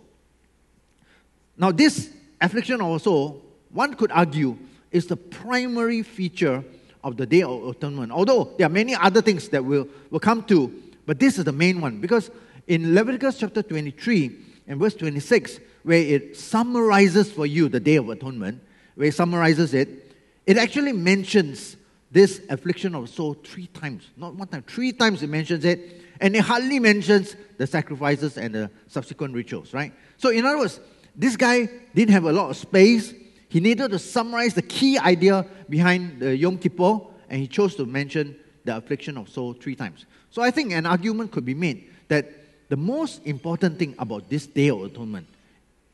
Now, 1.59 1.71
this 1.71 2.09
affliction 2.43 2.79
soul, 2.99 3.43
one 3.71 3.95
could 3.95 4.13
argue, 4.13 4.59
is 4.91 5.07
the 5.07 5.17
primary 5.17 6.03
feature 6.03 6.63
of 7.03 7.17
the 7.17 7.27
Day 7.27 7.43
of 7.43 7.67
Atonement. 7.67 8.13
Although 8.13 8.55
there 8.59 8.67
are 8.67 8.71
many 8.71 8.95
other 8.95 9.23
things 9.23 9.49
that 9.49 9.65
we'll, 9.65 9.89
we'll 10.11 10.21
come 10.21 10.43
to, 10.45 10.73
but 11.07 11.19
this 11.19 11.39
is 11.39 11.45
the 11.45 11.53
main 11.53 11.81
one 11.81 12.01
because 12.01 12.31
in 12.67 12.95
Leviticus 12.95 13.39
chapter 13.39 13.63
23 13.63 14.39
and 14.69 14.79
verse 14.79 14.95
26, 14.95 15.59
where 15.83 15.99
it 15.99 16.37
summarizes 16.37 17.33
for 17.33 17.47
you 17.47 17.69
the 17.69 17.81
Day 17.81 17.97
of 17.97 18.09
Atonement, 18.09 18.63
where 18.95 19.09
it 19.09 19.15
summarizes 19.15 19.75
it, 19.75 20.15
it 20.47 20.59
actually 20.59 20.93
mentions 20.93 21.77
this 22.11 22.43
affliction 22.51 22.95
of 22.95 23.09
soul 23.09 23.35
three 23.35 23.67
times. 23.69 24.11
Not 24.17 24.35
one 24.35 24.47
time, 24.47 24.63
three 24.63 24.93
times 24.93 25.23
it 25.23 25.29
mentions 25.29 25.65
it, 25.65 26.03
and 26.21 26.37
it 26.37 26.41
hardly 26.41 26.79
mentions 26.79 27.35
the 27.57 27.67
sacrifices 27.67 28.37
and 28.37 28.55
the 28.55 28.71
subsequent 28.87 29.35
rituals, 29.35 29.73
right? 29.73 29.93
So, 30.19 30.29
in 30.29 30.45
other 30.45 30.59
words, 30.59 30.79
this 31.15 31.37
guy 31.37 31.69
didn't 31.95 32.13
have 32.13 32.25
a 32.25 32.33
lot 32.33 32.51
of 32.51 32.57
space 32.57 33.15
he 33.53 33.61
needed 33.61 33.91
to 33.91 33.99
summarize 33.99 34.55
the 34.55 34.63
key 34.63 34.97
idea 34.97 35.45
behind 35.69 36.21
the 36.21 36.35
Yom 36.35 36.57
Kippur, 36.57 37.01
and 37.29 37.39
he 37.39 37.47
chose 37.47 37.75
to 37.75 37.85
mention 37.85 38.35
the 38.65 38.75
affliction 38.75 39.19
of 39.19 39.29
soul 39.29 39.53
three 39.53 39.77
times. 39.77 40.07
So 40.31 40.41
I 40.41 40.51
think 40.51 40.73
an 40.73 40.87
argument 40.87 41.33
could 41.33 41.45
be 41.45 41.53
made 41.53 41.91
that 42.09 42.31
the 42.71 42.79
most 42.79 43.21
important 43.27 43.79
thing 43.79 43.95
about 43.99 44.31
this 44.31 44.47
day 44.47 44.71
of 44.71 44.83
atonement, 44.83 45.27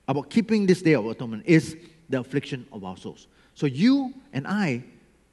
about 0.07 0.31
keeping 0.31 0.67
this 0.67 0.83
day 0.83 0.93
of 0.93 1.07
atonement, 1.07 1.43
is 1.47 1.77
the 2.09 2.21
affliction 2.21 2.65
of 2.73 2.85
our 2.85 2.97
souls. 2.97 3.27
So 3.57 3.67
you 3.67 4.15
and 4.33 4.47
I 4.47 4.85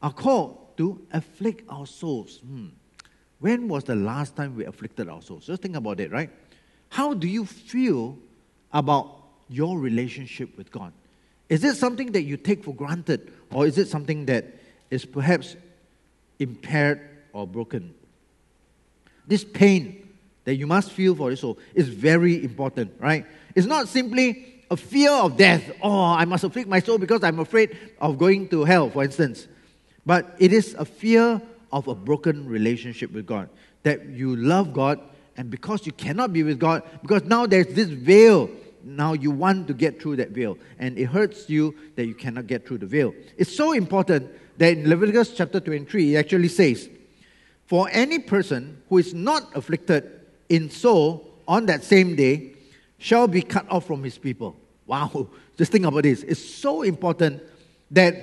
are 0.01 0.11
called 0.11 0.75
to 0.77 0.99
afflict 1.13 1.69
our 1.69 1.85
souls. 1.85 2.39
Hmm. 2.39 2.69
When 3.37 3.67
was 3.67 3.83
the 3.83 3.95
last 3.95 4.35
time 4.35 4.55
we 4.55 4.65
afflicted 4.65 5.09
our 5.09 5.21
souls? 5.21 5.45
Just 5.45 5.61
think 5.61 5.75
about 5.75 5.99
it, 5.99 6.11
right? 6.11 6.31
How 6.89 7.13
do 7.13 7.27
you 7.27 7.45
feel 7.45 8.17
about 8.73 9.24
your 9.49 9.79
relationship 9.79 10.57
with 10.57 10.71
God? 10.71 10.93
Is 11.49 11.63
it 11.63 11.75
something 11.75 12.11
that 12.13 12.23
you 12.23 12.37
take 12.37 12.63
for 12.63 12.73
granted, 12.73 13.31
or 13.51 13.67
is 13.67 13.77
it 13.77 13.87
something 13.87 14.25
that 14.25 14.45
is 14.89 15.05
perhaps 15.05 15.55
impaired 16.39 17.01
or 17.33 17.45
broken? 17.45 17.93
This 19.27 19.43
pain 19.43 20.07
that 20.43 20.55
you 20.55 20.67
must 20.67 20.91
feel 20.91 21.15
for 21.15 21.29
your 21.29 21.37
soul 21.37 21.59
is 21.73 21.89
very 21.89 22.43
important, 22.43 22.93
right? 22.99 23.25
It's 23.55 23.67
not 23.67 23.87
simply 23.87 24.63
a 24.69 24.77
fear 24.77 25.11
of 25.11 25.37
death. 25.37 25.71
Oh, 25.81 26.03
I 26.03 26.25
must 26.25 26.43
afflict 26.43 26.67
my 26.67 26.79
soul 26.79 26.97
because 26.97 27.23
I'm 27.23 27.39
afraid 27.39 27.77
of 27.99 28.17
going 28.17 28.49
to 28.49 28.63
hell, 28.63 28.89
for 28.89 29.03
instance. 29.03 29.47
But 30.05 30.35
it 30.39 30.53
is 30.53 30.75
a 30.75 30.85
fear 30.85 31.41
of 31.71 31.87
a 31.87 31.95
broken 31.95 32.47
relationship 32.47 33.11
with 33.11 33.25
God. 33.25 33.49
That 33.83 34.05
you 34.05 34.35
love 34.35 34.73
God, 34.73 34.99
and 35.37 35.49
because 35.49 35.85
you 35.85 35.91
cannot 35.91 36.33
be 36.33 36.43
with 36.43 36.59
God, 36.59 36.83
because 37.01 37.23
now 37.23 37.45
there's 37.45 37.67
this 37.67 37.89
veil, 37.89 38.49
now 38.85 39.13
you 39.13 39.31
want 39.31 39.67
to 39.67 39.73
get 39.73 40.01
through 40.01 40.17
that 40.17 40.29
veil. 40.29 40.57
And 40.77 40.97
it 40.97 41.05
hurts 41.05 41.49
you 41.49 41.75
that 41.95 42.05
you 42.05 42.13
cannot 42.13 42.47
get 42.47 42.67
through 42.67 42.77
the 42.77 42.85
veil. 42.85 43.13
It's 43.35 43.53
so 43.53 43.73
important 43.73 44.31
that 44.57 44.77
in 44.77 44.87
Leviticus 44.87 45.33
chapter 45.33 45.59
23, 45.59 46.15
it 46.15 46.19
actually 46.19 46.47
says, 46.47 46.89
For 47.65 47.89
any 47.91 48.19
person 48.19 48.81
who 48.89 48.99
is 48.99 49.13
not 49.13 49.55
afflicted 49.55 50.09
in 50.49 50.69
soul 50.69 51.27
on 51.47 51.65
that 51.65 51.83
same 51.83 52.15
day 52.15 52.53
shall 52.99 53.27
be 53.27 53.41
cut 53.41 53.69
off 53.69 53.85
from 53.85 54.03
his 54.03 54.17
people. 54.17 54.55
Wow, 54.85 55.29
just 55.57 55.71
think 55.71 55.85
about 55.85 56.03
this. 56.03 56.23
It's 56.23 56.43
so 56.43 56.83
important 56.83 57.41
that 57.91 58.15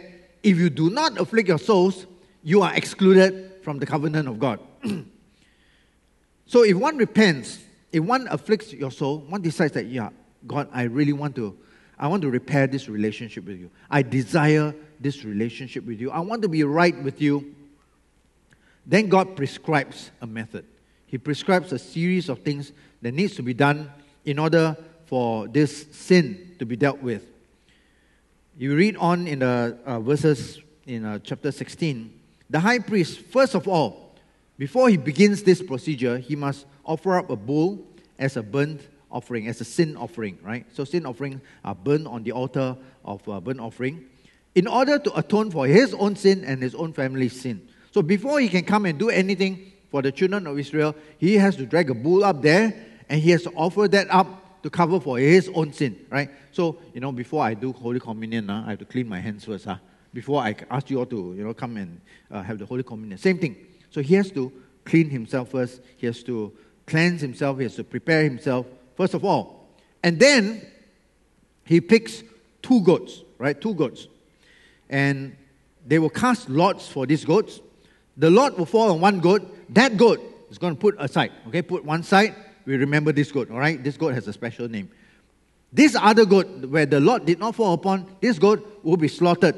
if 0.42 0.58
you 0.58 0.70
do 0.70 0.90
not 0.90 1.20
afflict 1.20 1.48
your 1.48 1.58
souls, 1.58 2.06
you 2.42 2.62
are 2.62 2.74
excluded 2.74 3.52
from 3.62 3.78
the 3.78 3.86
covenant 3.86 4.28
of 4.28 4.38
God. 4.38 4.60
so 6.46 6.62
if 6.62 6.76
one 6.76 6.96
repents, 6.96 7.58
if 7.92 8.02
one 8.02 8.26
afflicts 8.28 8.72
your 8.72 8.90
soul, 8.90 9.18
one 9.18 9.42
decides 9.42 9.72
that, 9.72 9.86
yeah, 9.86 10.10
God, 10.46 10.68
I 10.72 10.84
really 10.84 11.12
want 11.12 11.36
to, 11.36 11.56
I 11.98 12.08
want 12.08 12.22
to 12.22 12.30
repair 12.30 12.66
this 12.66 12.88
relationship 12.88 13.44
with 13.46 13.58
you. 13.58 13.70
I 13.90 14.02
desire 14.02 14.74
this 15.00 15.24
relationship 15.24 15.84
with 15.84 16.00
you. 16.00 16.10
I 16.10 16.20
want 16.20 16.42
to 16.42 16.48
be 16.48 16.64
right 16.64 17.00
with 17.02 17.20
you. 17.20 17.54
Then 18.86 19.08
God 19.08 19.36
prescribes 19.36 20.10
a 20.20 20.26
method. 20.26 20.64
He 21.06 21.18
prescribes 21.18 21.72
a 21.72 21.78
series 21.78 22.28
of 22.28 22.40
things 22.40 22.72
that 23.02 23.12
needs 23.12 23.34
to 23.36 23.42
be 23.42 23.54
done 23.54 23.90
in 24.24 24.38
order 24.38 24.76
for 25.06 25.46
this 25.48 25.86
sin 25.92 26.54
to 26.58 26.66
be 26.66 26.76
dealt 26.76 27.02
with. 27.02 27.26
You 28.56 28.74
read 28.74 28.96
on 28.96 29.26
in 29.26 29.40
the 29.40 29.78
uh, 29.84 30.00
verses 30.00 30.60
in 30.86 31.04
uh, 31.04 31.18
chapter 31.22 31.52
16. 31.52 32.12
The 32.50 32.60
high 32.60 32.78
priest, 32.78 33.20
first 33.20 33.54
of 33.54 33.66
all, 33.66 34.14
before 34.58 34.88
he 34.88 34.96
begins 34.96 35.42
this 35.42 35.62
procedure, 35.62 36.18
he 36.18 36.36
must 36.36 36.66
offer 36.84 37.18
up 37.18 37.30
a 37.30 37.36
bull 37.36 37.84
as 38.18 38.36
a 38.36 38.42
burnt 38.42 38.82
offering, 39.12 39.46
as 39.46 39.60
a 39.60 39.64
sin 39.64 39.96
offering, 39.96 40.38
right? 40.42 40.66
So 40.72 40.84
sin 40.84 41.06
offerings 41.06 41.40
are 41.64 41.74
burned 41.74 42.08
on 42.08 42.22
the 42.22 42.32
altar 42.32 42.76
of 43.04 43.26
uh, 43.28 43.40
burnt 43.40 43.60
offering 43.60 44.06
in 44.54 44.66
order 44.66 44.98
to 44.98 45.18
atone 45.18 45.50
for 45.50 45.66
his 45.66 45.94
own 45.94 46.16
sin 46.16 46.44
and 46.44 46.62
his 46.62 46.74
own 46.74 46.92
family's 46.92 47.40
sin. 47.40 47.68
So 47.92 48.02
before 48.02 48.40
he 48.40 48.48
can 48.48 48.64
come 48.64 48.86
and 48.86 48.98
do 48.98 49.10
anything 49.10 49.72
for 49.90 50.02
the 50.02 50.10
children 50.10 50.46
of 50.46 50.58
Israel, 50.58 50.94
he 51.18 51.36
has 51.36 51.56
to 51.56 51.66
drag 51.66 51.90
a 51.90 51.94
bull 51.94 52.24
up 52.24 52.42
there 52.42 52.74
and 53.08 53.20
he 53.20 53.30
has 53.30 53.42
to 53.42 53.50
offer 53.50 53.86
that 53.88 54.10
up 54.10 54.62
to 54.62 54.70
cover 54.70 54.98
for 55.00 55.18
his 55.18 55.50
own 55.54 55.72
sin, 55.72 56.06
right? 56.10 56.30
So, 56.52 56.78
you 56.94 57.00
know, 57.00 57.12
before 57.12 57.42
I 57.42 57.54
do 57.54 57.72
Holy 57.72 58.00
Communion, 58.00 58.48
uh, 58.48 58.64
I 58.66 58.70
have 58.70 58.78
to 58.78 58.84
clean 58.84 59.08
my 59.08 59.20
hands 59.20 59.44
first, 59.44 59.64
huh? 59.64 59.76
before 60.12 60.42
I 60.42 60.54
ask 60.70 60.90
you 60.90 60.98
all 60.98 61.06
to, 61.06 61.34
you 61.36 61.44
know, 61.44 61.54
come 61.54 61.76
and 61.76 62.00
uh, 62.30 62.42
have 62.42 62.58
the 62.58 62.66
Holy 62.66 62.82
Communion. 62.82 63.18
Same 63.18 63.38
thing. 63.38 63.56
So 63.90 64.00
he 64.00 64.14
has 64.14 64.30
to 64.32 64.52
clean 64.84 65.10
himself 65.10 65.50
first. 65.50 65.80
He 65.96 66.06
has 66.06 66.22
to 66.24 66.52
cleanse 66.86 67.20
himself. 67.20 67.58
He 67.58 67.64
has 67.64 67.76
to 67.76 67.84
prepare 67.84 68.22
himself, 68.22 68.66
first 69.02 69.14
of 69.14 69.24
all. 69.24 69.66
And 70.04 70.20
then 70.20 70.64
he 71.64 71.80
picks 71.80 72.22
two 72.62 72.80
goats, 72.82 73.22
right? 73.36 73.60
Two 73.60 73.74
goats. 73.74 74.06
And 74.88 75.36
they 75.84 75.98
will 75.98 76.14
cast 76.24 76.48
lots 76.48 76.86
for 76.86 77.04
these 77.04 77.24
goats. 77.24 77.60
The 78.16 78.30
lot 78.30 78.56
will 78.56 78.66
fall 78.66 78.92
on 78.92 79.00
one 79.00 79.18
goat. 79.18 79.42
That 79.74 79.96
goat 79.96 80.20
is 80.50 80.58
going 80.58 80.76
to 80.76 80.80
put 80.80 80.94
aside, 81.00 81.32
okay? 81.48 81.62
Put 81.62 81.84
one 81.84 82.04
side. 82.04 82.36
We 82.64 82.76
remember 82.76 83.10
this 83.10 83.32
goat, 83.32 83.50
all 83.50 83.58
right? 83.58 83.82
This 83.82 83.96
goat 83.96 84.14
has 84.14 84.28
a 84.28 84.32
special 84.32 84.68
name. 84.68 84.88
This 85.72 85.96
other 85.98 86.24
goat, 86.24 86.46
where 86.66 86.86
the 86.86 87.00
lot 87.00 87.24
did 87.24 87.40
not 87.40 87.56
fall 87.56 87.72
upon, 87.72 88.06
this 88.20 88.38
goat 88.38 88.80
will 88.84 88.96
be 88.96 89.08
slaughtered. 89.08 89.56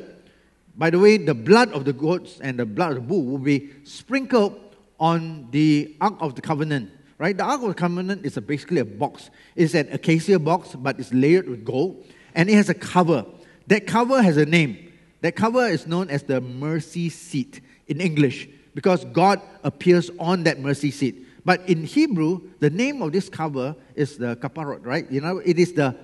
By 0.74 0.88
the 0.88 0.98
way, 0.98 1.18
the 1.18 1.34
blood 1.34 1.70
of 1.72 1.84
the 1.84 1.92
goats 1.92 2.38
and 2.40 2.58
the 2.58 2.64
blood 2.64 2.92
of 2.92 2.94
the 2.94 3.02
bull 3.02 3.24
will 3.24 3.44
be 3.52 3.72
sprinkled 3.84 4.58
on 4.98 5.48
the 5.50 5.94
Ark 6.00 6.14
of 6.20 6.34
the 6.34 6.40
Covenant. 6.40 6.92
Right? 7.18 7.36
The 7.36 7.44
Ark 7.44 7.62
of 7.62 7.68
the 7.68 7.74
Covenant 7.74 8.26
is 8.26 8.36
a, 8.36 8.40
basically 8.40 8.80
a 8.80 8.84
box. 8.84 9.30
It's 9.54 9.74
an 9.74 9.88
acacia 9.92 10.38
box, 10.38 10.74
but 10.74 10.98
it's 10.98 11.12
layered 11.12 11.48
with 11.48 11.64
gold, 11.64 12.04
and 12.34 12.50
it 12.50 12.54
has 12.54 12.68
a 12.68 12.74
cover. 12.74 13.24
That 13.68 13.86
cover 13.86 14.20
has 14.22 14.36
a 14.36 14.46
name. 14.46 14.92
That 15.20 15.36
cover 15.36 15.66
is 15.66 15.86
known 15.86 16.10
as 16.10 16.22
the 16.22 16.40
mercy 16.40 17.08
seat 17.08 17.60
in 17.86 18.00
English 18.00 18.48
because 18.74 19.04
God 19.06 19.40
appears 19.62 20.10
on 20.18 20.42
that 20.44 20.58
mercy 20.58 20.90
seat. 20.90 21.26
But 21.44 21.68
in 21.68 21.84
Hebrew, 21.84 22.40
the 22.60 22.70
name 22.70 23.02
of 23.02 23.12
this 23.12 23.28
cover 23.28 23.76
is 23.94 24.18
the 24.18 24.36
kaparot, 24.36 24.84
right? 24.84 25.10
You 25.10 25.20
know, 25.20 25.38
it 25.38 25.58
is 25.58 25.72
the 25.72 25.96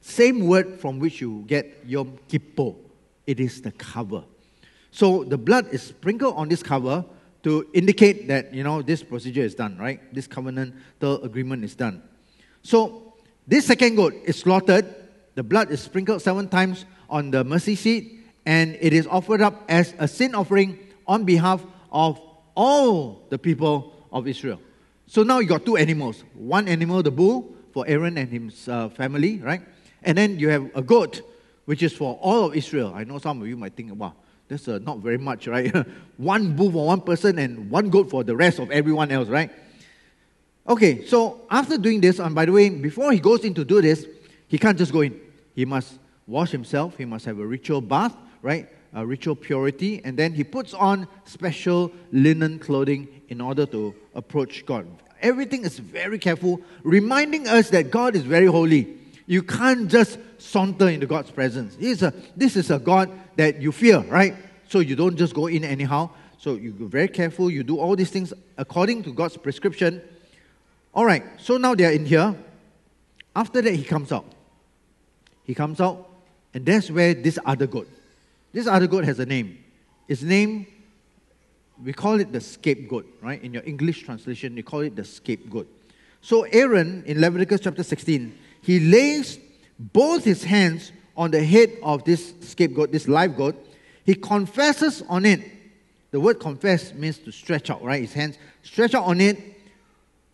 same 0.00 0.46
word 0.46 0.80
from 0.80 0.98
which 0.98 1.20
you 1.20 1.44
get 1.46 1.82
Yom 1.84 2.18
Kippur. 2.28 2.72
It 3.26 3.40
is 3.40 3.60
the 3.60 3.72
cover. 3.72 4.24
So 4.90 5.24
the 5.24 5.36
blood 5.36 5.68
is 5.72 5.82
sprinkled 5.82 6.34
on 6.36 6.48
this 6.48 6.62
cover 6.62 7.04
to 7.46 7.64
indicate 7.72 8.26
that, 8.26 8.52
you 8.52 8.64
know, 8.64 8.82
this 8.82 9.04
procedure 9.04 9.42
is 9.42 9.54
done, 9.54 9.78
right? 9.78 10.02
This 10.12 10.26
covenantal 10.26 11.22
agreement 11.22 11.62
is 11.62 11.76
done. 11.76 12.02
So 12.62 13.14
this 13.46 13.66
second 13.66 13.94
goat 13.94 14.14
is 14.24 14.34
slaughtered. 14.34 14.84
The 15.36 15.44
blood 15.44 15.70
is 15.70 15.80
sprinkled 15.80 16.22
seven 16.22 16.48
times 16.48 16.86
on 17.08 17.30
the 17.30 17.44
mercy 17.44 17.76
seat, 17.76 18.18
and 18.44 18.76
it 18.80 18.92
is 18.92 19.06
offered 19.06 19.42
up 19.42 19.62
as 19.68 19.94
a 20.00 20.08
sin 20.08 20.34
offering 20.34 20.76
on 21.06 21.22
behalf 21.22 21.64
of 21.92 22.20
all 22.56 23.24
the 23.30 23.38
people 23.38 23.94
of 24.10 24.26
Israel. 24.26 24.60
So 25.06 25.22
now 25.22 25.38
you 25.38 25.46
got 25.46 25.64
two 25.64 25.76
animals. 25.76 26.24
One 26.34 26.66
animal, 26.66 27.00
the 27.04 27.12
bull, 27.12 27.54
for 27.70 27.86
Aaron 27.86 28.18
and 28.18 28.28
his 28.28 28.68
uh, 28.68 28.88
family, 28.88 29.38
right? 29.38 29.62
And 30.02 30.18
then 30.18 30.40
you 30.40 30.48
have 30.48 30.68
a 30.74 30.82
goat, 30.82 31.22
which 31.64 31.84
is 31.84 31.92
for 31.92 32.18
all 32.20 32.46
of 32.46 32.56
Israel. 32.56 32.92
I 32.92 33.04
know 33.04 33.18
some 33.18 33.40
of 33.40 33.46
you 33.46 33.56
might 33.56 33.76
think, 33.76 33.94
wow, 33.94 34.14
that's 34.48 34.68
uh, 34.68 34.78
not 34.82 34.98
very 34.98 35.18
much, 35.18 35.46
right? 35.46 35.74
one 36.16 36.54
bull 36.54 36.70
for 36.70 36.86
one 36.86 37.00
person 37.00 37.38
and 37.38 37.70
one 37.70 37.90
goat 37.90 38.10
for 38.10 38.22
the 38.22 38.36
rest 38.36 38.58
of 38.58 38.70
everyone 38.70 39.10
else, 39.10 39.28
right? 39.28 39.50
Okay, 40.68 41.04
so 41.04 41.42
after 41.50 41.78
doing 41.78 42.00
this, 42.00 42.18
and 42.18 42.34
by 42.34 42.44
the 42.44 42.52
way, 42.52 42.68
before 42.68 43.12
he 43.12 43.20
goes 43.20 43.44
in 43.44 43.54
to 43.54 43.64
do 43.64 43.80
this, 43.80 44.06
he 44.48 44.58
can't 44.58 44.76
just 44.76 44.92
go 44.92 45.00
in. 45.00 45.20
He 45.54 45.64
must 45.64 45.98
wash 46.26 46.50
himself, 46.50 46.96
he 46.96 47.04
must 47.04 47.24
have 47.24 47.38
a 47.38 47.46
ritual 47.46 47.80
bath, 47.80 48.16
right? 48.42 48.68
A 48.94 49.04
ritual 49.04 49.36
purity, 49.36 50.00
and 50.04 50.16
then 50.16 50.32
he 50.32 50.42
puts 50.42 50.74
on 50.74 51.06
special 51.24 51.92
linen 52.12 52.58
clothing 52.58 53.08
in 53.28 53.40
order 53.40 53.66
to 53.66 53.94
approach 54.14 54.64
God. 54.66 54.86
Everything 55.22 55.64
is 55.64 55.78
very 55.78 56.18
careful, 56.18 56.60
reminding 56.82 57.48
us 57.48 57.70
that 57.70 57.90
God 57.90 58.14
is 58.14 58.22
very 58.22 58.46
holy. 58.46 58.96
You 59.26 59.42
can't 59.42 59.88
just 59.88 60.18
saunter 60.38 60.88
into 60.88 61.06
God's 61.06 61.30
presence. 61.30 61.76
He's 61.78 62.02
a, 62.02 62.12
this 62.36 62.56
is 62.56 62.70
a 62.70 62.78
God 62.78 63.10
that 63.36 63.60
you 63.60 63.72
fear, 63.72 64.00
right? 64.00 64.34
So 64.68 64.80
you 64.80 64.96
don't 64.96 65.16
just 65.16 65.34
go 65.34 65.46
in 65.46 65.64
anyhow. 65.64 66.10
So 66.38 66.54
you're 66.54 66.88
very 66.88 67.08
careful. 67.08 67.50
You 67.50 67.62
do 67.62 67.78
all 67.78 67.96
these 67.96 68.10
things 68.10 68.32
according 68.56 69.02
to 69.04 69.12
God's 69.12 69.36
prescription. 69.36 70.02
All 70.94 71.04
right, 71.04 71.24
so 71.38 71.56
now 71.56 71.74
they're 71.74 71.92
in 71.92 72.06
here. 72.06 72.34
After 73.34 73.60
that, 73.60 73.74
he 73.74 73.84
comes 73.84 74.12
out. 74.12 74.24
He 75.44 75.54
comes 75.54 75.80
out, 75.80 76.08
and 76.54 76.64
that's 76.64 76.90
where 76.90 77.14
this 77.14 77.38
other 77.44 77.66
goat. 77.66 77.88
This 78.52 78.66
other 78.66 78.86
goat 78.86 79.04
has 79.04 79.18
a 79.18 79.26
name. 79.26 79.62
Its 80.08 80.22
name, 80.22 80.66
we 81.82 81.92
call 81.92 82.18
it 82.20 82.32
the 82.32 82.40
scapegoat, 82.40 83.06
right? 83.20 83.42
In 83.42 83.52
your 83.52 83.62
English 83.64 84.04
translation, 84.04 84.56
you 84.56 84.62
call 84.62 84.80
it 84.80 84.96
the 84.96 85.04
scapegoat. 85.04 85.68
So 86.22 86.42
Aaron 86.44 87.04
in 87.06 87.20
Leviticus 87.20 87.60
chapter 87.60 87.82
16, 87.82 88.36
he 88.62 88.80
lays 88.80 89.38
both 89.78 90.24
his 90.24 90.44
hands 90.44 90.92
on 91.16 91.30
the 91.30 91.42
head 91.42 91.76
of 91.82 92.04
this 92.04 92.34
scapegoat, 92.40 92.92
this 92.92 93.08
live 93.08 93.36
goat. 93.36 93.56
He 94.04 94.14
confesses 94.14 95.02
on 95.08 95.24
it. 95.24 95.40
The 96.10 96.20
word 96.20 96.40
confess 96.40 96.94
means 96.94 97.18
to 97.18 97.32
stretch 97.32 97.70
out, 97.70 97.82
right? 97.82 98.00
His 98.00 98.12
hands 98.12 98.38
stretch 98.62 98.94
out 98.94 99.04
on 99.04 99.20
it. 99.20 99.38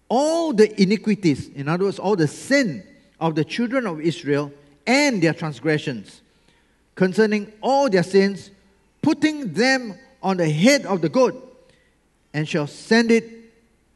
All 0.08 0.52
the 0.52 0.80
iniquities, 0.80 1.48
in 1.48 1.68
other 1.68 1.84
words, 1.84 1.98
all 1.98 2.16
the 2.16 2.28
sin 2.28 2.86
of 3.18 3.34
the 3.34 3.44
children 3.44 3.86
of 3.86 4.00
Israel 4.00 4.52
and 4.86 5.22
their 5.22 5.32
transgressions, 5.32 6.20
concerning 6.94 7.52
all 7.62 7.88
their 7.88 8.02
sins, 8.02 8.50
putting 9.00 9.52
them 9.52 9.98
on 10.22 10.36
the 10.36 10.50
head 10.50 10.84
of 10.86 11.00
the 11.00 11.08
goat, 11.08 11.48
and 12.34 12.48
shall 12.48 12.66
send 12.66 13.10
it 13.10 13.24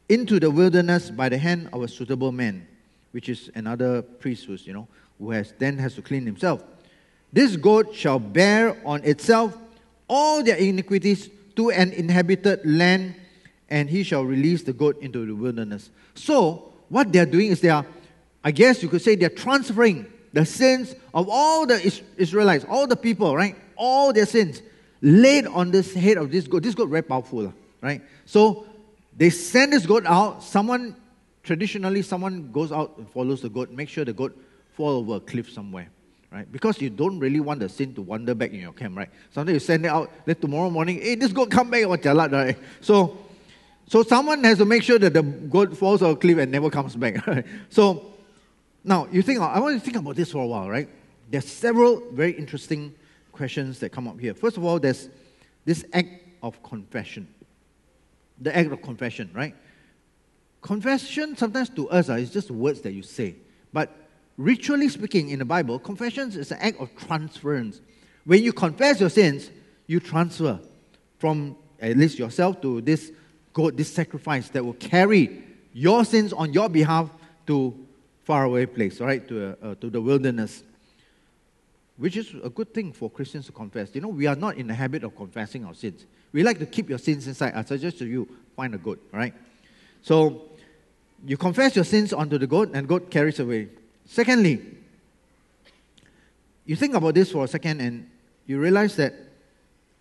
into 0.09 0.39
the 0.39 0.49
wilderness 0.49 1.11
by 1.11 1.29
the 1.29 1.37
hand 1.37 1.69
of 1.73 1.81
a 1.81 1.87
suitable 1.87 2.31
man, 2.31 2.65
which 3.11 3.29
is 3.29 3.51
another 3.53 4.01
priest 4.01 4.45
who's, 4.45 4.65
you 4.65 4.73
know, 4.73 4.87
who 5.19 5.31
has, 5.31 5.53
then 5.57 5.77
has 5.77 5.95
to 5.95 6.01
clean 6.01 6.25
himself. 6.25 6.63
This 7.33 7.55
goat 7.55 7.93
shall 7.93 8.19
bear 8.19 8.77
on 8.85 9.03
itself 9.03 9.57
all 10.07 10.43
their 10.43 10.55
iniquities 10.55 11.29
to 11.55 11.71
an 11.71 11.91
inhabited 11.91 12.61
land, 12.63 13.15
and 13.69 13.89
he 13.89 14.03
shall 14.03 14.23
release 14.23 14.63
the 14.63 14.73
goat 14.73 15.01
into 15.01 15.25
the 15.25 15.35
wilderness. 15.35 15.89
So, 16.15 16.73
what 16.89 17.11
they 17.11 17.19
are 17.19 17.25
doing 17.25 17.51
is 17.51 17.59
they 17.61 17.69
are, 17.69 17.85
I 18.43 18.51
guess 18.51 18.81
you 18.81 18.89
could 18.89 19.01
say, 19.01 19.15
they 19.15 19.25
are 19.25 19.29
transferring 19.29 20.05
the 20.33 20.45
sins 20.45 20.95
of 21.13 21.27
all 21.29 21.65
the 21.65 22.01
Israelites, 22.17 22.65
all 22.69 22.87
the 22.87 22.95
people, 22.95 23.35
right? 23.35 23.55
All 23.75 24.13
their 24.13 24.25
sins 24.25 24.61
laid 25.01 25.47
on 25.47 25.71
this 25.71 25.93
head 25.93 26.17
of 26.17 26.31
this 26.31 26.47
goat. 26.47 26.63
This 26.63 26.75
goat 26.75 26.89
very 26.89 27.01
powerful, 27.01 27.53
right? 27.81 28.01
So 28.25 28.65
they 29.15 29.29
send 29.29 29.73
this 29.73 29.85
goat 29.85 30.05
out. 30.05 30.43
Someone, 30.43 30.95
traditionally, 31.43 32.03
someone 32.03 32.51
goes 32.51 32.71
out 32.71 32.97
and 32.97 33.09
follows 33.09 33.41
the 33.41 33.49
goat, 33.49 33.71
make 33.71 33.89
sure 33.89 34.05
the 34.05 34.13
goat 34.13 34.37
fall 34.77 34.97
over 34.97 35.15
a 35.15 35.19
cliff 35.19 35.51
somewhere, 35.51 35.89
right? 36.31 36.49
Because 36.51 36.79
you 36.79 36.91
don't 36.91 37.17
really 37.17 37.39
want 37.39 37.61
the 37.61 37.67
sin 37.67 37.95
to 37.95 38.03
wander 38.03 38.35
back 38.35 38.51
in 38.51 38.59
your 38.59 38.73
camp, 38.73 38.95
right? 38.95 39.09
Sometimes 39.31 39.55
you 39.55 39.59
send 39.59 39.85
it 39.85 39.89
out, 39.89 40.11
then 40.23 40.35
tomorrow 40.35 40.69
morning, 40.69 41.01
hey, 41.01 41.15
this 41.15 41.31
goat 41.31 41.49
come 41.49 41.71
back, 41.71 41.83
or 41.87 41.97
jalat, 41.97 42.31
right? 42.31 42.55
So, 42.79 43.17
so 43.87 44.03
someone 44.03 44.43
has 44.43 44.59
to 44.59 44.65
make 44.65 44.83
sure 44.83 44.99
that 44.99 45.13
the 45.13 45.23
goat 45.23 45.75
falls 45.75 46.03
off 46.03 46.13
a 46.13 46.15
cliff 46.15 46.37
and 46.37 46.51
never 46.51 46.69
comes 46.69 46.95
back, 46.95 47.25
right? 47.27 47.43
So, 47.69 48.13
now 48.83 49.07
you 49.11 49.23
think, 49.23 49.41
I 49.41 49.59
want 49.59 49.73
you 49.73 49.79
to 49.79 49.85
think 49.85 49.97
about 49.97 50.15
this 50.15 50.31
for 50.31 50.43
a 50.43 50.47
while, 50.47 50.69
right? 50.69 50.87
There's 51.27 51.47
several 51.47 52.03
very 52.11 52.33
interesting 52.33 52.93
questions 53.31 53.79
that 53.79 53.89
come 53.89 54.07
up 54.07 54.19
here. 54.19 54.35
First 54.35 54.57
of 54.57 54.63
all, 54.63 54.79
there's 54.79 55.09
this 55.65 55.85
act 55.91 56.09
of 56.43 56.61
confession. 56.61 57.27
The 58.39 58.55
act 58.55 58.71
of 58.71 58.83
confession, 58.83 59.31
right? 59.33 59.55
Confession, 60.61 61.35
sometimes 61.35 61.69
to 61.69 61.89
us, 61.89 62.09
uh, 62.09 62.13
is 62.13 62.29
just 62.29 62.51
words 62.51 62.81
that 62.81 62.91
you 62.91 63.01
say. 63.01 63.37
But 63.73 64.06
ritually 64.37 64.89
speaking, 64.89 65.29
in 65.29 65.39
the 65.39 65.45
Bible, 65.45 65.79
confession 65.79 66.29
is 66.29 66.51
an 66.51 66.59
act 66.59 66.79
of 66.79 66.95
transference. 66.95 67.81
When 68.25 68.43
you 68.43 68.53
confess 68.53 68.99
your 68.99 69.09
sins, 69.09 69.49
you 69.87 69.99
transfer 69.99 70.59
from 71.19 71.55
at 71.79 71.97
least 71.97 72.19
yourself 72.19 72.61
to 72.61 72.81
this 72.81 73.11
goat, 73.53 73.77
this 73.77 73.93
sacrifice 73.93 74.49
that 74.49 74.63
will 74.63 74.73
carry 74.73 75.43
your 75.73 76.05
sins 76.05 76.33
on 76.33 76.53
your 76.53 76.69
behalf 76.69 77.09
to 77.47 77.77
faraway 78.25 78.65
place, 78.65 78.99
right? 78.99 79.27
To, 79.27 79.49
uh, 79.49 79.65
uh, 79.65 79.75
to 79.75 79.89
the 79.89 80.01
wilderness 80.01 80.63
which 81.97 82.15
is 82.15 82.33
a 82.43 82.49
good 82.49 82.73
thing 82.73 82.93
for 82.93 83.09
Christians 83.09 83.47
to 83.47 83.51
confess. 83.51 83.93
You 83.93 84.01
know, 84.01 84.07
we 84.07 84.27
are 84.27 84.35
not 84.35 84.57
in 84.57 84.67
the 84.67 84.73
habit 84.73 85.03
of 85.03 85.15
confessing 85.15 85.65
our 85.65 85.73
sins. 85.73 86.05
We 86.31 86.43
like 86.43 86.59
to 86.59 86.65
keep 86.65 86.89
your 86.89 86.99
sins 86.99 87.27
inside. 87.27 87.53
I 87.55 87.63
suggest 87.63 87.97
to 87.99 88.05
you 88.05 88.27
find 88.55 88.73
a 88.75 88.77
goat, 88.77 89.01
right? 89.11 89.33
So 90.03 90.43
you 91.25 91.37
confess 91.37 91.75
your 91.75 91.85
sins 91.85 92.13
onto 92.13 92.37
the 92.37 92.45
goat, 92.45 92.71
and 92.73 92.87
goat 92.87 93.09
carries 93.09 93.39
away. 93.39 93.69
Secondly, 94.07 94.61
you 96.65 96.75
think 96.75 96.95
about 96.95 97.13
this 97.13 97.31
for 97.31 97.43
a 97.43 97.47
second, 97.47 97.81
and 97.81 98.09
you 98.45 98.59
realize 98.59 98.95
that 98.95 99.13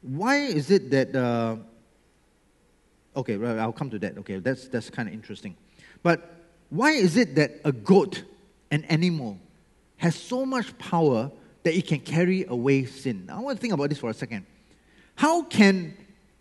why 0.02 0.36
is 0.36 0.70
it 0.70 0.90
that 0.90 1.14
uh, 1.14 1.56
okay, 3.16 3.34
I'll 3.44 3.72
come 3.72 3.90
to 3.90 3.98
that. 3.98 4.16
Okay, 4.18 4.38
that's 4.38 4.68
that's 4.68 4.88
kind 4.88 5.08
of 5.08 5.14
interesting. 5.14 5.56
But 6.02 6.32
why 6.70 6.92
is 6.92 7.16
it 7.16 7.34
that 7.34 7.60
a 7.64 7.72
goat, 7.72 8.22
an 8.70 8.84
animal, 8.84 9.38
has 9.96 10.14
so 10.14 10.46
much 10.46 10.76
power 10.78 11.30
that 11.66 11.74
it 11.74 11.84
can 11.84 11.98
carry 11.98 12.44
away 12.46 12.84
sin. 12.84 13.28
I 13.28 13.40
want 13.40 13.58
to 13.58 13.60
think 13.60 13.74
about 13.74 13.88
this 13.88 13.98
for 13.98 14.08
a 14.08 14.14
second. 14.14 14.46
How 15.16 15.42
can 15.42 15.96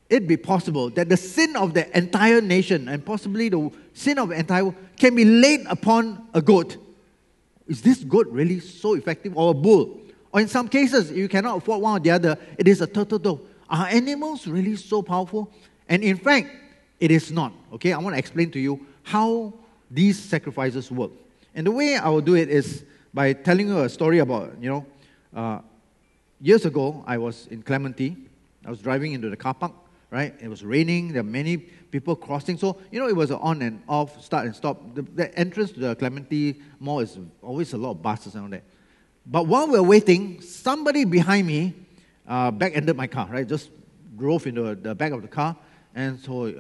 it 0.07 0.27
be 0.27 0.37
possible 0.37 0.91
that 0.91 1.09
the 1.09 1.17
sin 1.17 1.55
of 1.55 1.73
the 1.73 1.97
entire 1.97 2.41
nation 2.41 2.87
and 2.87 3.03
possibly 3.03 3.49
the 3.49 3.71
sin 3.93 4.19
of 4.19 4.29
the 4.29 4.35
entire 4.35 4.65
world 4.65 4.75
can 4.97 5.15
be 5.15 5.25
laid 5.25 5.65
upon 5.67 6.27
a 6.35 6.43
goat? 6.43 6.77
Is 7.67 7.81
this 7.81 8.03
goat 8.03 8.27
really 8.27 8.59
so 8.59 8.93
effective 8.93 9.35
or 9.37 9.51
a 9.51 9.53
bull? 9.53 9.99
Or 10.31 10.41
in 10.41 10.47
some 10.47 10.67
cases, 10.67 11.11
you 11.11 11.27
cannot 11.27 11.57
afford 11.57 11.81
one 11.81 11.97
or 11.97 11.99
the 11.99 12.11
other, 12.11 12.37
it 12.57 12.67
is 12.67 12.81
a 12.81 12.87
turtle 12.87 13.19
dove. 13.19 13.41
Are 13.69 13.87
animals 13.87 14.47
really 14.47 14.75
so 14.75 15.01
powerful? 15.01 15.51
And 15.87 16.03
in 16.03 16.17
fact, 16.17 16.49
it 16.99 17.11
is 17.11 17.31
not. 17.31 17.53
Okay, 17.73 17.93
I 17.93 17.97
want 17.97 18.15
to 18.15 18.19
explain 18.19 18.51
to 18.51 18.59
you 18.59 18.85
how 19.03 19.53
these 19.89 20.19
sacrifices 20.19 20.91
work. 20.91 21.11
And 21.53 21.65
the 21.65 21.71
way 21.71 21.95
I 21.95 22.09
will 22.09 22.21
do 22.21 22.35
it 22.35 22.49
is 22.49 22.83
by 23.13 23.33
telling 23.33 23.67
you 23.69 23.79
a 23.79 23.89
story 23.89 24.19
about, 24.19 24.55
you 24.59 24.69
know, 24.69 24.85
uh, 25.33 25.59
years 26.41 26.65
ago, 26.65 27.03
I 27.07 27.17
was 27.17 27.47
in 27.47 27.61
Clementi. 27.61 28.15
I 28.65 28.69
was 28.69 28.79
driving 28.79 29.13
into 29.13 29.29
the 29.29 29.37
car 29.37 29.53
park, 29.53 29.71
right? 30.15 30.33
It 30.39 30.47
was 30.47 30.63
raining. 30.63 31.11
There 31.11 31.21
were 31.21 31.29
many 31.29 31.57
people 31.57 32.15
crossing. 32.15 32.57
So, 32.57 32.77
you 32.89 33.01
know, 33.01 33.09
it 33.09 33.15
was 33.15 33.31
an 33.31 33.39
on 33.41 33.61
and 33.61 33.83
off, 33.85 34.23
start 34.23 34.45
and 34.45 34.55
stop. 34.55 34.95
The, 34.95 35.01
the 35.01 35.37
entrance 35.37 35.73
to 35.73 35.79
the 35.81 35.95
Clementi 35.95 36.61
Mall 36.79 37.01
is 37.01 37.17
always 37.41 37.73
a 37.73 37.77
lot 37.77 37.91
of 37.91 38.01
buses 38.01 38.33
and 38.35 38.45
all 38.45 38.49
that. 38.49 38.63
But 39.25 39.47
while 39.47 39.67
we 39.67 39.73
were 39.73 39.83
waiting, 39.83 40.39
somebody 40.39 41.03
behind 41.03 41.45
me 41.47 41.73
uh, 42.25 42.49
back-ended 42.49 42.95
my 42.95 43.07
car, 43.07 43.27
right? 43.29 43.45
Just 43.45 43.71
drove 44.15 44.47
into 44.47 44.73
the 44.75 44.95
back 44.95 45.11
of 45.11 45.21
the 45.21 45.27
car. 45.27 45.53
And 45.93 46.17
so, 46.17 46.53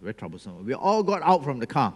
very 0.00 0.14
troublesome. 0.14 0.64
We 0.64 0.74
all 0.74 1.02
got 1.02 1.20
out 1.22 1.42
from 1.42 1.58
the 1.58 1.66
car, 1.66 1.92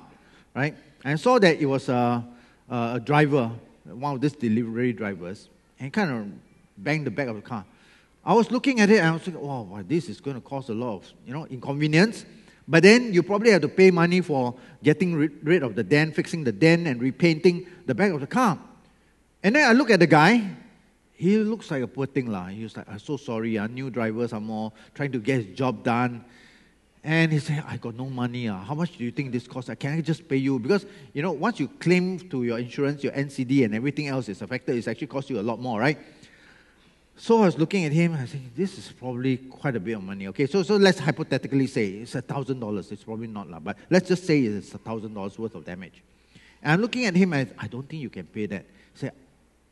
right? 0.52 0.74
And 1.04 1.20
saw 1.20 1.38
that 1.38 1.60
it 1.60 1.66
was 1.66 1.88
a, 1.88 2.26
a 2.68 3.00
driver, 3.04 3.52
one 3.84 4.16
of 4.16 4.20
these 4.20 4.32
delivery 4.32 4.92
drivers 4.92 5.48
and 5.78 5.92
kind 5.92 6.10
of 6.10 6.26
banged 6.82 7.06
the 7.06 7.12
back 7.12 7.28
of 7.28 7.36
the 7.36 7.42
car. 7.42 7.64
I 8.24 8.34
was 8.34 8.50
looking 8.50 8.80
at 8.80 8.90
it 8.90 8.98
and 8.98 9.08
I 9.08 9.12
was 9.12 9.22
thinking, 9.22 9.42
wow, 9.42 9.82
this 9.86 10.08
is 10.08 10.20
going 10.20 10.36
to 10.36 10.40
cause 10.40 10.68
a 10.68 10.74
lot 10.74 10.96
of, 10.96 11.12
you 11.26 11.32
know, 11.32 11.46
inconvenience. 11.46 12.26
But 12.66 12.82
then 12.82 13.14
you 13.14 13.22
probably 13.22 13.50
have 13.52 13.62
to 13.62 13.68
pay 13.68 13.90
money 13.90 14.20
for 14.20 14.54
getting 14.82 15.14
rid 15.42 15.62
of 15.62 15.74
the 15.74 15.82
dent, 15.82 16.14
fixing 16.14 16.44
the 16.44 16.52
dent, 16.52 16.86
and 16.86 17.00
repainting 17.00 17.66
the 17.86 17.94
back 17.94 18.12
of 18.12 18.20
the 18.20 18.26
car. 18.26 18.58
And 19.42 19.56
then 19.56 19.68
I 19.68 19.72
look 19.72 19.90
at 19.90 20.00
the 20.00 20.06
guy. 20.06 20.50
He 21.12 21.38
looks 21.38 21.70
like 21.70 21.82
a 21.82 21.86
poor 21.86 22.06
thing. 22.06 22.26
La. 22.26 22.46
He 22.46 22.62
was 22.62 22.76
like, 22.76 22.88
I'm 22.88 22.98
so 22.98 23.16
sorry. 23.16 23.56
Uh, 23.56 23.66
new 23.66 23.88
drivers 23.88 24.34
are 24.34 24.40
more 24.40 24.72
trying 24.94 25.12
to 25.12 25.18
get 25.18 25.46
his 25.46 25.56
job 25.56 25.82
done. 25.82 26.24
And 27.02 27.32
he 27.32 27.38
said, 27.38 27.64
I 27.66 27.78
got 27.78 27.94
no 27.94 28.10
money. 28.10 28.48
Uh. 28.48 28.58
How 28.58 28.74
much 28.74 28.98
do 28.98 29.04
you 29.04 29.12
think 29.12 29.32
this 29.32 29.48
costs? 29.48 29.70
Can 29.78 29.96
I 29.96 30.00
just 30.02 30.28
pay 30.28 30.36
you? 30.36 30.58
Because, 30.58 30.84
you 31.14 31.22
know, 31.22 31.32
once 31.32 31.58
you 31.58 31.68
claim 31.68 32.18
to 32.28 32.44
your 32.44 32.58
insurance, 32.58 33.02
your 33.02 33.12
NCD 33.12 33.64
and 33.64 33.74
everything 33.74 34.08
else 34.08 34.28
is 34.28 34.42
affected, 34.42 34.76
it's 34.76 34.88
actually 34.88 35.06
cost 35.06 35.30
you 35.30 35.40
a 35.40 35.42
lot 35.42 35.58
more, 35.58 35.80
right? 35.80 35.98
So 37.20 37.42
I 37.42 37.46
was 37.46 37.58
looking 37.58 37.84
at 37.84 37.90
him, 37.90 38.14
I 38.14 38.26
think 38.26 38.54
this 38.54 38.78
is 38.78 38.92
probably 38.92 39.38
quite 39.38 39.74
a 39.74 39.80
bit 39.80 39.94
of 39.94 40.04
money. 40.04 40.28
Okay, 40.28 40.46
so, 40.46 40.62
so 40.62 40.76
let's 40.76 41.00
hypothetically 41.00 41.66
say 41.66 41.88
it's 41.88 42.14
a 42.14 42.22
thousand 42.22 42.60
dollars. 42.60 42.92
It's 42.92 43.02
probably 43.02 43.26
not, 43.26 43.50
lah, 43.50 43.58
but 43.58 43.76
let's 43.90 44.06
just 44.08 44.24
say 44.24 44.40
it's 44.40 44.72
a 44.72 44.78
thousand 44.78 45.14
dollars 45.14 45.36
worth 45.36 45.56
of 45.56 45.64
damage. 45.64 46.00
And 46.62 46.72
I'm 46.72 46.80
looking 46.80 47.06
at 47.06 47.16
him 47.16 47.32
and 47.32 47.52
I 47.58 47.66
don't 47.66 47.88
think 47.88 48.02
you 48.02 48.08
can 48.08 48.24
pay 48.26 48.46
that. 48.46 48.64
I 48.64 48.98
say, 48.98 49.10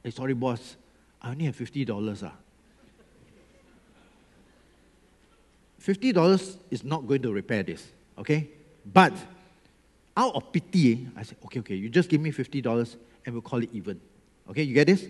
hey, 0.03 0.11
sorry, 0.11 0.35
boss, 0.35 0.77
I 1.23 1.31
only 1.31 1.45
have 1.45 1.55
fifty 1.55 1.85
dollars. 1.85 2.25
Uh. 2.25 2.31
$50 5.87 6.57
is 6.73 6.83
not 6.83 7.07
going 7.07 7.23
to 7.23 7.33
repair 7.33 7.63
this, 7.63 7.87
okay? 8.19 8.49
But 8.93 9.13
out 10.17 10.35
of 10.35 10.51
pity, 10.51 11.07
I 11.17 11.23
said, 11.23 11.37
okay, 11.45 11.61
okay, 11.61 11.77
you 11.77 11.89
just 11.89 12.09
give 12.09 12.21
me 12.21 12.33
$50 12.33 12.97
and 13.25 13.33
we'll 13.33 13.43
call 13.43 13.63
it 13.63 13.71
even. 13.73 14.01
Okay, 14.51 14.65
you 14.65 14.75
get 14.75 14.89
this? 14.89 15.07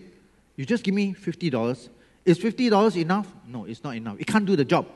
You 0.55 0.66
just 0.66 0.85
give 0.85 0.94
me 0.94 1.14
$50. 1.14 1.88
Is 2.27 2.39
$50 2.41 3.01
enough? 3.01 3.33
No, 3.47 3.65
it's 3.65 3.83
not 3.85 3.95
enough. 3.95 4.17
It 4.19 4.27
can't 4.27 4.45
do 4.45 4.57
the 4.57 4.65
job. 4.65 4.87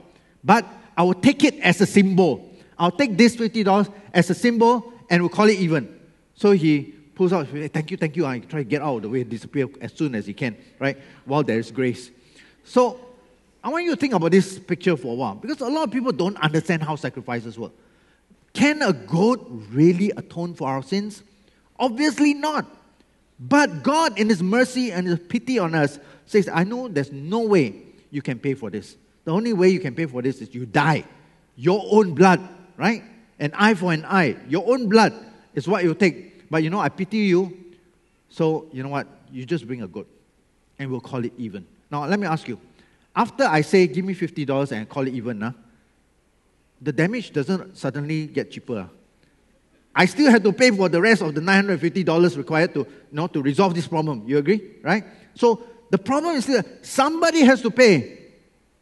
But 0.43 0.67
I 0.97 1.05
will 1.05 1.15
take 1.15 1.45
it 1.45 1.59
as 1.61 1.81
a 1.81 1.87
symbol. 1.87 2.53
I'll 2.77 2.91
take 2.91 3.17
this 3.17 3.37
$50 3.37 3.93
as 4.13 4.29
a 4.31 4.35
symbol 4.35 4.93
and 5.09 5.23
we'll 5.23 5.31
call 5.31 5.49
it 5.49 5.59
even. 5.61 6.01
So 6.35 6.51
he 6.51 6.95
pulls 7.15 7.33
out, 7.33 7.47
thank 7.49 7.91
you, 7.91 7.97
thank 7.97 8.17
you. 8.17 8.27
I 8.27 8.41
try 8.41 8.61
to 8.61 8.65
get 8.65 8.83
out 8.83 8.97
of 8.97 9.03
the 9.03 9.09
way, 9.09 9.23
disappear 9.23 9.69
as 9.81 9.93
soon 9.93 10.15
as 10.17 10.27
he 10.27 10.33
can, 10.35 10.57
right? 10.81 10.99
While 11.25 11.45
there 11.45 11.59
is 11.59 11.71
grace. 11.71 12.11
So 12.65 12.99
I 13.63 13.69
want 13.69 13.85
you 13.85 13.91
to 13.93 13.97
think 13.97 14.15
about 14.15 14.33
this 14.33 14.59
picture 14.59 14.97
for 14.97 15.13
a 15.13 15.15
while 15.15 15.35
because 15.37 15.61
a 15.61 15.69
lot 15.69 15.85
of 15.85 15.93
people 15.93 16.11
don't 16.11 16.37
understand 16.39 16.83
how 16.83 16.97
sacrifices 16.97 17.59
work. 17.59 17.73
Can 18.55 18.83
a 18.83 18.93
goat 18.93 19.47
really 19.71 20.11
atone 20.17 20.55
for 20.55 20.69
our 20.69 20.83
sins? 20.83 21.23
Obviously 21.79 22.35
not. 22.35 22.67
But 23.41 23.83
God, 23.83 24.19
in 24.19 24.29
His 24.29 24.43
mercy 24.43 24.93
and 24.93 25.07
His 25.07 25.19
pity 25.19 25.59
on 25.59 25.75
us, 25.75 25.99
says, 26.27 26.49
I 26.53 26.65
know 26.65 26.89
there's 26.89 27.11
no 27.11 27.41
way 27.41 27.83
you 28.11 28.21
can 28.21 28.39
pay 28.39 28.55
for 28.55 28.71
this. 28.71 28.97
The 29.25 29.33
only 29.33 29.53
way 29.53 29.71
you 29.71 29.81
can 29.81 29.95
pay 29.95 30.07
for 30.07 30.21
this 30.21 30.41
is 30.41 30.55
you 30.55 30.67
die. 30.67 31.05
Your 31.57 31.83
own 31.91 32.15
blood, 32.15 32.41
right? 32.77 33.03
An 33.39 33.53
eye 33.55 33.75
for 33.75 33.93
an 33.93 34.05
eye. 34.05 34.37
Your 34.49 34.71
own 34.71 34.89
blood 34.89 35.15
is 35.55 35.67
what 35.67 35.83
you 35.83 35.95
take. 35.95 36.51
But 36.51 36.63
you 36.63 36.71
know, 36.71 36.81
I 36.81 36.91
pity 36.91 37.19
you. 37.19 37.57
So, 38.29 38.67
you 38.73 38.83
know 38.83 38.91
what? 38.91 39.07
You 39.33 39.45
just 39.45 39.67
bring 39.67 39.83
a 39.83 39.89
goat 39.89 40.09
and 40.79 40.91
we'll 40.91 41.01
call 41.01 41.25
it 41.25 41.33
even. 41.39 41.67
Now, 41.91 42.07
let 42.07 42.21
me 42.21 42.27
ask 42.27 42.47
you 42.47 42.61
after 43.15 43.45
I 43.45 43.61
say, 43.63 43.87
give 43.87 44.05
me 44.05 44.15
$50 44.15 44.73
and 44.73 44.89
call 44.89 45.07
it 45.07 45.15
even, 45.15 45.43
uh, 45.43 45.53
the 46.81 46.93
damage 46.93 47.33
doesn't 47.33 47.77
suddenly 47.77 48.27
get 48.27 48.51
cheaper. 48.51 48.89
I 49.95 50.07
still 50.07 50.31
have 50.31 50.43
to 50.45 50.53
pay 50.53 50.71
for 50.71 50.89
the 50.89 51.01
rest 51.01 51.23
of 51.23 51.35
the 51.35 51.41
$950 51.41 52.37
required 52.37 52.75
to, 52.75 52.81
you 52.81 52.87
know, 53.11 53.27
to 53.27 53.43
resolve 53.43 53.75
this 53.75 53.89
problem. 53.89 54.25
You 54.27 54.39
agree? 54.39 54.77
Right? 54.83 55.05
So 55.35 55.63
the 55.91 55.99
problem 55.99 56.37
is 56.37 56.47
that 56.47 56.87
somebody 56.87 57.41
has 57.41 57.61
to 57.63 57.71
pay. 57.71 58.19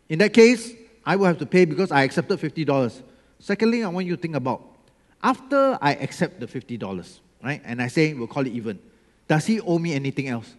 In 0.08 0.18
that 0.18 0.32
case, 0.32 0.72
I 1.04 1.16
will 1.16 1.26
have 1.26 1.38
to 1.38 1.46
pay 1.46 1.64
because 1.64 1.90
I 1.90 2.02
accepted 2.02 2.38
$50. 2.38 3.02
Secondly, 3.38 3.84
I 3.84 3.88
want 3.88 4.06
you 4.06 4.16
to 4.16 4.20
think 4.20 4.36
about 4.36 4.62
after 5.22 5.78
I 5.80 5.94
accept 5.94 6.40
the 6.40 6.46
$50, 6.46 7.18
right, 7.42 7.60
and 7.64 7.82
I 7.82 7.88
say 7.88 8.14
we'll 8.14 8.28
call 8.28 8.46
it 8.46 8.52
even, 8.52 8.78
does 9.26 9.46
he 9.46 9.60
owe 9.60 9.78
me 9.78 9.94
anything 9.94 10.28
else? 10.28 10.54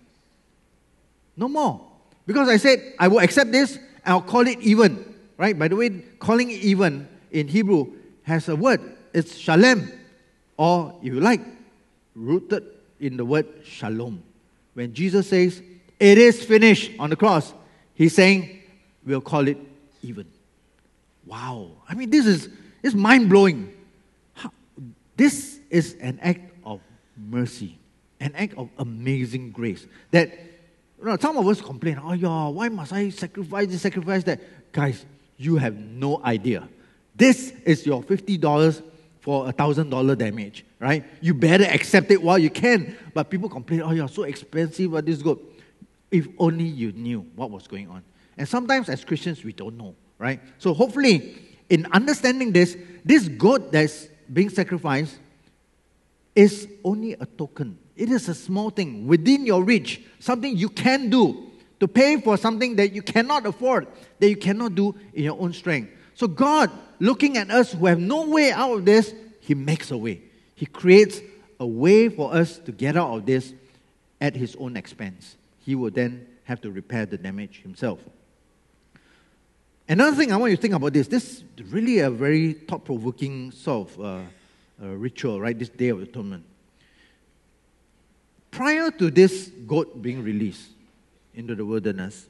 No 1.37 1.47
more. 1.47 1.81
Because 2.25 2.49
I 2.49 2.57
said, 2.57 2.93
I 2.99 3.07
will 3.07 3.19
accept 3.19 3.51
this 3.51 3.75
and 3.75 3.85
I'll 4.05 4.21
call 4.21 4.47
it 4.47 4.59
even. 4.59 5.15
Right? 5.37 5.57
By 5.57 5.69
the 5.69 5.75
way, 5.75 5.89
calling 6.19 6.51
even 6.51 7.07
in 7.31 7.47
Hebrew 7.47 7.93
has 8.23 8.49
a 8.49 8.55
word. 8.55 8.81
It's 9.13 9.37
shalem. 9.37 9.91
Or, 10.59 10.93
if 11.01 11.13
you 11.13 11.21
like, 11.21 11.39
rooted 12.13 12.65
in 12.99 13.15
the 13.15 13.23
word 13.23 13.47
shalom. 13.63 14.21
when 14.73 14.93
Jesus 14.93 15.29
says, 15.29 15.63
It 15.97 16.17
is 16.17 16.43
finished 16.43 16.91
on 16.99 17.09
the 17.09 17.15
cross, 17.15 17.53
he's 17.93 18.13
saying, 18.13 18.59
We'll 19.05 19.21
call 19.21 19.47
it 19.47 19.57
even. 20.01 20.25
Wow. 21.25 21.71
I 21.87 21.93
mean, 21.93 22.09
this 22.09 22.25
is 22.25 22.49
it's 22.83 22.93
mind 22.93 23.29
blowing. 23.29 23.71
This 25.15 25.61
is 25.69 25.95
an 26.01 26.19
act 26.21 26.51
of 26.65 26.81
mercy, 27.15 27.79
an 28.19 28.33
act 28.35 28.55
of 28.57 28.69
amazing 28.77 29.51
grace. 29.51 29.87
That 30.11 30.29
you 30.97 31.05
know, 31.05 31.15
some 31.15 31.37
of 31.37 31.47
us 31.47 31.61
complain, 31.61 32.01
oh 32.03 32.11
yeah, 32.11 32.49
why 32.49 32.67
must 32.67 32.91
I 32.91 33.11
sacrifice 33.11 33.69
this, 33.69 33.81
sacrifice 33.81 34.25
that? 34.25 34.41
Guys, 34.73 35.05
you 35.37 35.55
have 35.55 35.75
no 35.75 36.21
idea. 36.21 36.67
This 37.15 37.53
is 37.65 37.85
your 37.85 38.03
$50 38.03 38.81
for 39.29 39.47
a 39.47 39.53
$1,000 39.53 40.17
damage, 40.17 40.65
right? 40.79 41.05
You 41.21 41.35
better 41.35 41.65
accept 41.65 42.09
it 42.09 42.19
while 42.19 42.39
you 42.39 42.49
can. 42.49 42.97
But 43.13 43.29
people 43.29 43.47
complain, 43.47 43.83
oh, 43.83 43.91
you're 43.91 44.07
so 44.07 44.23
expensive, 44.23 44.89
but 44.89 45.05
this 45.05 45.21
good. 45.21 45.37
If 46.09 46.27
only 46.39 46.63
you 46.63 46.93
knew 46.93 47.19
what 47.35 47.51
was 47.51 47.67
going 47.67 47.87
on. 47.89 48.01
And 48.39 48.49
sometimes 48.49 48.89
as 48.89 49.05
Christians, 49.05 49.43
we 49.43 49.53
don't 49.53 49.77
know, 49.77 49.93
right? 50.17 50.39
So 50.57 50.73
hopefully, 50.73 51.37
in 51.69 51.85
understanding 51.91 52.51
this, 52.53 52.75
this 53.05 53.27
goat 53.27 53.71
that's 53.71 54.07
being 54.33 54.49
sacrificed 54.49 55.19
is 56.33 56.67
only 56.83 57.13
a 57.13 57.27
token. 57.27 57.77
It 57.95 58.09
is 58.09 58.29
a 58.29 58.33
small 58.33 58.71
thing 58.71 59.05
within 59.05 59.45
your 59.45 59.63
reach, 59.63 60.01
something 60.17 60.57
you 60.57 60.69
can 60.69 61.11
do 61.11 61.51
to 61.79 61.87
pay 61.87 62.19
for 62.19 62.35
something 62.35 62.75
that 62.77 62.93
you 62.93 63.03
cannot 63.03 63.45
afford, 63.45 63.85
that 64.17 64.27
you 64.27 64.37
cannot 64.37 64.73
do 64.73 64.95
in 65.13 65.25
your 65.25 65.39
own 65.39 65.53
strength. 65.53 65.91
So, 66.15 66.27
God, 66.27 66.71
looking 66.99 67.37
at 67.37 67.49
us 67.49 67.73
who 67.73 67.85
have 67.85 67.99
no 67.99 68.27
way 68.27 68.51
out 68.51 68.77
of 68.77 68.85
this, 68.85 69.13
He 69.39 69.55
makes 69.55 69.91
a 69.91 69.97
way. 69.97 70.21
He 70.55 70.65
creates 70.65 71.21
a 71.59 71.67
way 71.67 72.09
for 72.09 72.33
us 72.33 72.57
to 72.59 72.71
get 72.71 72.97
out 72.97 73.15
of 73.15 73.25
this 73.25 73.53
at 74.21 74.35
His 74.35 74.55
own 74.57 74.77
expense. 74.77 75.35
He 75.65 75.75
will 75.75 75.91
then 75.91 76.27
have 76.43 76.61
to 76.61 76.71
repair 76.71 77.05
the 77.05 77.17
damage 77.17 77.61
Himself. 77.61 77.99
Another 79.87 80.15
thing 80.15 80.31
I 80.31 80.37
want 80.37 80.51
you 80.51 80.57
to 80.57 80.61
think 80.61 80.73
about 80.75 80.93
this 80.93 81.07
this 81.07 81.43
is 81.57 81.63
really 81.71 81.99
a 81.99 82.11
very 82.11 82.53
thought 82.53 82.85
provoking 82.85 83.51
sort 83.51 83.89
of 83.89 83.99
uh, 83.99 84.83
uh, 84.83 84.87
ritual, 84.95 85.41
right? 85.41 85.57
This 85.57 85.69
Day 85.69 85.89
of 85.89 86.01
Atonement. 86.01 86.43
Prior 88.51 88.91
to 88.91 89.09
this 89.09 89.51
goat 89.65 90.01
being 90.01 90.23
released, 90.23 90.69
into 91.39 91.55
the 91.55 91.65
wilderness, 91.65 92.27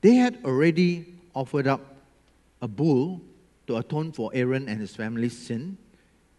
they 0.00 0.14
had 0.14 0.38
already 0.44 1.14
offered 1.34 1.66
up 1.66 1.80
a 2.62 2.68
bull 2.68 3.20
to 3.70 3.76
atone 3.76 4.10
for 4.10 4.32
Aaron 4.34 4.68
and 4.68 4.80
his 4.80 4.96
family's 4.96 5.36
sin 5.38 5.78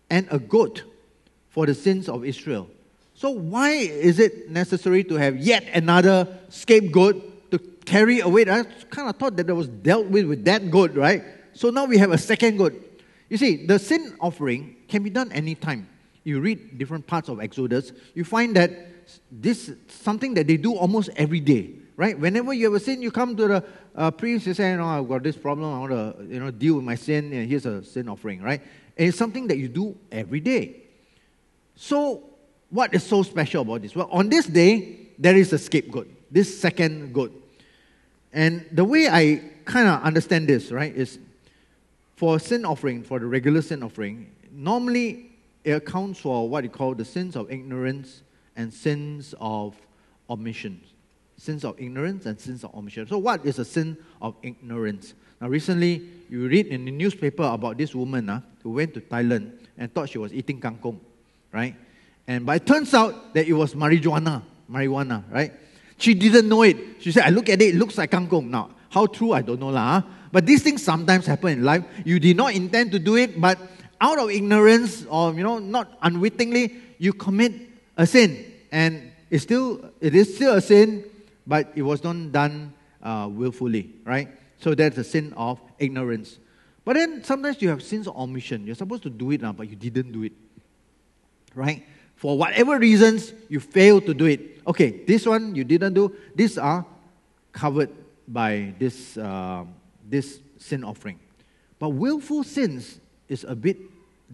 and 0.10 0.28
a 0.32 0.38
goat 0.38 0.84
for 1.50 1.66
the 1.66 1.74
sins 1.74 2.10
of 2.10 2.26
Israel. 2.26 2.68
So, 3.14 3.30
why 3.30 3.72
is 3.72 4.20
it 4.20 4.50
necessary 4.50 5.04
to 5.06 5.16
have 5.16 5.38
yet 5.38 5.64
another 5.74 6.28
scapegoat 6.50 7.52
to 7.52 7.60
carry 7.86 8.20
away? 8.20 8.42
I 8.42 8.64
kind 8.90 9.08
of 9.08 9.16
thought 9.16 9.38
that 9.38 9.50
it 9.50 9.54
was 9.54 9.70
dealt 9.70 10.08
with 10.08 10.26
with 10.26 10.44
that 10.46 10.70
goat, 10.70 10.94
right? 10.94 11.24
So 11.54 11.70
now 11.70 11.86
we 11.86 11.98
have 12.00 12.12
a 12.12 12.18
second 12.18 12.58
goat. 12.58 12.74
You 13.30 13.38
see, 13.38 13.66
the 13.66 13.80
sin 13.80 14.14
offering 14.20 14.76
can 14.90 15.02
be 15.02 15.10
done 15.10 15.32
anytime. 15.32 15.88
You 16.26 16.42
read 16.42 16.78
different 16.78 17.08
parts 17.08 17.30
of 17.30 17.40
Exodus, 17.40 17.94
you 18.14 18.26
find 18.26 18.56
that 18.58 18.72
this 19.32 19.70
is 19.70 19.78
something 19.88 20.34
that 20.34 20.48
they 20.48 20.58
do 20.58 20.76
almost 20.76 21.10
every 21.16 21.40
day 21.40 21.76
right? 22.02 22.18
Whenever 22.18 22.52
you 22.52 22.66
have 22.66 22.74
a 22.74 22.84
sin, 22.84 23.00
you 23.00 23.12
come 23.12 23.36
to 23.36 23.48
the 23.48 23.64
uh, 23.96 24.10
priest, 24.10 24.48
you 24.48 24.56
say, 24.56 24.72
you 24.72 24.78
know, 24.78 24.88
I've 24.88 25.08
got 25.08 25.22
this 25.22 25.38
problem, 25.38 25.72
I 25.72 25.80
want 25.82 25.92
to, 25.92 26.34
you 26.34 26.40
know, 26.40 26.50
deal 26.50 26.74
with 26.74 26.84
my 26.84 26.96
sin, 26.96 27.32
and 27.32 27.48
here's 27.48 27.68
a 27.68 27.84
sin 27.84 28.10
offering, 28.10 28.42
right? 28.42 28.60
And 28.98 29.10
it's 29.10 29.20
something 29.20 29.46
that 29.50 29.60
you 29.60 29.68
do 29.68 29.96
every 30.12 30.40
day. 30.40 30.78
So, 31.76 32.24
what 32.72 32.96
is 32.96 33.04
so 33.04 33.22
special 33.22 33.62
about 33.62 33.84
this? 33.84 33.94
Well, 33.94 34.10
on 34.12 34.30
this 34.30 34.48
day, 34.48 35.12
there 35.20 35.36
is 35.36 35.54
a 35.54 35.60
scapegoat, 35.60 36.10
this 36.32 36.60
second 36.60 37.14
goat. 37.14 37.34
And 38.34 38.66
the 38.72 38.84
way 38.84 39.08
I 39.08 39.44
kind 39.66 39.88
of 39.88 40.02
understand 40.02 40.50
this, 40.50 40.72
right, 40.72 40.96
is 40.96 41.20
for 42.16 42.40
sin 42.40 42.66
offering, 42.66 43.04
for 43.04 43.20
the 43.20 43.28
regular 43.28 43.62
sin 43.62 43.84
offering, 43.84 44.32
normally 44.52 45.30
it 45.64 45.74
accounts 45.74 46.20
for 46.20 46.50
what 46.50 46.64
you 46.64 46.72
call 46.72 46.96
the 46.96 47.06
sins 47.06 47.36
of 47.36 47.52
ignorance 47.52 48.24
and 48.56 48.74
sins 48.74 49.36
of 49.40 49.76
omission 50.28 50.82
sins 51.42 51.66
of 51.66 51.74
ignorance 51.82 52.28
and 52.28 52.40
sins 52.40 52.64
of 52.64 52.70
omission. 52.76 53.08
So, 53.08 53.18
what 53.18 53.44
is 53.44 53.58
a 53.58 53.66
sin 53.66 53.98
of 54.22 54.36
ignorance? 54.44 55.16
Now, 55.42 55.48
recently, 55.48 56.06
you 56.30 56.48
read 56.48 56.68
in 56.68 56.86
the 56.86 56.92
newspaper 56.92 57.42
about 57.42 57.80
this 57.80 57.96
woman 57.96 58.30
uh, 58.30 58.42
who 58.62 58.70
went 58.78 58.94
to 58.94 59.02
Thailand 59.02 59.58
and 59.76 59.92
thought 59.92 60.10
she 60.10 60.20
was 60.20 60.32
eating 60.32 60.62
kangkong, 60.62 61.00
right? 61.52 61.76
And 62.28 62.46
but 62.46 62.58
it 62.58 62.68
turns 62.68 62.94
out 62.94 63.34
that 63.34 63.48
it 63.48 63.54
was 63.54 63.74
marijuana, 63.74 64.44
marijuana, 64.70 65.24
right? 65.32 65.52
She 65.98 66.14
didn't 66.14 66.48
know 66.48 66.62
it. 66.62 66.78
She 67.02 67.12
said, 67.12 67.24
I 67.26 67.30
look 67.30 67.50
at 67.50 67.60
it, 67.60 67.74
it 67.74 67.76
looks 67.76 67.98
like 67.98 68.12
kangkong. 68.12 68.46
Now, 68.46 68.70
how 68.92 69.08
true, 69.08 69.34
I 69.34 69.42
don't 69.42 69.60
know. 69.60 69.70
Lah, 69.70 70.02
huh? 70.02 70.08
But 70.32 70.46
these 70.46 70.62
things 70.62 70.84
sometimes 70.84 71.26
happen 71.26 71.54
in 71.54 71.64
life. 71.64 71.84
You 72.06 72.20
did 72.20 72.38
not 72.38 72.54
intend 72.54 72.92
to 72.92 73.00
do 73.00 73.16
it, 73.16 73.42
but 73.42 73.58
out 74.00 74.20
of 74.20 74.30
ignorance 74.30 75.06
or, 75.10 75.34
you 75.34 75.42
know, 75.42 75.58
not 75.58 75.98
unwittingly, 76.04 76.76
you 77.00 77.14
commit 77.14 77.54
a 77.98 78.06
sin. 78.06 78.46
And 78.72 79.12
it's 79.32 79.44
still, 79.44 79.90
it 80.00 80.14
is 80.14 80.36
still 80.36 80.56
a 80.56 80.62
sin, 80.62 81.06
but 81.52 81.68
it 81.76 81.82
was 81.82 82.02
not 82.02 82.32
done 82.32 82.74
uh, 83.04 83.28
willfully, 83.30 83.92
right? 84.06 84.30
So 84.58 84.74
that's 84.74 84.98
a 84.98 85.04
sin 85.04 85.34
of 85.36 85.60
ignorance. 85.80 86.40
But 86.86 86.96
then 86.96 87.26
sometimes 87.26 87.62
you 87.62 87.68
have 87.68 87.84
sins 87.84 88.08
of 88.08 88.16
omission. 88.16 88.66
You're 88.66 88.80
supposed 88.80 89.04
to 89.04 89.10
do 89.10 89.32
it 89.32 89.42
now, 89.42 89.52
but 89.52 89.70
you 89.70 89.76
didn't 89.76 90.14
do 90.14 90.24
it, 90.24 90.32
right? 91.54 91.86
For 92.16 92.38
whatever 92.38 92.80
reasons, 92.80 93.34
you 93.50 93.60
failed 93.60 94.06
to 94.06 94.14
do 94.14 94.28
it. 94.28 94.62
Okay, 94.66 95.04
this 95.04 95.26
one 95.26 95.54
you 95.54 95.66
didn't 95.66 95.94
do. 95.94 96.16
These 96.34 96.58
are 96.58 96.86
covered 97.52 97.90
by 98.30 98.74
this, 98.80 99.18
uh, 99.18 99.66
this 100.08 100.40
sin 100.58 100.86
offering. 100.86 101.20
But 101.80 101.90
willful 101.90 102.46
sins 102.46 103.02
is 103.28 103.44
a 103.44 103.58
bit 103.58 103.78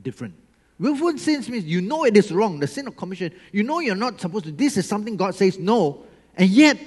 different. 0.03 0.35
Willful 0.77 1.17
sins 1.17 1.49
means 1.49 1.65
you 1.65 1.81
know 1.81 2.03
it 2.03 2.15
is 2.15 2.31
wrong, 2.31 2.59
the 2.59 2.67
sin 2.67 2.85
of 2.85 2.95
commission. 2.95 3.33
You 3.51 3.63
know 3.63 3.79
you're 3.79 3.95
not 3.95 4.21
supposed 4.21 4.45
to. 4.45 4.51
This 4.51 4.77
is 4.77 4.87
something 4.87 5.17
God 5.17 5.33
says 5.33 5.57
no, 5.57 6.03
and 6.35 6.47
yet 6.47 6.77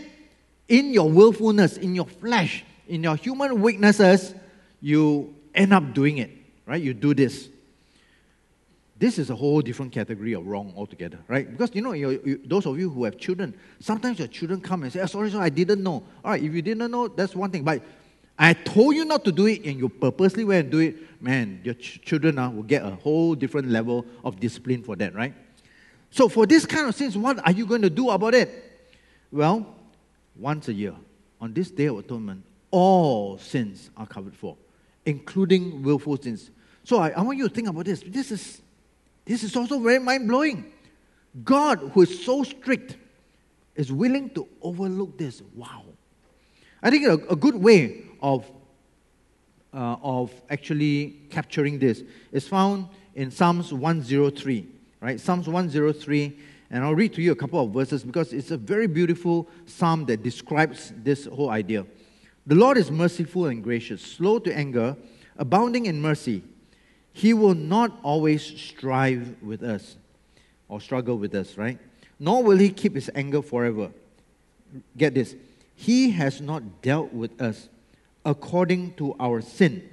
in 0.71 0.95
your 0.95 1.11
willfulness, 1.11 1.77
in 1.77 1.95
your 1.95 2.07
flesh, 2.07 2.65
in 2.89 3.03
your 3.03 3.17
human 3.17 3.61
weaknesses, 3.61 4.35
you 4.81 5.35
end 5.55 5.75
up 5.75 5.93
doing 5.93 6.19
it, 6.19 6.31
right? 6.65 6.81
You 6.81 6.95
do 6.95 7.13
this. 7.13 7.49
This 8.97 9.19
is 9.19 9.31
a 9.31 9.35
whole 9.35 9.63
different 9.63 9.93
category 9.93 10.33
of 10.35 10.47
wrong 10.47 10.73
altogether, 10.77 11.19
right? 11.27 11.51
Because 11.51 11.75
you 11.75 11.83
know, 11.83 11.93
you, 11.93 12.41
those 12.45 12.67
of 12.67 12.79
you 12.79 12.89
who 12.89 13.05
have 13.05 13.19
children, 13.19 13.55
sometimes 13.81 14.19
your 14.19 14.29
children 14.29 14.61
come 14.61 14.85
and 14.85 14.93
say, 14.93 15.01
oh, 15.01 15.07
"Sorry, 15.07 15.31
sorry, 15.31 15.47
I 15.47 15.49
didn't 15.49 15.83
know." 15.83 16.05
All 16.25 16.31
right, 16.31 16.43
if 16.43 16.53
you 16.53 16.63
didn't 16.63 16.91
know, 16.91 17.09
that's 17.09 17.35
one 17.35 17.51
thing. 17.51 17.65
But 17.65 17.83
I 18.39 18.53
told 18.53 18.95
you 18.95 19.05
not 19.05 19.25
to 19.25 19.33
do 19.33 19.47
it, 19.47 19.65
and 19.65 19.79
you 19.79 19.89
purposely 19.89 20.45
went 20.45 20.65
and 20.65 20.71
do 20.71 20.79
it. 20.79 21.21
Man, 21.21 21.61
your 21.65 21.75
ch- 21.75 22.01
children 22.03 22.39
uh, 22.39 22.51
will 22.51 22.63
get 22.63 22.85
a 22.85 22.91
whole 22.91 23.35
different 23.35 23.69
level 23.69 24.05
of 24.23 24.39
discipline 24.39 24.83
for 24.83 24.95
that, 24.97 25.15
right? 25.15 25.35
So, 26.11 26.29
for 26.29 26.47
this 26.47 26.67
kind 26.67 26.87
of 26.87 26.95
sins, 26.95 27.17
what 27.17 27.45
are 27.45 27.53
you 27.53 27.67
going 27.67 27.83
to 27.83 27.91
do 27.91 28.11
about 28.11 28.35
it? 28.35 28.51
Well, 29.33 29.80
once 30.37 30.69
a 30.69 30.73
year, 30.73 30.95
on 31.41 31.53
this 31.53 31.71
day 31.71 31.87
of 31.87 31.99
atonement, 31.99 32.45
all 32.71 33.39
sins 33.39 33.91
are 33.97 34.07
covered 34.07 34.37
for, 34.37 34.57
including 35.05 35.83
willful 35.83 36.17
sins. 36.17 36.51
So 36.85 36.99
I, 36.99 37.11
I 37.11 37.23
want 37.23 37.39
you 37.39 37.49
to 37.49 37.55
think 37.55 37.69
about 37.69 37.85
this. 37.85 38.03
This 38.07 38.31
is, 38.31 38.63
this 39.25 39.43
is 39.43 39.57
also 39.57 39.79
very 39.79 39.99
mind 39.99 40.29
blowing. 40.29 40.73
God, 41.45 41.79
who 41.95 42.03
is 42.03 42.25
so 42.25 42.43
strict, 42.43 42.97
is 43.77 43.93
willing 43.93 44.31
to 44.31 44.47
overlook 44.63 45.17
this. 45.17 45.43
Wow. 45.55 45.85
I 46.83 46.91
think 46.91 47.07
a, 47.07 47.15
a 47.33 47.37
good 47.37 47.55
way 47.55 48.05
of, 48.23 48.51
uh, 49.73 49.97
of 50.03 50.33
actually 50.51 51.21
capturing 51.31 51.79
this 51.79 52.03
is 52.33 52.49
found 52.49 52.89
in 53.15 53.31
Psalms 53.31 53.73
103. 53.73 54.67
Right? 55.01 55.21
Psalms 55.21 55.47
103 55.47 56.39
and 56.71 56.85
I'll 56.85 56.95
read 56.95 57.13
to 57.15 57.23
you 57.23 57.33
a 57.33 57.37
couple 57.37 57.63
of 57.63 57.73
verses 57.73 58.05
because 58.05 58.33
it's 58.33 58.53
a 58.53 58.57
very 58.57 58.87
beautiful 58.87 59.49
psalm 59.67 60.07
that 60.07 60.23
describes 60.23 60.93
this 61.03 61.27
whole 61.27 61.51
idea. 61.51 61.85
The 62.47 62.55
Lord 62.55 62.79
is 62.79 62.91
merciful 62.91 63.47
and 63.47 63.63
gracious, 63.63 64.01
slow 64.01 64.39
to 64.41 64.57
anger, 64.57 64.97
abounding 65.37 65.87
in 65.87 66.01
mercy. 66.01 66.43
He 67.13 67.35
will 67.35 67.55
not 67.55 67.99
always 68.03 68.43
strive 68.43 69.43
with 69.43 69.63
us 69.63 69.97
or 70.69 70.81
struggle 70.81 71.19
with 71.19 71.35
us, 71.35 71.59
right? 71.59 71.79
Nor 72.21 72.45
will 72.45 72.59
he 72.59 72.71
keep 72.71 72.95
his 72.95 73.11
anger 73.15 73.43
forever. 73.43 73.91
Get 74.97 75.15
this. 75.15 75.35
He 75.75 76.11
has 76.13 76.41
not 76.41 76.83
dealt 76.83 77.13
with 77.13 77.41
us 77.41 77.69
according 78.25 78.95
to 78.95 79.17
our 79.19 79.41
sin, 79.41 79.89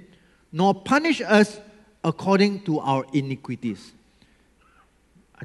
nor 0.52 0.74
punished 0.74 1.22
us 1.22 1.60
according 2.04 2.60
to 2.64 2.78
our 2.78 3.04
iniquities. 3.12 3.92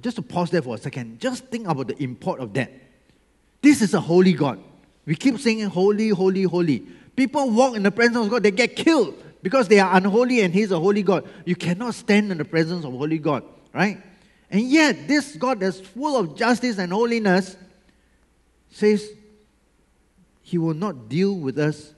Just 0.01 0.15
to 0.15 0.21
pause 0.21 0.49
there 0.49 0.61
for 0.61 0.75
a 0.75 0.77
second, 0.77 1.19
just 1.19 1.45
think 1.45 1.67
about 1.67 1.87
the 1.87 2.01
import 2.01 2.39
of 2.39 2.53
that. 2.53 2.71
This 3.61 3.81
is 3.81 3.93
a 3.93 3.99
holy 3.99 4.33
God. 4.33 4.59
We 5.05 5.15
keep 5.15 5.39
saying 5.39 5.61
holy, 5.61 6.09
holy, 6.09 6.43
holy. 6.43 6.79
People 7.15 7.51
walk 7.51 7.75
in 7.75 7.83
the 7.83 7.91
presence 7.91 8.17
of 8.17 8.29
God, 8.29 8.43
they 8.43 8.51
get 8.51 8.75
killed 8.75 9.21
because 9.43 9.67
they 9.67 9.79
are 9.79 9.95
unholy 9.95 10.41
and 10.41 10.53
He's 10.53 10.71
a 10.71 10.79
holy 10.79 11.03
God. 11.03 11.27
You 11.45 11.55
cannot 11.55 11.93
stand 11.93 12.31
in 12.31 12.37
the 12.37 12.45
presence 12.45 12.85
of 12.85 12.93
holy 12.93 13.19
God, 13.19 13.43
right? 13.73 14.01
And 14.49 14.61
yet, 14.61 15.07
this 15.07 15.35
God 15.35 15.59
that's 15.59 15.79
full 15.79 16.17
of 16.17 16.35
justice 16.35 16.77
and 16.77 16.91
holiness 16.91 17.57
says 18.69 19.09
he 20.41 20.57
will 20.57 20.73
not 20.73 21.09
deal 21.09 21.35
with 21.35 21.57
us 21.57 21.93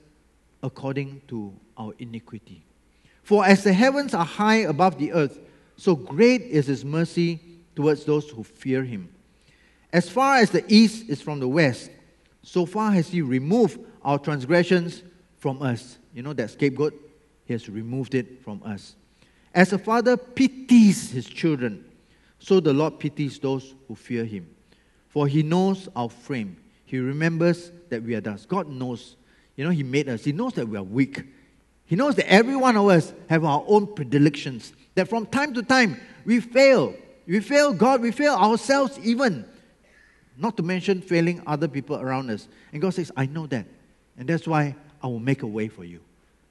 according 0.62 1.20
to 1.28 1.52
our 1.76 1.92
iniquity. 1.98 2.62
For 3.22 3.44
as 3.44 3.64
the 3.64 3.72
heavens 3.72 4.14
are 4.14 4.24
high 4.24 4.58
above 4.58 4.98
the 4.98 5.12
earth, 5.12 5.38
so 5.76 5.94
great 5.94 6.42
is 6.42 6.66
his 6.66 6.84
mercy 6.84 7.40
towards 7.76 8.04
those 8.04 8.28
who 8.30 8.42
fear 8.42 8.82
him. 8.82 9.08
As 9.92 10.08
far 10.08 10.36
as 10.36 10.50
the 10.50 10.64
east 10.66 11.08
is 11.08 11.22
from 11.22 11.38
the 11.38 11.46
west, 11.46 11.90
so 12.42 12.66
far 12.66 12.90
has 12.90 13.08
he 13.08 13.22
removed 13.22 13.78
our 14.02 14.18
transgressions 14.18 15.02
from 15.36 15.62
us. 15.62 15.98
You 16.12 16.22
know 16.22 16.32
that 16.32 16.50
scapegoat? 16.50 16.94
He 17.44 17.52
has 17.52 17.68
removed 17.68 18.14
it 18.14 18.42
from 18.42 18.62
us. 18.64 18.96
As 19.54 19.72
a 19.72 19.78
father 19.78 20.16
pities 20.16 21.10
his 21.10 21.26
children, 21.26 21.84
so 22.38 22.60
the 22.60 22.72
Lord 22.72 22.98
pities 22.98 23.38
those 23.38 23.74
who 23.88 23.94
fear 23.94 24.24
him. 24.24 24.48
For 25.08 25.26
he 25.26 25.42
knows 25.42 25.88
our 25.96 26.10
frame. 26.10 26.56
He 26.84 26.98
remembers 26.98 27.72
that 27.88 28.02
we 28.02 28.14
are 28.14 28.20
dust. 28.20 28.48
God 28.48 28.68
knows. 28.68 29.16
You 29.56 29.64
know, 29.64 29.70
he 29.70 29.82
made 29.82 30.08
us. 30.08 30.24
He 30.24 30.32
knows 30.32 30.52
that 30.54 30.68
we 30.68 30.76
are 30.76 30.82
weak. 30.82 31.24
He 31.86 31.96
knows 31.96 32.16
that 32.16 32.30
every 32.30 32.56
one 32.56 32.76
of 32.76 32.86
us 32.88 33.14
have 33.28 33.44
our 33.44 33.64
own 33.66 33.94
predilections. 33.94 34.72
That 34.94 35.08
from 35.08 35.26
time 35.26 35.54
to 35.54 35.62
time 35.62 35.98
we 36.24 36.40
fail. 36.40 36.94
We 37.26 37.40
fail 37.40 37.72
God, 37.72 38.00
we 38.02 38.10
fail 38.12 38.34
ourselves 38.34 38.98
even. 39.02 39.44
Not 40.36 40.56
to 40.58 40.62
mention 40.62 41.00
failing 41.00 41.42
other 41.46 41.66
people 41.66 41.96
around 41.96 42.30
us. 42.30 42.46
And 42.72 42.80
God 42.80 42.94
says, 42.94 43.10
I 43.16 43.26
know 43.26 43.46
that. 43.46 43.66
And 44.18 44.28
that's 44.28 44.46
why 44.46 44.74
I 45.02 45.06
will 45.06 45.18
make 45.18 45.42
a 45.42 45.46
way 45.46 45.68
for 45.68 45.84
you. 45.84 46.00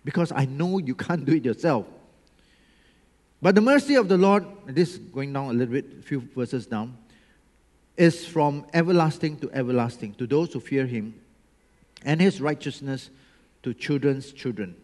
Because 0.04 0.32
I 0.32 0.46
know 0.46 0.80
you 0.80 0.96
can't 0.96 1.26
do 1.26 1.34
it 1.34 1.46
yourself. 1.46 1.86
But 3.42 3.56
the 3.56 3.62
mercy 3.62 3.96
of 3.96 4.08
the 4.08 4.18
Lord, 4.18 4.46
this 4.66 4.98
going 4.98 5.32
down 5.32 5.50
a 5.50 5.54
little 5.54 5.74
bit, 5.74 5.86
a 6.00 6.02
few 6.02 6.22
verses 6.36 6.66
down, 6.66 6.98
is 7.96 8.26
from 8.26 8.66
everlasting 8.74 9.38
to 9.38 9.52
everlasting 9.52 10.16
to 10.16 10.28
those 10.28 10.52
who 10.54 10.60
fear 10.60 10.86
him, 10.86 11.14
and 12.04 12.20
his 12.20 12.42
righteousness 12.42 13.10
to 13.64 13.74
children's 13.74 14.32
children, 14.32 14.76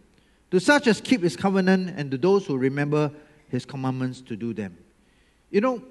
to 0.50 0.60
such 0.60 0.86
as 0.86 1.00
keep 1.00 1.22
his 1.22 1.36
covenant, 1.36 1.94
and 1.96 2.10
to 2.10 2.18
those 2.18 2.46
who 2.46 2.56
remember 2.56 3.10
his 3.48 3.64
commandments 3.64 4.20
to 4.22 4.36
do 4.36 4.54
them. 4.54 4.76
You 5.52 5.60
know, 5.60 5.82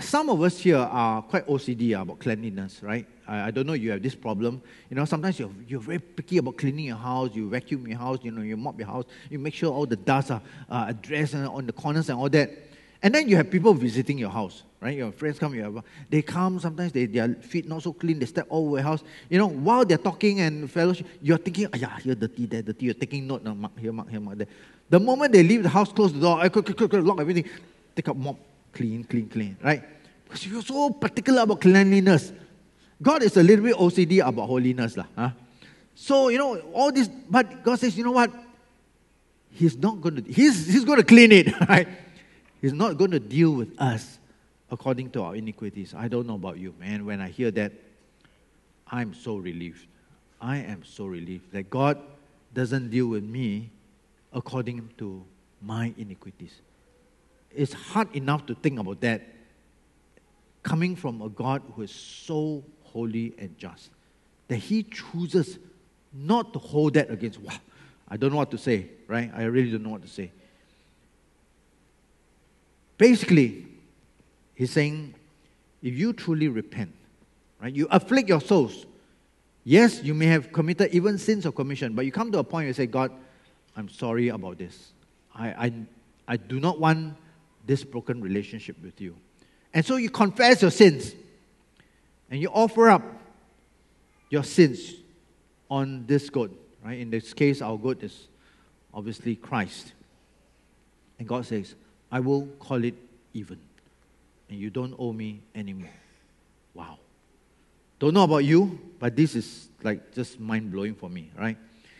some 0.00 0.28
of 0.28 0.42
us 0.42 0.58
here 0.58 0.78
are 0.78 1.22
quite 1.22 1.46
OCD 1.46 1.98
about 1.98 2.18
cleanliness, 2.18 2.82
right? 2.82 3.06
I, 3.26 3.42
I 3.42 3.50
don't 3.52 3.64
know 3.64 3.72
you 3.72 3.92
have 3.92 4.02
this 4.02 4.16
problem. 4.16 4.60
You 4.90 4.96
know, 4.96 5.04
sometimes 5.04 5.38
you're, 5.38 5.52
you're 5.68 5.80
very 5.80 6.00
picky 6.00 6.38
about 6.38 6.58
cleaning 6.58 6.86
your 6.86 6.96
house. 6.96 7.30
You 7.32 7.48
vacuum 7.48 7.86
your 7.86 7.98
house, 7.98 8.18
you 8.22 8.32
know, 8.32 8.42
you 8.42 8.56
mop 8.56 8.76
your 8.80 8.88
house. 8.88 9.04
You 9.30 9.38
make 9.38 9.54
sure 9.54 9.72
all 9.72 9.86
the 9.86 9.94
dust 9.94 10.32
are 10.32 10.42
uh, 10.68 10.86
addressed 10.88 11.36
on 11.36 11.66
the 11.66 11.72
corners 11.72 12.08
and 12.08 12.18
all 12.18 12.28
that. 12.30 12.50
And 13.00 13.14
then 13.14 13.28
you 13.28 13.36
have 13.36 13.48
people 13.48 13.72
visiting 13.74 14.18
your 14.18 14.30
house, 14.30 14.64
right? 14.80 14.96
Your 14.96 15.12
friends 15.12 15.38
come, 15.38 15.54
you 15.54 15.62
have, 15.62 15.84
they 16.10 16.22
come, 16.22 16.58
sometimes 16.58 16.90
they, 16.90 17.06
their 17.06 17.34
feet 17.34 17.68
not 17.68 17.84
so 17.84 17.92
clean, 17.92 18.18
they 18.18 18.26
step 18.26 18.46
all 18.48 18.66
over 18.66 18.78
your 18.78 18.82
house. 18.82 19.04
You 19.30 19.38
know, 19.38 19.46
while 19.46 19.84
they're 19.84 19.98
talking 19.98 20.40
and 20.40 20.68
fellowship, 20.68 21.06
you're 21.22 21.38
thinking, 21.38 21.68
ah, 21.72 21.76
yeah, 21.76 21.98
here 22.00 22.16
dirty, 22.16 22.46
there 22.46 22.62
dirty. 22.62 22.86
You're 22.86 22.94
taking 22.94 23.28
note, 23.28 23.44
no, 23.44 23.54
mark 23.54 23.78
here, 23.78 23.92
mark 23.92 24.10
here, 24.10 24.18
mark 24.18 24.38
there. 24.38 24.48
The 24.90 24.98
moment 24.98 25.32
they 25.32 25.44
leave 25.44 25.62
the 25.62 25.68
house, 25.68 25.92
close 25.92 26.12
the 26.12 26.18
door, 26.18 26.40
I 26.40 26.48
lock 26.98 27.20
everything, 27.20 27.44
take 27.94 28.08
up 28.08 28.16
mop, 28.16 28.36
clean, 28.76 29.04
clean, 29.04 29.28
clean, 29.28 29.56
right? 29.62 29.82
Because 30.24 30.46
you're 30.46 30.62
so 30.62 30.90
particular 30.90 31.42
about 31.42 31.60
cleanliness. 31.60 32.32
God 33.00 33.22
is 33.22 33.36
a 33.36 33.42
little 33.42 33.64
bit 33.64 33.74
OCD 33.74 34.26
about 34.26 34.46
holiness. 34.46 34.96
Lah, 34.96 35.06
huh? 35.16 35.30
So, 35.94 36.28
you 36.28 36.38
know, 36.38 36.58
all 36.74 36.92
this, 36.92 37.08
but 37.08 37.62
God 37.64 37.78
says, 37.78 37.96
you 37.96 38.04
know 38.04 38.12
what? 38.12 38.30
He's 39.50 39.76
not 39.78 40.00
going 40.00 40.16
to, 40.16 40.22
he's, 40.30 40.66
he's 40.66 40.84
going 40.84 40.98
to 40.98 41.04
clean 41.04 41.32
it, 41.32 41.48
right? 41.68 41.88
He's 42.60 42.74
not 42.74 42.98
going 42.98 43.12
to 43.12 43.20
deal 43.20 43.52
with 43.52 43.72
us 43.80 44.18
according 44.70 45.10
to 45.10 45.22
our 45.22 45.34
iniquities. 45.34 45.94
I 45.96 46.08
don't 46.08 46.26
know 46.26 46.34
about 46.34 46.58
you, 46.58 46.74
man. 46.78 47.06
When 47.06 47.20
I 47.20 47.28
hear 47.28 47.50
that, 47.52 47.72
I'm 48.88 49.14
so 49.14 49.36
relieved. 49.36 49.86
I 50.40 50.58
am 50.58 50.84
so 50.84 51.06
relieved 51.06 51.50
that 51.52 51.70
God 51.70 51.98
doesn't 52.52 52.90
deal 52.90 53.06
with 53.06 53.24
me 53.24 53.70
according 54.32 54.90
to 54.98 55.24
my 55.62 55.94
iniquities. 55.96 56.60
It's 57.56 57.72
hard 57.72 58.14
enough 58.14 58.46
to 58.46 58.54
think 58.54 58.78
about 58.78 59.00
that 59.00 59.22
coming 60.62 60.96
from 60.96 61.22
a 61.22 61.28
God 61.28 61.62
who 61.74 61.82
is 61.82 61.90
so 61.90 62.64
holy 62.82 63.34
and 63.38 63.56
just 63.58 63.90
that 64.48 64.56
He 64.56 64.82
chooses 64.82 65.58
not 66.12 66.52
to 66.52 66.58
hold 66.58 66.94
that 66.94 67.10
against. 67.10 67.40
Wow, 67.40 67.54
I 68.08 68.16
don't 68.16 68.30
know 68.30 68.38
what 68.38 68.50
to 68.50 68.58
say, 68.58 68.88
right? 69.06 69.30
I 69.34 69.44
really 69.44 69.70
don't 69.70 69.82
know 69.82 69.90
what 69.90 70.02
to 70.02 70.08
say. 70.08 70.32
Basically, 72.98 73.66
He's 74.54 74.70
saying, 74.70 75.14
if 75.82 75.94
you 75.94 76.12
truly 76.12 76.48
repent, 76.48 76.92
right, 77.60 77.74
you 77.74 77.86
afflict 77.90 78.28
your 78.28 78.40
souls. 78.40 78.86
Yes, 79.64 80.02
you 80.02 80.14
may 80.14 80.26
have 80.26 80.52
committed 80.52 80.92
even 80.92 81.18
sins 81.18 81.44
of 81.44 81.54
commission, 81.54 81.94
but 81.94 82.04
you 82.04 82.12
come 82.12 82.30
to 82.32 82.38
a 82.38 82.44
point 82.44 82.62
where 82.62 82.66
you 82.68 82.72
say, 82.72 82.86
God, 82.86 83.10
I'm 83.76 83.88
sorry 83.88 84.28
about 84.28 84.58
this. 84.58 84.92
I, 85.34 85.48
I, 85.48 85.72
I 86.28 86.36
do 86.36 86.60
not 86.60 86.80
want 86.80 87.16
this 87.66 87.84
broken 87.84 88.20
relationship 88.20 88.76
with 88.82 89.00
you. 89.00 89.16
And 89.74 89.84
so 89.84 89.96
you 89.96 90.08
confess 90.08 90.62
your 90.62 90.70
sins 90.70 91.14
and 92.30 92.40
you 92.40 92.48
offer 92.48 92.88
up 92.90 93.02
your 94.30 94.44
sins 94.44 94.94
on 95.70 96.06
this 96.06 96.30
goat. 96.30 96.56
Right? 96.84 96.98
In 96.98 97.10
this 97.10 97.34
case, 97.34 97.60
our 97.60 97.76
goat 97.76 98.02
is 98.02 98.28
obviously 98.94 99.36
Christ. 99.36 99.92
And 101.18 101.26
God 101.26 101.46
says, 101.46 101.74
I 102.10 102.20
will 102.20 102.46
call 102.58 102.84
it 102.84 102.94
even. 103.34 103.58
And 104.48 104.58
you 104.58 104.70
don't 104.70 104.94
owe 104.98 105.12
me 105.12 105.40
anymore. 105.54 105.90
Wow. 106.74 106.98
Don't 107.98 108.14
know 108.14 108.24
about 108.24 108.44
you, 108.44 108.78
but 108.98 109.16
this 109.16 109.34
is 109.34 109.68
like 109.82 110.14
just 110.14 110.38
mind 110.38 110.70
blowing 110.70 110.94
for 110.94 111.08
me, 111.08 111.30
right? 111.36 111.56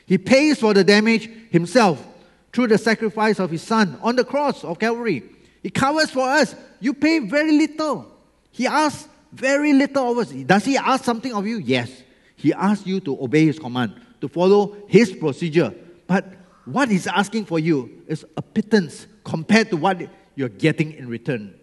He 0.07 0.19
pays 0.19 0.61
for 0.61 0.73
the 0.75 0.85
damage 0.85 1.29
himself 1.51 2.07
through 2.53 2.69
the 2.69 2.79
sacrifice 2.79 3.39
of 3.39 3.51
his 3.51 3.63
son 3.63 3.99
on 4.03 4.17
the 4.17 4.25
cross 4.25 4.63
of 4.65 4.79
Calvary. 4.79 5.23
He 5.63 5.71
covers 5.71 6.11
for 6.11 6.29
us. 6.29 6.55
You 6.81 6.95
pay 6.95 7.21
very 7.21 7.53
little. 7.53 8.11
He 8.51 8.67
asks 8.67 9.09
very 9.33 9.73
little 9.73 10.13
of 10.13 10.19
us. 10.19 10.31
Does 10.31 10.65
he 10.65 10.77
ask 10.77 11.05
something 11.05 11.35
of 11.35 11.47
you? 11.47 11.59
Yes. 11.59 12.03
He 12.37 12.53
asks 12.53 12.87
you 12.87 13.01
to 13.01 13.23
obey 13.23 13.47
his 13.47 13.59
command, 13.59 14.01
to 14.21 14.29
follow 14.29 14.77
his 14.89 15.13
procedure. 15.13 15.75
But 16.07 16.27
what 16.65 16.89
he's 16.89 17.07
asking 17.07 17.47
for 17.47 17.59
you 17.59 18.03
is 18.07 18.25
a 18.37 18.43
pittance 18.43 19.07
compared 19.25 19.71
to 19.71 19.77
what 19.77 20.03
you're 20.35 20.49
getting 20.49 20.93
in 20.93 21.09
return. 21.09 21.55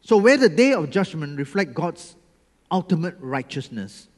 So, 0.00 0.16
where 0.16 0.36
the 0.36 0.48
day 0.48 0.72
of 0.72 0.90
judgment 0.90 1.38
reflects 1.38 1.72
God's 1.74 2.16
ultimate 2.70 3.16
righteousness, 3.20 4.08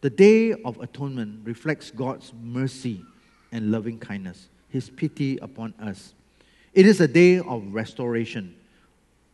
the 0.00 0.10
day 0.10 0.52
of 0.52 0.80
atonement 0.80 1.40
reflects 1.44 1.90
God's 1.90 2.32
mercy 2.40 3.02
and 3.52 3.70
loving 3.70 3.98
kindness, 3.98 4.48
his 4.68 4.88
pity 4.88 5.38
upon 5.38 5.74
us. 5.80 6.14
It 6.76 6.84
is 6.84 7.00
a 7.00 7.08
day 7.08 7.38
of 7.38 7.72
restoration, 7.72 8.54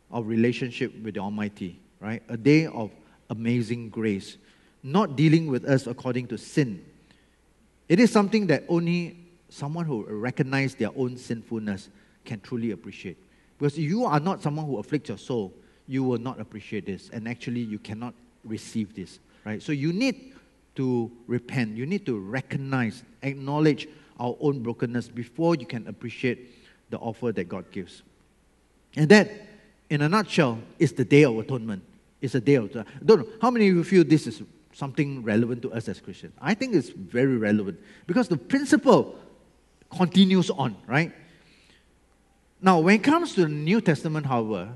of 0.09 0.27
relationship 0.27 0.97
with 1.03 1.15
the 1.15 1.19
Almighty, 1.19 1.77
right? 1.99 2.23
A 2.29 2.37
day 2.37 2.67
of 2.67 2.89
amazing 3.29 3.89
grace, 3.89 4.37
not 4.81 5.17
dealing 5.17 5.47
with 5.47 5.65
us 5.65 5.85
according 5.85 6.27
to 6.27 6.37
sin. 6.37 6.85
It 7.89 7.99
is 7.99 8.09
something 8.13 8.47
that 8.47 8.63
only 8.69 9.17
someone 9.49 9.83
who 9.83 10.05
recognizes 10.05 10.75
their 10.75 10.91
own 10.95 11.17
sinfulness 11.17 11.89
can 12.23 12.39
truly 12.39 12.71
appreciate. 12.71 13.17
Because 13.59 13.77
you 13.77 14.05
are 14.05 14.21
not 14.21 14.41
someone 14.41 14.65
who 14.65 14.77
afflicts 14.77 15.09
your 15.09 15.17
soul, 15.17 15.53
you 15.85 16.01
will 16.01 16.19
not 16.19 16.39
appreciate 16.39 16.85
this. 16.85 17.09
And 17.11 17.27
actually, 17.27 17.59
you 17.59 17.77
cannot 17.77 18.13
receive 18.45 18.95
this, 18.95 19.19
right? 19.43 19.61
So 19.61 19.73
you 19.73 19.91
need 19.91 20.31
to 20.75 21.11
repent. 21.27 21.75
You 21.75 21.87
need 21.87 22.05
to 22.05 22.17
recognize, 22.17 23.03
acknowledge 23.21 23.89
our 24.17 24.37
own 24.39 24.63
brokenness 24.63 25.09
before 25.09 25.55
you 25.55 25.65
can 25.65 25.89
appreciate 25.89 26.62
the 26.93 26.99
offer 26.99 27.31
that 27.31 27.49
God 27.49 27.65
gives. 27.71 28.03
And 28.95 29.09
that, 29.09 29.31
in 29.89 30.03
a 30.03 30.09
nutshell, 30.09 30.59
is 30.77 30.93
the 30.93 31.03
Day 31.03 31.23
of 31.23 31.35
Atonement. 31.39 31.81
It's 32.21 32.35
a 32.35 32.39
day 32.39 32.55
of 32.55 32.73
I 32.75 32.85
don't 33.03 33.19
know 33.19 33.27
how 33.41 33.49
many 33.49 33.67
of 33.67 33.75
you 33.75 33.83
feel 33.83 34.03
this 34.03 34.27
is 34.27 34.43
something 34.73 35.23
relevant 35.23 35.63
to 35.63 35.73
us 35.73 35.89
as 35.89 35.99
Christians. 35.99 36.33
I 36.39 36.53
think 36.53 36.75
it's 36.75 36.89
very 36.89 37.37
relevant 37.37 37.79
because 38.05 38.27
the 38.27 38.37
principle 38.37 39.15
continues 39.89 40.51
on, 40.51 40.77
right? 40.87 41.11
Now, 42.61 42.79
when 42.79 42.95
it 42.95 43.03
comes 43.03 43.33
to 43.35 43.41
the 43.41 43.49
New 43.49 43.81
Testament, 43.81 44.25
however, 44.25 44.69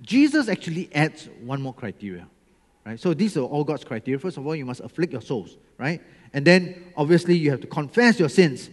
Jesus 0.00 0.48
actually 0.48 0.88
adds 0.94 1.28
one 1.42 1.60
more 1.60 1.74
criteria. 1.74 2.26
Right? 2.86 2.98
So 2.98 3.14
these 3.14 3.36
are 3.36 3.42
all 3.42 3.64
God's 3.64 3.84
criteria. 3.84 4.18
First 4.18 4.38
of 4.38 4.46
all, 4.46 4.56
you 4.56 4.64
must 4.64 4.80
afflict 4.80 5.12
your 5.12 5.22
souls, 5.22 5.56
right? 5.76 6.00
And 6.32 6.46
then 6.46 6.92
obviously 6.96 7.36
you 7.36 7.50
have 7.50 7.60
to 7.60 7.66
confess 7.66 8.18
your 8.18 8.28
sins. 8.28 8.70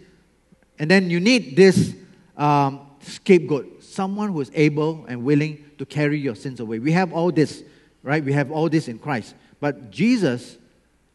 And 0.80 0.90
then 0.90 1.10
you 1.10 1.20
need 1.20 1.56
this 1.56 1.94
um, 2.40 2.88
scapegoat, 3.02 3.84
someone 3.84 4.32
who 4.32 4.42
is 4.42 4.50
able 4.56 5.06
and 5.08 5.24
willing 5.24 5.64
to 5.78 5.86
carry 5.86 6.18
your 6.18 6.36
sins 6.36 6.60
away. 6.60 6.80
We 6.80 6.92
have 6.94 7.14
all 7.14 7.32
this, 7.32 7.64
right? 8.02 8.24
We 8.24 8.34
have 8.34 8.52
all 8.52 8.70
this 8.70 8.88
in 8.88 8.98
Christ. 8.98 9.36
But 9.60 9.92
Jesus 9.92 10.58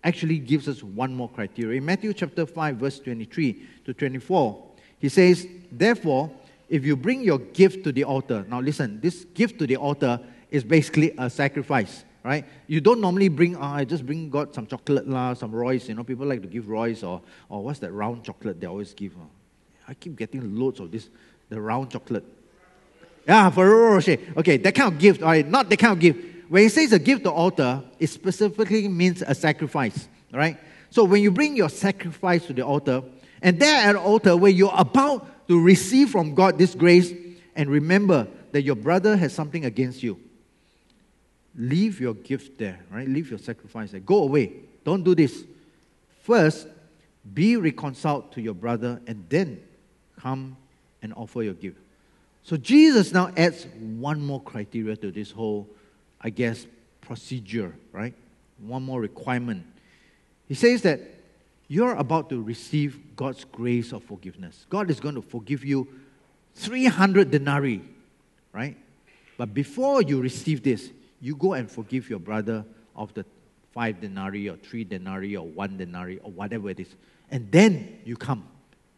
actually 0.04 0.38
gives 0.38 0.68
us 0.68 0.82
one 0.82 1.14
more 1.14 1.30
criteria. 1.30 1.78
In 1.78 1.84
Matthew 1.84 2.12
chapter 2.12 2.44
5, 2.44 2.76
verse 2.76 2.98
23 2.98 3.66
to 3.86 3.94
24, 3.94 4.62
he 4.98 5.08
says, 5.08 5.48
Therefore, 5.72 6.30
if 6.68 6.84
you 6.84 6.94
bring 6.94 7.22
your 7.22 7.38
gift 7.38 7.84
to 7.84 7.92
the 7.92 8.04
altar, 8.04 8.44
now 8.48 8.60
listen, 8.60 9.00
this 9.00 9.24
gift 9.24 9.58
to 9.60 9.66
the 9.66 9.76
altar 9.76 10.20
is 10.50 10.62
basically 10.62 11.14
a 11.16 11.30
sacrifice, 11.30 12.04
right? 12.22 12.44
You 12.66 12.80
don't 12.80 13.00
normally 13.00 13.28
bring, 13.28 13.56
oh, 13.56 13.62
I 13.62 13.84
just 13.84 14.04
bring 14.04 14.28
God 14.28 14.54
some 14.54 14.66
chocolate, 14.66 15.08
lah, 15.08 15.34
some 15.34 15.52
Royce. 15.52 15.88
You 15.88 15.94
know, 15.94 16.04
people 16.04 16.26
like 16.26 16.42
to 16.42 16.48
give 16.48 16.68
Royce 16.68 17.02
or, 17.02 17.22
or 17.48 17.64
what's 17.64 17.78
that 17.78 17.92
round 17.92 18.24
chocolate 18.24 18.60
they 18.60 18.66
always 18.66 18.92
give? 18.92 19.12
Uh? 19.16 19.24
I 19.86 19.94
keep 19.94 20.16
getting 20.16 20.56
loads 20.56 20.80
of 20.80 20.90
this, 20.90 21.08
the 21.48 21.60
round 21.60 21.90
chocolate. 21.90 22.24
Yeah, 23.26 23.50
Ferrero 23.50 23.94
Rocher. 23.94 24.18
Okay, 24.36 24.56
that 24.58 24.74
kind 24.74 24.92
of 24.92 24.98
gift, 24.98 25.22
all 25.22 25.28
right, 25.28 25.46
not 25.46 25.68
that 25.70 25.78
kind 25.78 25.92
of 25.92 26.00
gift. 26.00 26.48
When 26.48 26.64
it 26.64 26.70
says 26.70 26.92
a 26.92 26.98
gift 26.98 27.24
to 27.24 27.30
altar, 27.30 27.82
it 27.98 28.08
specifically 28.08 28.86
means 28.88 29.22
a 29.22 29.34
sacrifice, 29.34 30.08
right? 30.32 30.58
So 30.90 31.04
when 31.04 31.22
you 31.22 31.30
bring 31.30 31.56
your 31.56 31.68
sacrifice 31.68 32.46
to 32.46 32.52
the 32.52 32.62
altar, 32.62 33.02
and 33.42 33.58
there 33.58 33.88
at 33.88 33.92
the 33.92 34.00
altar 34.00 34.36
where 34.36 34.50
you're 34.50 34.74
about 34.74 35.48
to 35.48 35.60
receive 35.60 36.10
from 36.10 36.34
God 36.34 36.58
this 36.58 36.74
grace, 36.74 37.12
and 37.56 37.70
remember 37.70 38.26
that 38.52 38.62
your 38.62 38.76
brother 38.76 39.16
has 39.16 39.32
something 39.32 39.64
against 39.64 40.02
you, 40.02 40.20
leave 41.56 42.00
your 42.00 42.14
gift 42.14 42.58
there, 42.58 42.80
right? 42.90 43.08
Leave 43.08 43.30
your 43.30 43.38
sacrifice 43.38 43.90
there. 43.90 44.00
Go 44.00 44.22
away. 44.22 44.52
Don't 44.84 45.02
do 45.02 45.14
this. 45.14 45.44
First, 46.22 46.68
be 47.32 47.56
reconciled 47.56 48.32
to 48.32 48.42
your 48.42 48.54
brother, 48.54 49.00
and 49.06 49.24
then 49.28 49.62
come 50.24 50.56
and 51.02 51.12
offer 51.14 51.42
your 51.42 51.52
gift. 51.52 51.76
So 52.42 52.56
Jesus 52.56 53.12
now 53.12 53.30
adds 53.36 53.66
one 53.78 54.24
more 54.24 54.40
criteria 54.40 54.96
to 54.96 55.10
this 55.10 55.30
whole, 55.30 55.68
I 56.18 56.30
guess, 56.30 56.66
procedure, 57.02 57.74
right? 57.92 58.14
One 58.58 58.82
more 58.82 59.00
requirement. 59.00 59.66
He 60.48 60.54
says 60.54 60.80
that 60.82 61.00
you're 61.68 61.94
about 61.94 62.30
to 62.30 62.42
receive 62.42 63.16
God's 63.16 63.44
grace 63.44 63.92
of 63.92 64.02
forgiveness. 64.02 64.66
God 64.70 64.90
is 64.90 64.98
going 64.98 65.14
to 65.14 65.22
forgive 65.22 65.62
you 65.62 65.86
300 66.54 67.30
denarii, 67.30 67.82
right? 68.52 68.76
But 69.36 69.52
before 69.52 70.00
you 70.02 70.22
receive 70.22 70.62
this, 70.62 70.90
you 71.20 71.36
go 71.36 71.52
and 71.52 71.70
forgive 71.70 72.08
your 72.08 72.18
brother 72.18 72.64
of 72.96 73.12
the 73.12 73.26
five 73.72 74.00
denarii 74.00 74.48
or 74.48 74.56
three 74.56 74.84
denarii 74.84 75.36
or 75.36 75.46
one 75.46 75.76
denarii 75.76 76.18
or 76.18 76.30
whatever 76.30 76.70
it 76.70 76.80
is. 76.80 76.94
And 77.30 77.50
then 77.50 77.98
you 78.04 78.16
come 78.16 78.46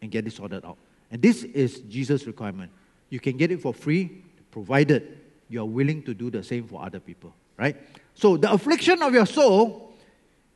and 0.03 0.11
get 0.11 0.25
this 0.25 0.37
sorted 0.37 0.65
out. 0.65 0.77
And 1.11 1.23
this 1.23 1.45
is 1.45 1.81
Jesus' 1.81 2.27
requirement. 2.27 2.71
You 3.11 3.21
can 3.21 3.37
get 3.37 3.51
it 3.51 3.61
for 3.61 3.73
free, 3.73 4.25
provided 4.51 5.19
you 5.49 5.61
are 5.61 5.67
willing 5.67 6.03
to 6.03 6.15
do 6.15 6.31
the 6.31 6.43
same 6.43 6.67
for 6.67 6.83
other 6.85 6.99
people, 6.99 7.33
right? 7.57 7.77
So 8.15 8.37
the 8.37 8.51
affliction 8.51 9.03
of 9.03 9.15
your 9.15 9.27
soul 9.27 9.95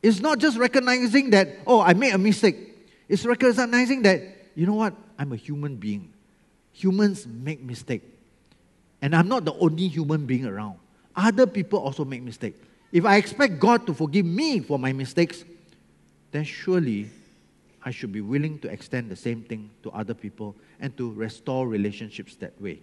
is 0.02 0.20
not 0.20 0.38
just 0.38 0.58
recognizing 0.58 1.30
that, 1.30 1.48
oh, 1.66 1.80
I 1.80 1.94
made 1.94 2.12
a 2.12 2.18
mistake. 2.18 2.56
It's 3.08 3.24
recognizing 3.24 4.02
that, 4.02 4.22
you 4.54 4.66
know 4.66 4.74
what, 4.74 4.94
I'm 5.18 5.32
a 5.32 5.36
human 5.36 5.76
being. 5.76 6.12
Humans 6.72 7.26
make 7.26 7.62
mistakes. 7.62 8.06
And 9.02 9.14
I'm 9.14 9.28
not 9.28 9.44
the 9.44 9.54
only 9.54 9.88
human 9.88 10.26
being 10.26 10.46
around. 10.46 10.76
Other 11.14 11.46
people 11.46 11.78
also 11.78 12.04
make 12.04 12.22
mistakes. 12.22 12.58
If 12.92 13.04
I 13.04 13.16
expect 13.16 13.58
God 13.58 13.86
to 13.86 13.94
forgive 13.94 14.26
me 14.26 14.60
for 14.60 14.78
my 14.78 14.92
mistakes, 14.92 15.44
then 16.32 16.44
surely 16.44 17.10
I 17.82 17.90
should 17.90 18.12
be 18.12 18.20
willing 18.20 18.58
to 18.60 18.68
extend 18.68 19.10
the 19.10 19.16
same 19.16 19.42
thing 19.42 19.70
to 19.82 19.90
other 19.90 20.14
people 20.14 20.56
and 20.80 20.96
to 20.96 21.12
restore 21.12 21.66
relationships 21.66 22.36
that 22.36 22.60
way. 22.60 22.82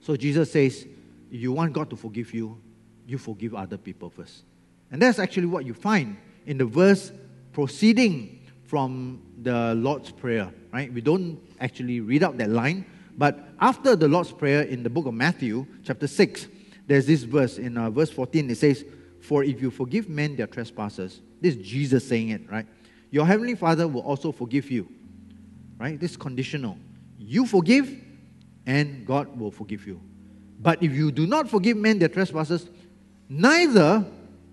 So 0.00 0.16
Jesus 0.16 0.50
says, 0.52 0.86
you 1.30 1.52
want 1.52 1.72
God 1.72 1.90
to 1.90 1.96
forgive 1.96 2.34
you, 2.34 2.60
you 3.06 3.18
forgive 3.18 3.54
other 3.54 3.76
people 3.76 4.10
first. 4.10 4.44
And 4.90 5.00
that's 5.00 5.18
actually 5.18 5.46
what 5.46 5.64
you 5.64 5.74
find 5.74 6.16
in 6.46 6.58
the 6.58 6.64
verse 6.64 7.12
proceeding 7.52 8.40
from 8.64 9.22
the 9.42 9.74
Lord's 9.74 10.10
Prayer, 10.10 10.52
right? 10.72 10.92
We 10.92 11.00
don't 11.00 11.40
actually 11.60 12.00
read 12.00 12.22
out 12.22 12.38
that 12.38 12.50
line, 12.50 12.86
but 13.16 13.38
after 13.60 13.94
the 13.94 14.08
Lord's 14.08 14.32
Prayer 14.32 14.62
in 14.62 14.82
the 14.82 14.90
book 14.90 15.06
of 15.06 15.14
Matthew, 15.14 15.66
chapter 15.84 16.06
6, 16.06 16.48
there's 16.86 17.06
this 17.06 17.22
verse 17.22 17.58
in 17.58 17.76
uh, 17.76 17.90
verse 17.90 18.10
14. 18.10 18.50
It 18.50 18.56
says, 18.56 18.84
For 19.20 19.44
if 19.44 19.60
you 19.60 19.70
forgive 19.70 20.08
men 20.08 20.36
their 20.36 20.46
trespasses, 20.46 21.20
this 21.40 21.54
is 21.54 21.66
Jesus 21.66 22.06
saying 22.06 22.30
it, 22.30 22.50
right? 22.50 22.66
Your 23.10 23.26
heavenly 23.26 23.54
Father 23.54 23.88
will 23.88 24.02
also 24.02 24.32
forgive 24.32 24.70
you. 24.70 24.88
Right? 25.78 25.98
This 25.98 26.12
is 26.12 26.16
conditional. 26.16 26.76
You 27.18 27.46
forgive, 27.46 27.94
and 28.66 29.06
God 29.06 29.38
will 29.38 29.50
forgive 29.50 29.86
you. 29.86 30.00
But 30.60 30.82
if 30.82 30.92
you 30.92 31.10
do 31.10 31.26
not 31.26 31.48
forgive 31.48 31.76
men 31.76 31.98
their 31.98 32.08
trespasses, 32.08 32.68
neither 33.28 34.04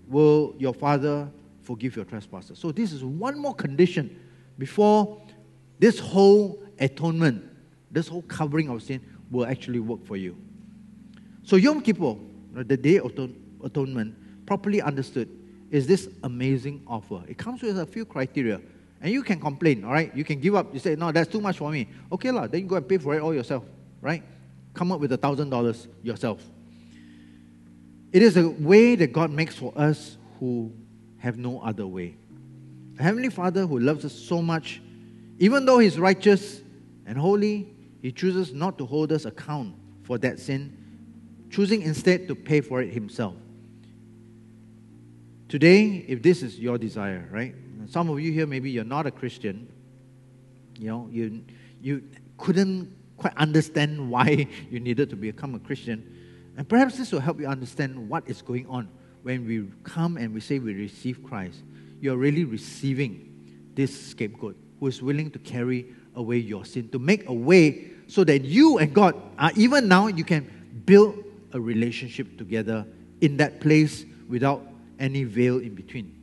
will 0.06 0.54
your 0.58 0.72
Father 0.72 1.28
forgive 1.62 1.96
your 1.96 2.06
trespasses. 2.06 2.58
So, 2.58 2.72
this 2.72 2.92
is 2.92 3.04
one 3.04 3.38
more 3.38 3.54
condition 3.54 4.18
before 4.56 5.20
this 5.78 5.98
whole 5.98 6.62
atonement, 6.80 7.44
this 7.90 8.08
whole 8.08 8.22
covering 8.22 8.68
of 8.70 8.82
sin 8.82 9.04
will 9.30 9.46
actually 9.46 9.80
work 9.80 10.04
for 10.06 10.16
you. 10.16 10.36
So, 11.42 11.56
Yom 11.56 11.82
Kippur, 11.82 12.16
the 12.54 12.76
day 12.76 12.98
of 12.98 13.12
atonement, 13.62 14.14
properly 14.46 14.80
understood, 14.80 15.28
is 15.70 15.86
this 15.86 16.08
amazing 16.22 16.82
offer. 16.86 17.22
It 17.28 17.38
comes 17.38 17.62
with 17.62 17.78
a 17.78 17.86
few 17.86 18.04
criteria. 18.04 18.60
And 19.00 19.12
you 19.12 19.22
can 19.22 19.38
complain, 19.40 19.84
all 19.84 19.92
right? 19.92 20.14
You 20.14 20.24
can 20.24 20.40
give 20.40 20.54
up. 20.54 20.72
You 20.72 20.80
say, 20.80 20.96
no, 20.96 21.12
that's 21.12 21.30
too 21.30 21.40
much 21.40 21.58
for 21.58 21.70
me. 21.70 21.88
Okay, 22.10 22.30
lah, 22.30 22.46
then 22.46 22.62
you 22.62 22.66
go 22.66 22.76
and 22.76 22.88
pay 22.88 22.98
for 22.98 23.14
it 23.14 23.20
all 23.20 23.32
yourself, 23.32 23.64
right? 24.00 24.22
Come 24.74 24.90
up 24.90 25.00
with 25.00 25.12
a 25.12 25.18
$1,000 25.18 25.86
yourself. 26.02 26.42
It 28.12 28.22
is 28.22 28.36
a 28.36 28.48
way 28.48 28.96
that 28.96 29.12
God 29.12 29.30
makes 29.30 29.54
for 29.54 29.72
us 29.76 30.16
who 30.40 30.72
have 31.18 31.36
no 31.36 31.60
other 31.60 31.86
way. 31.86 32.16
A 32.98 33.02
Heavenly 33.02 33.28
Father 33.28 33.66
who 33.66 33.78
loves 33.78 34.04
us 34.04 34.12
so 34.12 34.42
much, 34.42 34.80
even 35.38 35.64
though 35.64 35.78
He's 35.78 35.98
righteous 35.98 36.62
and 37.06 37.16
holy, 37.16 37.68
He 38.02 38.10
chooses 38.10 38.52
not 38.52 38.78
to 38.78 38.86
hold 38.86 39.12
us 39.12 39.26
account 39.26 39.74
for 40.02 40.18
that 40.18 40.40
sin, 40.40 40.76
choosing 41.50 41.82
instead 41.82 42.26
to 42.28 42.34
pay 42.34 42.60
for 42.60 42.82
it 42.82 42.92
Himself. 42.92 43.34
Today, 45.48 46.04
if 46.06 46.22
this 46.22 46.42
is 46.42 46.58
your 46.58 46.76
desire, 46.76 47.26
right? 47.32 47.54
Some 47.86 48.10
of 48.10 48.20
you 48.20 48.32
here, 48.32 48.46
maybe 48.46 48.70
you're 48.70 48.84
not 48.84 49.06
a 49.06 49.10
Christian. 49.10 49.66
You 50.78 50.88
know, 50.88 51.08
you, 51.10 51.42
you 51.80 52.02
couldn't 52.36 52.92
quite 53.16 53.34
understand 53.36 54.10
why 54.10 54.46
you 54.70 54.78
needed 54.78 55.08
to 55.10 55.16
become 55.16 55.54
a 55.54 55.58
Christian. 55.58 56.14
And 56.56 56.68
perhaps 56.68 56.98
this 56.98 57.12
will 57.12 57.20
help 57.20 57.40
you 57.40 57.46
understand 57.46 58.08
what 58.08 58.28
is 58.28 58.42
going 58.42 58.66
on 58.66 58.88
when 59.22 59.46
we 59.46 59.66
come 59.84 60.18
and 60.18 60.34
we 60.34 60.40
say 60.40 60.58
we 60.58 60.74
receive 60.74 61.24
Christ. 61.24 61.62
You're 62.00 62.16
really 62.16 62.44
receiving 62.44 63.72
this 63.74 64.08
scapegoat 64.10 64.56
who 64.80 64.86
is 64.86 65.02
willing 65.02 65.30
to 65.30 65.38
carry 65.38 65.86
away 66.14 66.38
your 66.38 66.64
sin, 66.64 66.88
to 66.90 66.98
make 66.98 67.28
a 67.28 67.32
way 67.32 67.90
so 68.06 68.22
that 68.24 68.44
you 68.44 68.78
and 68.78 68.92
God 68.92 69.14
are 69.38 69.52
even 69.56 69.88
now 69.88 70.08
you 70.08 70.24
can 70.24 70.82
build 70.84 71.24
a 71.52 71.60
relationship 71.60 72.36
together 72.36 72.86
in 73.20 73.36
that 73.38 73.60
place 73.60 74.04
without 74.28 74.62
any 74.98 75.24
veil 75.24 75.58
in 75.58 75.74
between. 75.74 76.14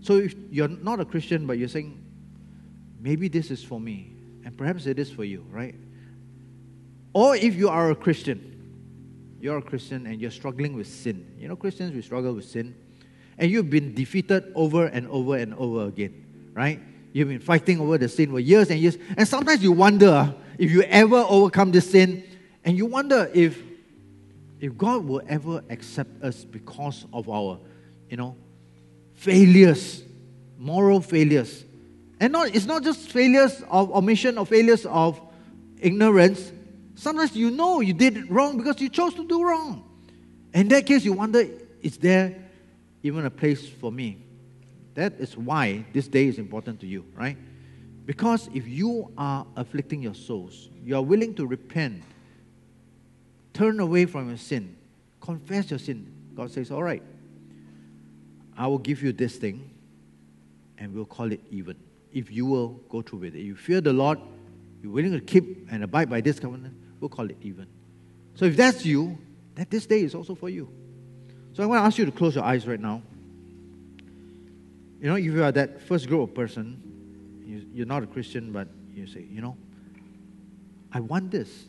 So 0.00 0.18
if 0.18 0.34
you're 0.50 0.68
not 0.68 1.00
a 1.00 1.04
Christian, 1.04 1.46
but 1.46 1.58
you're 1.58 1.68
saying, 1.68 2.02
maybe 3.00 3.28
this 3.28 3.50
is 3.50 3.62
for 3.62 3.80
me, 3.80 4.12
and 4.44 4.56
perhaps 4.56 4.86
it 4.86 4.98
is 4.98 5.10
for 5.10 5.24
you, 5.24 5.44
right? 5.50 5.74
Or 7.12 7.34
if 7.34 7.54
you 7.54 7.68
are 7.68 7.90
a 7.90 7.94
Christian, 7.94 8.56
you're 9.40 9.58
a 9.58 9.62
Christian 9.62 10.06
and 10.06 10.20
you're 10.20 10.30
struggling 10.30 10.74
with 10.74 10.86
sin. 10.86 11.34
You 11.38 11.48
know, 11.48 11.56
Christians, 11.56 11.94
we 11.94 12.02
struggle 12.02 12.34
with 12.34 12.44
sin. 12.44 12.74
And 13.38 13.50
you've 13.50 13.70
been 13.70 13.94
defeated 13.94 14.52
over 14.54 14.86
and 14.86 15.06
over 15.08 15.36
and 15.36 15.54
over 15.54 15.86
again, 15.86 16.50
right? 16.54 16.80
You've 17.12 17.28
been 17.28 17.40
fighting 17.40 17.80
over 17.80 17.98
the 17.98 18.08
sin 18.08 18.30
for 18.30 18.40
years 18.40 18.70
and 18.70 18.78
years. 18.78 18.96
And 19.16 19.26
sometimes 19.26 19.62
you 19.62 19.72
wonder 19.72 20.08
ah, 20.08 20.34
if 20.58 20.70
you 20.70 20.82
ever 20.82 21.24
overcome 21.28 21.70
this 21.70 21.90
sin, 21.90 22.24
and 22.64 22.76
you 22.76 22.86
wonder 22.86 23.30
if, 23.32 23.62
if 24.60 24.76
God 24.76 25.04
will 25.04 25.22
ever 25.28 25.62
accept 25.70 26.22
us 26.22 26.44
because 26.44 27.06
of 27.12 27.28
our 27.28 27.58
you 28.08 28.16
know, 28.16 28.36
failures, 29.14 30.02
moral 30.58 31.00
failures. 31.00 31.64
And 32.20 32.32
not, 32.32 32.54
it's 32.54 32.64
not 32.64 32.82
just 32.82 33.10
failures 33.10 33.62
of 33.68 33.90
omission 33.94 34.38
or 34.38 34.46
failures 34.46 34.86
of 34.86 35.20
ignorance. 35.78 36.52
Sometimes 36.94 37.36
you 37.36 37.50
know 37.50 37.80
you 37.80 37.92
did 37.92 38.30
wrong 38.30 38.56
because 38.56 38.80
you 38.80 38.88
chose 38.88 39.14
to 39.14 39.26
do 39.26 39.44
wrong. 39.44 39.84
In 40.54 40.68
that 40.68 40.86
case, 40.86 41.04
you 41.04 41.12
wonder, 41.12 41.46
is 41.82 41.98
there 41.98 42.34
even 43.02 43.26
a 43.26 43.30
place 43.30 43.68
for 43.68 43.92
me? 43.92 44.18
That 44.94 45.14
is 45.18 45.36
why 45.36 45.84
this 45.92 46.08
day 46.08 46.26
is 46.26 46.38
important 46.38 46.80
to 46.80 46.86
you, 46.86 47.04
right? 47.14 47.36
Because 48.06 48.48
if 48.54 48.66
you 48.66 49.12
are 49.18 49.46
afflicting 49.56 50.00
your 50.00 50.14
souls, 50.14 50.70
you 50.82 50.96
are 50.96 51.02
willing 51.02 51.34
to 51.34 51.46
repent, 51.46 52.02
turn 53.52 53.80
away 53.80 54.06
from 54.06 54.28
your 54.28 54.38
sin, 54.38 54.76
confess 55.20 55.70
your 55.70 55.78
sin, 55.78 56.10
God 56.34 56.50
says, 56.50 56.70
All 56.70 56.82
right, 56.82 57.02
I 58.56 58.66
will 58.66 58.78
give 58.78 59.02
you 59.02 59.12
this 59.12 59.36
thing 59.36 59.70
and 60.78 60.94
we'll 60.94 61.04
call 61.04 61.32
it 61.32 61.40
even. 61.50 61.76
If 62.12 62.30
you 62.30 62.46
will 62.46 62.80
go 62.88 63.02
through 63.02 63.20
with 63.20 63.34
it. 63.34 63.40
You 63.40 63.56
fear 63.56 63.80
the 63.80 63.92
Lord, 63.92 64.18
you're 64.82 64.92
willing 64.92 65.12
to 65.12 65.20
keep 65.20 65.68
and 65.70 65.84
abide 65.84 66.08
by 66.08 66.20
this 66.20 66.38
covenant, 66.38 66.74
we'll 67.00 67.08
call 67.08 67.28
it 67.28 67.36
even. 67.42 67.66
So 68.34 68.44
if 68.44 68.56
that's 68.56 68.84
you, 68.84 69.18
that 69.54 69.70
this 69.70 69.86
day 69.86 70.00
is 70.00 70.14
also 70.14 70.34
for 70.34 70.48
you. 70.48 70.68
So 71.54 71.62
I 71.62 71.66
want 71.66 71.80
to 71.80 71.84
ask 71.84 71.98
you 71.98 72.04
to 72.04 72.12
close 72.12 72.34
your 72.34 72.44
eyes 72.44 72.66
right 72.66 72.80
now. 72.80 73.02
You 75.00 75.08
know, 75.08 75.16
if 75.16 75.24
you 75.24 75.42
are 75.42 75.52
that 75.52 75.82
first 75.82 76.06
group 76.06 76.28
of 76.28 76.34
person, 76.34 76.82
you, 77.74 77.82
are 77.82 77.86
not 77.86 78.02
a 78.02 78.06
Christian, 78.06 78.52
but 78.52 78.68
you 78.94 79.06
say, 79.06 79.24
you 79.30 79.40
know, 79.40 79.56
I 80.92 81.00
want 81.00 81.30
this. 81.30 81.64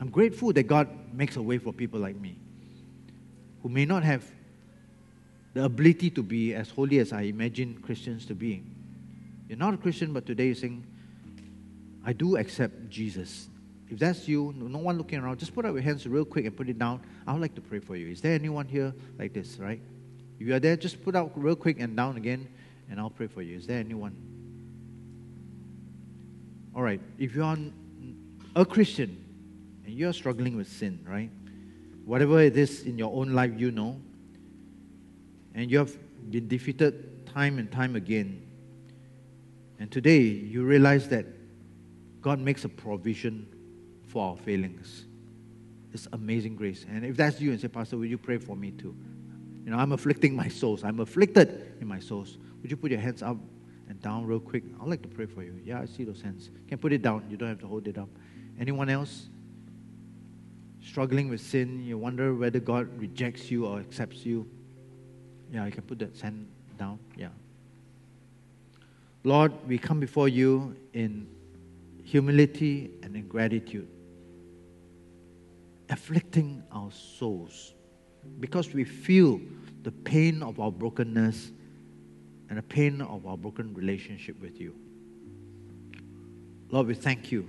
I'm 0.00 0.10
grateful 0.10 0.52
that 0.52 0.64
God 0.64 0.88
makes 1.12 1.36
a 1.36 1.42
way 1.42 1.58
for 1.58 1.72
people 1.72 2.00
like 2.00 2.16
me. 2.16 2.36
who 3.62 3.68
may 3.68 3.84
not 3.84 4.02
have 4.02 4.24
the 5.54 5.64
ability 5.64 6.10
to 6.10 6.22
be 6.22 6.52
as 6.52 6.68
holy 6.68 6.98
as 6.98 7.12
I 7.12 7.22
imagine 7.22 7.78
Christians 7.80 8.26
to 8.26 8.34
be. 8.34 8.62
You're 9.48 9.58
not 9.58 9.74
a 9.74 9.76
Christian, 9.76 10.12
but 10.12 10.26
today 10.26 10.46
you're 10.46 10.54
saying, 10.56 10.84
I 12.04 12.12
do 12.12 12.36
accept 12.36 12.90
Jesus. 12.90 13.48
If 13.88 13.98
that's 13.98 14.26
you, 14.26 14.52
no 14.56 14.78
one 14.78 14.98
looking 14.98 15.20
around, 15.20 15.38
just 15.38 15.54
put 15.54 15.64
up 15.64 15.72
your 15.72 15.82
hands 15.82 16.06
real 16.06 16.24
quick 16.24 16.44
and 16.44 16.56
put 16.56 16.68
it 16.68 16.78
down. 16.78 17.00
I 17.26 17.32
would 17.32 17.40
like 17.40 17.54
to 17.54 17.60
pray 17.60 17.78
for 17.78 17.94
you. 17.94 18.08
Is 18.08 18.20
there 18.20 18.34
anyone 18.34 18.66
here 18.66 18.92
like 19.18 19.32
this, 19.32 19.58
right? 19.58 19.80
If 20.40 20.46
you 20.46 20.54
are 20.54 20.58
there, 20.58 20.76
just 20.76 21.02
put 21.04 21.14
out 21.14 21.30
real 21.36 21.54
quick 21.54 21.78
and 21.78 21.96
down 21.96 22.16
again, 22.16 22.48
and 22.90 22.98
I'll 22.98 23.10
pray 23.10 23.28
for 23.28 23.40
you. 23.40 23.56
Is 23.56 23.66
there 23.66 23.78
anyone? 23.78 24.16
All 26.74 26.82
right. 26.82 27.00
If 27.18 27.36
you 27.36 27.44
are 27.44 27.56
a 28.56 28.64
Christian 28.64 29.24
and 29.86 29.94
you're 29.94 30.12
struggling 30.12 30.56
with 30.56 30.68
sin, 30.68 30.98
right? 31.08 31.30
Whatever 32.04 32.40
it 32.40 32.56
is 32.56 32.82
in 32.82 32.98
your 32.98 33.14
own 33.14 33.32
life, 33.32 33.52
you 33.56 33.70
know, 33.70 34.00
and 35.54 35.70
you 35.70 35.78
have 35.78 35.96
been 36.30 36.48
defeated 36.48 37.26
time 37.26 37.58
and 37.58 37.70
time 37.70 37.96
again. 37.96 38.42
And 39.78 39.90
today 39.90 40.20
you 40.20 40.64
realize 40.64 41.08
that 41.08 41.26
God 42.20 42.38
makes 42.38 42.64
a 42.64 42.68
provision 42.68 43.46
for 44.08 44.30
our 44.30 44.36
failings. 44.36 45.04
It's 45.92 46.08
amazing 46.12 46.56
grace. 46.56 46.84
And 46.88 47.04
if 47.04 47.16
that's 47.16 47.40
you 47.40 47.52
and 47.52 47.60
say, 47.60 47.68
Pastor, 47.68 47.96
will 47.96 48.06
you 48.06 48.18
pray 48.18 48.38
for 48.38 48.56
me 48.56 48.72
too? 48.72 48.96
You 49.64 49.70
know, 49.70 49.78
I'm 49.78 49.92
afflicting 49.92 50.34
my 50.34 50.48
souls. 50.48 50.84
I'm 50.84 51.00
afflicted 51.00 51.76
in 51.80 51.86
my 51.86 52.00
souls. 52.00 52.38
Would 52.62 52.70
you 52.70 52.76
put 52.76 52.90
your 52.90 53.00
hands 53.00 53.22
up 53.22 53.36
and 53.88 54.00
down 54.00 54.26
real 54.26 54.40
quick? 54.40 54.64
I'd 54.80 54.88
like 54.88 55.02
to 55.02 55.08
pray 55.08 55.26
for 55.26 55.42
you. 55.42 55.60
Yeah, 55.64 55.80
I 55.80 55.86
see 55.86 56.04
those 56.04 56.20
hands. 56.20 56.50
You 56.52 56.68
can 56.68 56.78
put 56.78 56.92
it 56.92 57.02
down. 57.02 57.24
You 57.30 57.36
don't 57.36 57.48
have 57.48 57.60
to 57.60 57.66
hold 57.66 57.86
it 57.86 57.96
up. 57.96 58.08
Anyone 58.58 58.88
else? 58.88 59.28
Struggling 60.82 61.28
with 61.28 61.40
sin, 61.40 61.84
you 61.84 61.96
wonder 61.96 62.34
whether 62.34 62.60
God 62.60 62.88
rejects 63.00 63.50
you 63.50 63.66
or 63.66 63.80
accepts 63.80 64.26
you. 64.26 64.48
Yeah, 65.54 65.66
you 65.66 65.70
can 65.70 65.82
put 65.82 66.00
that 66.00 66.16
sand 66.16 66.48
down. 66.76 66.98
Yeah. 67.16 67.28
Lord, 69.22 69.52
we 69.68 69.78
come 69.78 70.00
before 70.00 70.28
you 70.28 70.74
in 70.92 71.28
humility 72.02 72.90
and 73.04 73.14
in 73.14 73.28
gratitude, 73.28 73.86
afflicting 75.88 76.64
our 76.72 76.90
souls 76.90 77.72
because 78.40 78.74
we 78.74 78.82
feel 78.82 79.40
the 79.84 79.92
pain 79.92 80.42
of 80.42 80.58
our 80.58 80.72
brokenness 80.72 81.52
and 82.48 82.58
the 82.58 82.62
pain 82.62 83.00
of 83.00 83.24
our 83.24 83.36
broken 83.36 83.72
relationship 83.74 84.40
with 84.40 84.60
you. 84.60 84.74
Lord, 86.70 86.88
we 86.88 86.94
thank 86.94 87.30
you. 87.30 87.48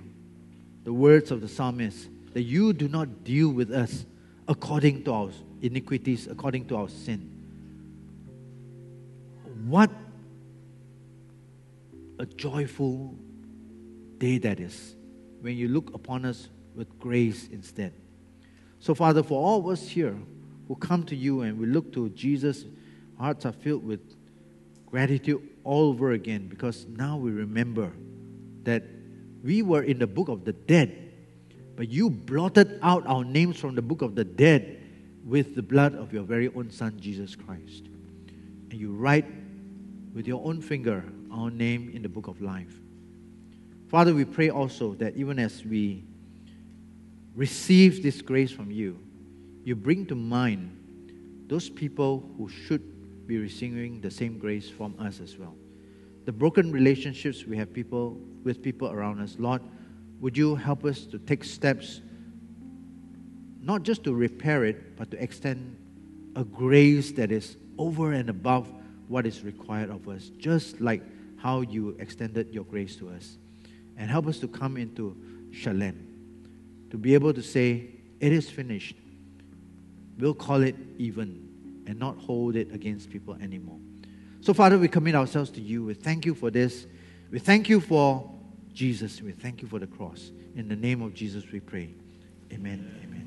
The 0.84 0.92
words 0.92 1.32
of 1.32 1.40
the 1.40 1.48
psalmist 1.48 2.08
that 2.34 2.42
you 2.42 2.72
do 2.72 2.86
not 2.86 3.24
deal 3.24 3.48
with 3.48 3.72
us 3.72 4.06
according 4.46 5.02
to 5.04 5.12
our 5.12 5.30
iniquities, 5.60 6.28
according 6.28 6.66
to 6.68 6.76
our 6.76 6.88
sin. 6.88 7.35
What 9.66 9.90
a 12.20 12.26
joyful 12.26 13.16
day 14.18 14.38
that 14.38 14.60
is 14.60 14.94
when 15.40 15.56
you 15.56 15.66
look 15.66 15.92
upon 15.92 16.24
us 16.24 16.48
with 16.76 17.00
grace 17.00 17.48
instead. 17.50 17.92
So, 18.78 18.94
Father, 18.94 19.24
for 19.24 19.44
all 19.44 19.58
of 19.58 19.66
us 19.66 19.88
here 19.88 20.16
who 20.68 20.76
come 20.76 21.02
to 21.06 21.16
you 21.16 21.40
and 21.40 21.58
we 21.58 21.66
look 21.66 21.92
to 21.94 22.10
Jesus, 22.10 22.64
hearts 23.18 23.44
are 23.44 23.50
filled 23.50 23.84
with 23.84 23.98
gratitude 24.86 25.42
all 25.64 25.88
over 25.88 26.12
again 26.12 26.46
because 26.46 26.86
now 26.86 27.16
we 27.16 27.32
remember 27.32 27.90
that 28.62 28.84
we 29.42 29.62
were 29.62 29.82
in 29.82 29.98
the 29.98 30.06
book 30.06 30.28
of 30.28 30.44
the 30.44 30.52
dead, 30.52 31.12
but 31.74 31.88
you 31.88 32.08
blotted 32.08 32.78
out 32.82 33.04
our 33.08 33.24
names 33.24 33.58
from 33.58 33.74
the 33.74 33.82
book 33.82 34.02
of 34.02 34.14
the 34.14 34.24
dead 34.24 34.80
with 35.24 35.56
the 35.56 35.62
blood 35.62 35.96
of 35.96 36.12
your 36.12 36.22
very 36.22 36.54
own 36.54 36.70
Son, 36.70 36.96
Jesus 37.00 37.34
Christ. 37.34 37.88
And 38.70 38.74
you 38.78 38.92
write 38.92 39.26
with 40.16 40.26
your 40.26 40.42
own 40.46 40.62
finger 40.62 41.04
our 41.30 41.50
name 41.50 41.90
in 41.92 42.00
the 42.00 42.08
book 42.08 42.26
of 42.26 42.40
life. 42.40 42.80
Father, 43.88 44.14
we 44.14 44.24
pray 44.24 44.48
also 44.48 44.94
that 44.94 45.14
even 45.14 45.38
as 45.38 45.62
we 45.62 46.02
receive 47.34 48.02
this 48.02 48.22
grace 48.22 48.50
from 48.50 48.70
you, 48.70 48.98
you 49.62 49.76
bring 49.76 50.06
to 50.06 50.14
mind 50.14 50.72
those 51.48 51.68
people 51.68 52.28
who 52.38 52.48
should 52.48 53.26
be 53.26 53.36
receiving 53.36 54.00
the 54.00 54.10
same 54.10 54.38
grace 54.38 54.70
from 54.70 54.94
us 54.98 55.20
as 55.20 55.36
well. 55.36 55.54
The 56.24 56.32
broken 56.32 56.72
relationships 56.72 57.44
we 57.44 57.58
have 57.58 57.74
people 57.74 58.18
with 58.42 58.62
people 58.62 58.90
around 58.90 59.20
us, 59.20 59.36
Lord, 59.38 59.60
would 60.20 60.34
you 60.34 60.54
help 60.54 60.86
us 60.86 61.04
to 61.06 61.18
take 61.18 61.44
steps 61.44 62.00
not 63.60 63.82
just 63.82 64.02
to 64.04 64.14
repair 64.14 64.64
it, 64.64 64.96
but 64.96 65.10
to 65.10 65.22
extend 65.22 65.76
a 66.36 66.44
grace 66.44 67.12
that 67.12 67.30
is 67.30 67.58
over 67.76 68.12
and 68.12 68.30
above 68.30 68.72
what 69.08 69.26
is 69.26 69.42
required 69.42 69.90
of 69.90 70.08
us, 70.08 70.30
just 70.38 70.80
like 70.80 71.02
how 71.38 71.60
you 71.60 71.96
extended 71.98 72.52
your 72.52 72.64
grace 72.64 72.96
to 72.96 73.08
us. 73.10 73.38
And 73.96 74.10
help 74.10 74.26
us 74.26 74.38
to 74.40 74.48
come 74.48 74.76
into 74.76 75.16
shalem, 75.52 76.06
to 76.90 76.98
be 76.98 77.14
able 77.14 77.32
to 77.32 77.42
say, 77.42 77.88
It 78.20 78.32
is 78.32 78.50
finished. 78.50 78.96
We'll 80.18 80.34
call 80.34 80.62
it 80.62 80.76
even 80.98 81.46
and 81.86 81.98
not 81.98 82.16
hold 82.18 82.56
it 82.56 82.72
against 82.72 83.10
people 83.10 83.34
anymore. 83.40 83.78
So, 84.40 84.54
Father, 84.54 84.78
we 84.78 84.88
commit 84.88 85.14
ourselves 85.14 85.50
to 85.50 85.60
you. 85.60 85.84
We 85.84 85.94
thank 85.94 86.24
you 86.24 86.34
for 86.34 86.50
this. 86.50 86.86
We 87.30 87.38
thank 87.38 87.68
you 87.68 87.80
for 87.80 88.30
Jesus. 88.72 89.20
We 89.20 89.32
thank 89.32 89.62
you 89.62 89.68
for 89.68 89.78
the 89.78 89.86
cross. 89.86 90.30
In 90.54 90.68
the 90.68 90.76
name 90.76 91.02
of 91.02 91.14
Jesus, 91.14 91.44
we 91.50 91.60
pray. 91.60 91.90
Amen. 92.52 93.00
Amen. 93.02 93.25